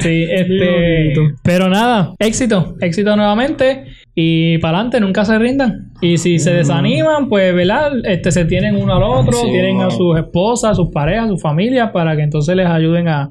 sí, 0.00 0.26
este. 0.30 1.12
Pero 1.42 1.68
nada, 1.68 2.14
éxito, 2.18 2.74
éxito 2.80 3.14
nuevamente. 3.16 3.84
Y 4.14 4.58
para 4.58 4.78
adelante, 4.78 5.00
nunca 5.00 5.24
se 5.24 5.38
rindan. 5.38 5.90
Y 6.00 6.18
si 6.18 6.38
se 6.38 6.52
desaniman, 6.52 7.28
pues, 7.28 7.54
¿verdad? 7.54 7.92
Este, 8.04 8.32
se 8.32 8.44
tienen 8.44 8.76
uno 8.76 8.94
al 8.94 9.02
otro, 9.02 9.32
Sí, 9.32 9.46
tienen 9.50 9.80
a 9.80 9.90
sus 9.90 10.18
esposas, 10.18 10.76
sus 10.76 10.90
parejas, 10.90 11.28
sus 11.28 11.40
familias, 11.40 11.90
para 11.92 12.16
que 12.16 12.22
entonces 12.22 12.56
les 12.56 12.66
ayuden 12.66 13.08
a, 13.08 13.30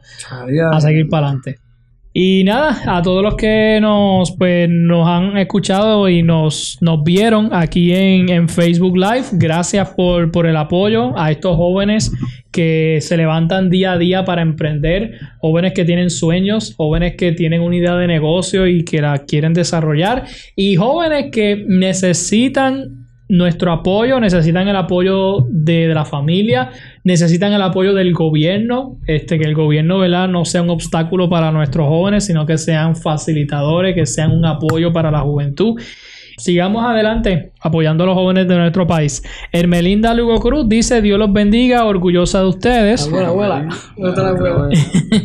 a 0.71 0.81
seguir 0.81 1.09
para 1.09 1.27
adelante. 1.27 1.57
Y 2.11 2.43
nada, 2.43 2.97
a 2.97 3.03
todos 3.03 3.21
los 3.23 3.35
que 3.35 3.77
nos, 3.79 4.35
pues, 4.35 4.67
nos 4.67 5.07
han 5.07 5.37
escuchado 5.37 6.09
y 6.09 6.23
nos, 6.23 6.79
nos 6.81 7.03
vieron 7.03 7.53
aquí 7.53 7.93
en, 7.93 8.29
en 8.29 8.49
Facebook 8.49 8.97
Live, 8.97 9.25
gracias 9.33 9.89
por, 9.89 10.31
por 10.31 10.47
el 10.47 10.57
apoyo 10.57 11.17
a 11.17 11.29
estos 11.29 11.55
jóvenes 11.55 12.11
que 12.51 12.97
se 13.01 13.15
levantan 13.15 13.69
día 13.69 13.91
a 13.93 13.97
día 13.99 14.25
para 14.25 14.41
emprender, 14.41 15.19
jóvenes 15.37 15.73
que 15.73 15.85
tienen 15.85 16.09
sueños, 16.09 16.73
jóvenes 16.75 17.15
que 17.15 17.31
tienen 17.31 17.61
una 17.61 17.75
idea 17.75 17.95
de 17.95 18.07
negocio 18.07 18.65
y 18.65 18.83
que 18.83 19.01
la 19.01 19.19
quieren 19.19 19.53
desarrollar, 19.53 20.25
y 20.55 20.77
jóvenes 20.77 21.27
que 21.31 21.63
necesitan 21.67 23.08
nuestro 23.29 23.71
apoyo, 23.71 24.19
necesitan 24.19 24.67
el 24.67 24.75
apoyo 24.75 25.45
de, 25.49 25.87
de 25.87 25.93
la 25.93 26.03
familia, 26.03 26.71
necesitan 27.03 27.53
el 27.53 27.61
apoyo 27.61 27.93
del 27.93 28.11
gobierno, 28.13 28.97
este, 29.05 29.37
que 29.37 29.45
el 29.45 29.53
gobierno 29.53 29.99
¿verdad? 29.99 30.27
no 30.27 30.45
sea 30.45 30.63
un 30.63 30.71
obstáculo 30.71 31.29
para 31.29 31.51
nuestros 31.51 31.87
jóvenes, 31.87 32.25
sino 32.25 32.47
que 32.47 32.57
sean 32.57 32.95
facilitadores, 32.95 33.93
que 33.93 34.07
sean 34.07 34.31
un 34.31 34.45
apoyo 34.45 34.91
para 34.91 35.11
la 35.11 35.21
juventud. 35.21 35.79
Sigamos 36.39 36.85
adelante 36.85 37.51
apoyando 37.61 38.05
a 38.05 38.07
los 38.07 38.15
jóvenes 38.15 38.47
de 38.47 38.55
nuestro 38.55 38.87
país. 38.87 39.21
Hermelinda 39.51 40.13
Lugo 40.13 40.39
Cruz 40.39 40.67
dice: 40.69 41.01
Dios 41.01 41.19
los 41.19 41.33
bendiga, 41.33 41.83
orgullosa 41.83 42.39
de 42.39 42.47
ustedes. 42.47 43.07
Abuela, 43.07 43.27
abuela. 43.27 43.67
Otra 43.97 44.29
abuela. 44.29 44.69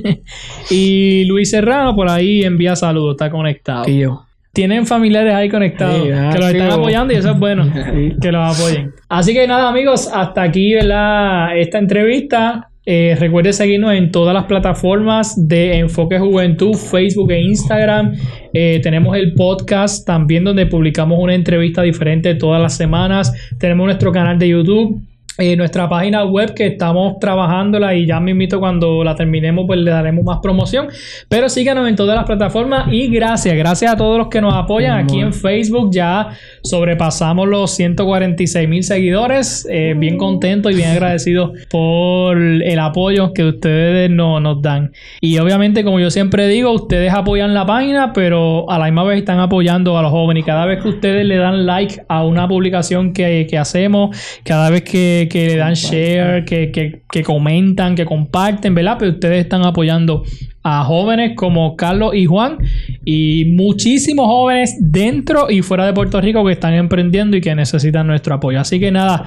y 0.70 1.24
Luis 1.26 1.50
Serrano 1.50 1.94
por 1.94 2.08
ahí 2.10 2.42
envía 2.42 2.74
saludos, 2.74 3.12
está 3.12 3.30
conectado. 3.30 3.88
Y 3.88 4.00
yo. 4.00 4.24
Tienen 4.54 4.86
familiares 4.86 5.34
ahí 5.34 5.50
conectados 5.50 6.02
Sí, 6.02 6.10
ah, 6.10 6.30
que 6.32 6.38
los 6.38 6.50
sí, 6.50 6.56
están 6.56 6.72
apoyando 6.72 7.12
y 7.12 7.16
eso 7.16 7.32
es 7.32 7.38
bueno, 7.38 7.70
que 8.20 8.32
los 8.32 8.58
apoyen. 8.58 8.92
Así 9.08 9.34
que 9.34 9.46
nada, 9.46 9.68
amigos, 9.68 10.08
hasta 10.12 10.42
aquí 10.42 10.74
¿verdad? 10.74 11.58
esta 11.58 11.78
entrevista. 11.78 12.68
Eh, 12.86 13.16
recuerde 13.18 13.54
seguirnos 13.54 13.94
en 13.94 14.10
todas 14.10 14.34
las 14.34 14.44
plataformas 14.44 15.48
de 15.48 15.78
Enfoque 15.78 16.18
Juventud, 16.18 16.74
Facebook 16.74 17.30
e 17.30 17.40
Instagram. 17.40 18.14
Eh, 18.52 18.80
tenemos 18.82 19.16
el 19.16 19.32
podcast 19.34 20.06
también 20.06 20.44
donde 20.44 20.66
publicamos 20.66 21.18
una 21.18 21.34
entrevista 21.34 21.82
diferente 21.82 22.34
todas 22.34 22.60
las 22.60 22.76
semanas. 22.76 23.32
Tenemos 23.58 23.86
nuestro 23.86 24.12
canal 24.12 24.38
de 24.38 24.48
YouTube. 24.48 25.02
Eh, 25.38 25.56
nuestra 25.56 25.88
página 25.88 26.24
web 26.24 26.54
que 26.54 26.66
estamos 26.66 27.18
trabajándola 27.18 27.94
y 27.94 28.06
ya 28.06 28.20
me 28.20 28.30
invito 28.32 28.60
cuando 28.60 29.02
la 29.02 29.14
terminemos 29.16 29.64
pues 29.66 29.80
le 29.80 29.90
daremos 29.90 30.24
más 30.24 30.38
promoción. 30.42 30.88
Pero 31.28 31.48
síganos 31.48 31.88
en 31.88 31.96
todas 31.96 32.14
las 32.16 32.24
plataformas 32.24 32.86
y 32.92 33.08
gracias 33.08 33.56
gracias 33.56 33.92
a 33.92 33.96
todos 33.96 34.18
los 34.18 34.28
que 34.28 34.40
nos 34.40 34.54
apoyan. 34.54 34.98
Aquí 34.98 35.20
en 35.20 35.32
Facebook 35.32 35.90
ya 35.92 36.28
sobrepasamos 36.62 37.48
los 37.48 37.70
146 37.72 38.68
mil 38.68 38.82
seguidores. 38.82 39.66
Eh, 39.70 39.94
bien 39.96 40.18
contentos 40.18 40.72
y 40.72 40.76
bien 40.76 40.90
agradecidos 40.90 41.50
por 41.70 42.38
el 42.40 42.78
apoyo 42.78 43.32
que 43.32 43.44
ustedes 43.44 44.10
no- 44.10 44.40
nos 44.40 44.60
dan. 44.62 44.92
Y 45.20 45.38
obviamente 45.38 45.84
como 45.84 46.00
yo 46.00 46.10
siempre 46.10 46.46
digo 46.48 46.70
ustedes 46.72 47.12
apoyan 47.12 47.54
la 47.54 47.66
página 47.66 48.12
pero 48.12 48.70
a 48.70 48.78
la 48.78 48.86
misma 48.86 49.04
vez 49.04 49.18
están 49.18 49.40
apoyando 49.40 49.96
a 49.98 50.02
los 50.02 50.10
jóvenes. 50.10 50.42
Y 50.42 50.46
cada 50.46 50.66
vez 50.66 50.82
que 50.82 50.88
ustedes 50.88 51.24
le 51.26 51.36
dan 51.36 51.66
like 51.66 52.02
a 52.08 52.24
una 52.24 52.48
publicación 52.48 53.12
que, 53.12 53.46
que 53.48 53.58
hacemos 53.58 54.16
cada 54.44 54.70
vez 54.70 54.82
que, 54.82 55.23
que 55.28 55.46
le 55.48 55.56
dan 55.56 55.74
share 55.74 56.44
que, 56.44 56.70
que- 56.70 57.02
que 57.10 57.22
comentan 57.22 57.94
que 57.94 58.04
comparten 58.04 58.74
¿verdad? 58.74 58.96
pero 58.98 59.12
ustedes 59.12 59.44
están 59.44 59.64
apoyando 59.64 60.24
a 60.62 60.82
jóvenes 60.84 61.32
como 61.36 61.76
Carlos 61.76 62.14
y 62.14 62.24
Juan 62.24 62.56
y 63.04 63.44
muchísimos 63.44 64.26
jóvenes 64.26 64.76
dentro 64.80 65.50
y 65.50 65.60
fuera 65.62 65.84
de 65.86 65.92
Puerto 65.92 66.20
Rico 66.20 66.44
que 66.44 66.52
están 66.52 66.72
emprendiendo 66.74 67.36
y 67.36 67.40
que 67.42 67.54
necesitan 67.54 68.06
nuestro 68.06 68.34
apoyo. 68.36 68.58
Así 68.60 68.80
que 68.80 68.90
nada, 68.90 69.24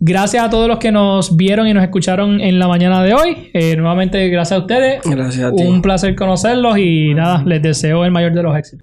gracias 0.00 0.42
a 0.44 0.50
todos 0.50 0.66
los 0.66 0.78
que 0.78 0.90
nos 0.90 1.36
vieron 1.36 1.68
y 1.68 1.74
nos 1.74 1.84
escucharon 1.84 2.40
en 2.40 2.58
la 2.58 2.66
mañana 2.66 3.04
de 3.04 3.14
hoy. 3.14 3.50
Eh, 3.54 3.76
nuevamente, 3.76 4.28
gracias 4.30 4.58
a 4.58 4.62
ustedes. 4.62 5.00
Gracias 5.04 5.44
a 5.44 5.54
ti. 5.54 5.62
Un 5.62 5.80
placer 5.80 6.16
conocerlos 6.16 6.76
y 6.78 7.14
nada, 7.14 7.44
les 7.46 7.62
deseo 7.62 8.04
el 8.04 8.10
mayor 8.10 8.32
de 8.34 8.42
los 8.42 8.56
éxitos. 8.58 8.82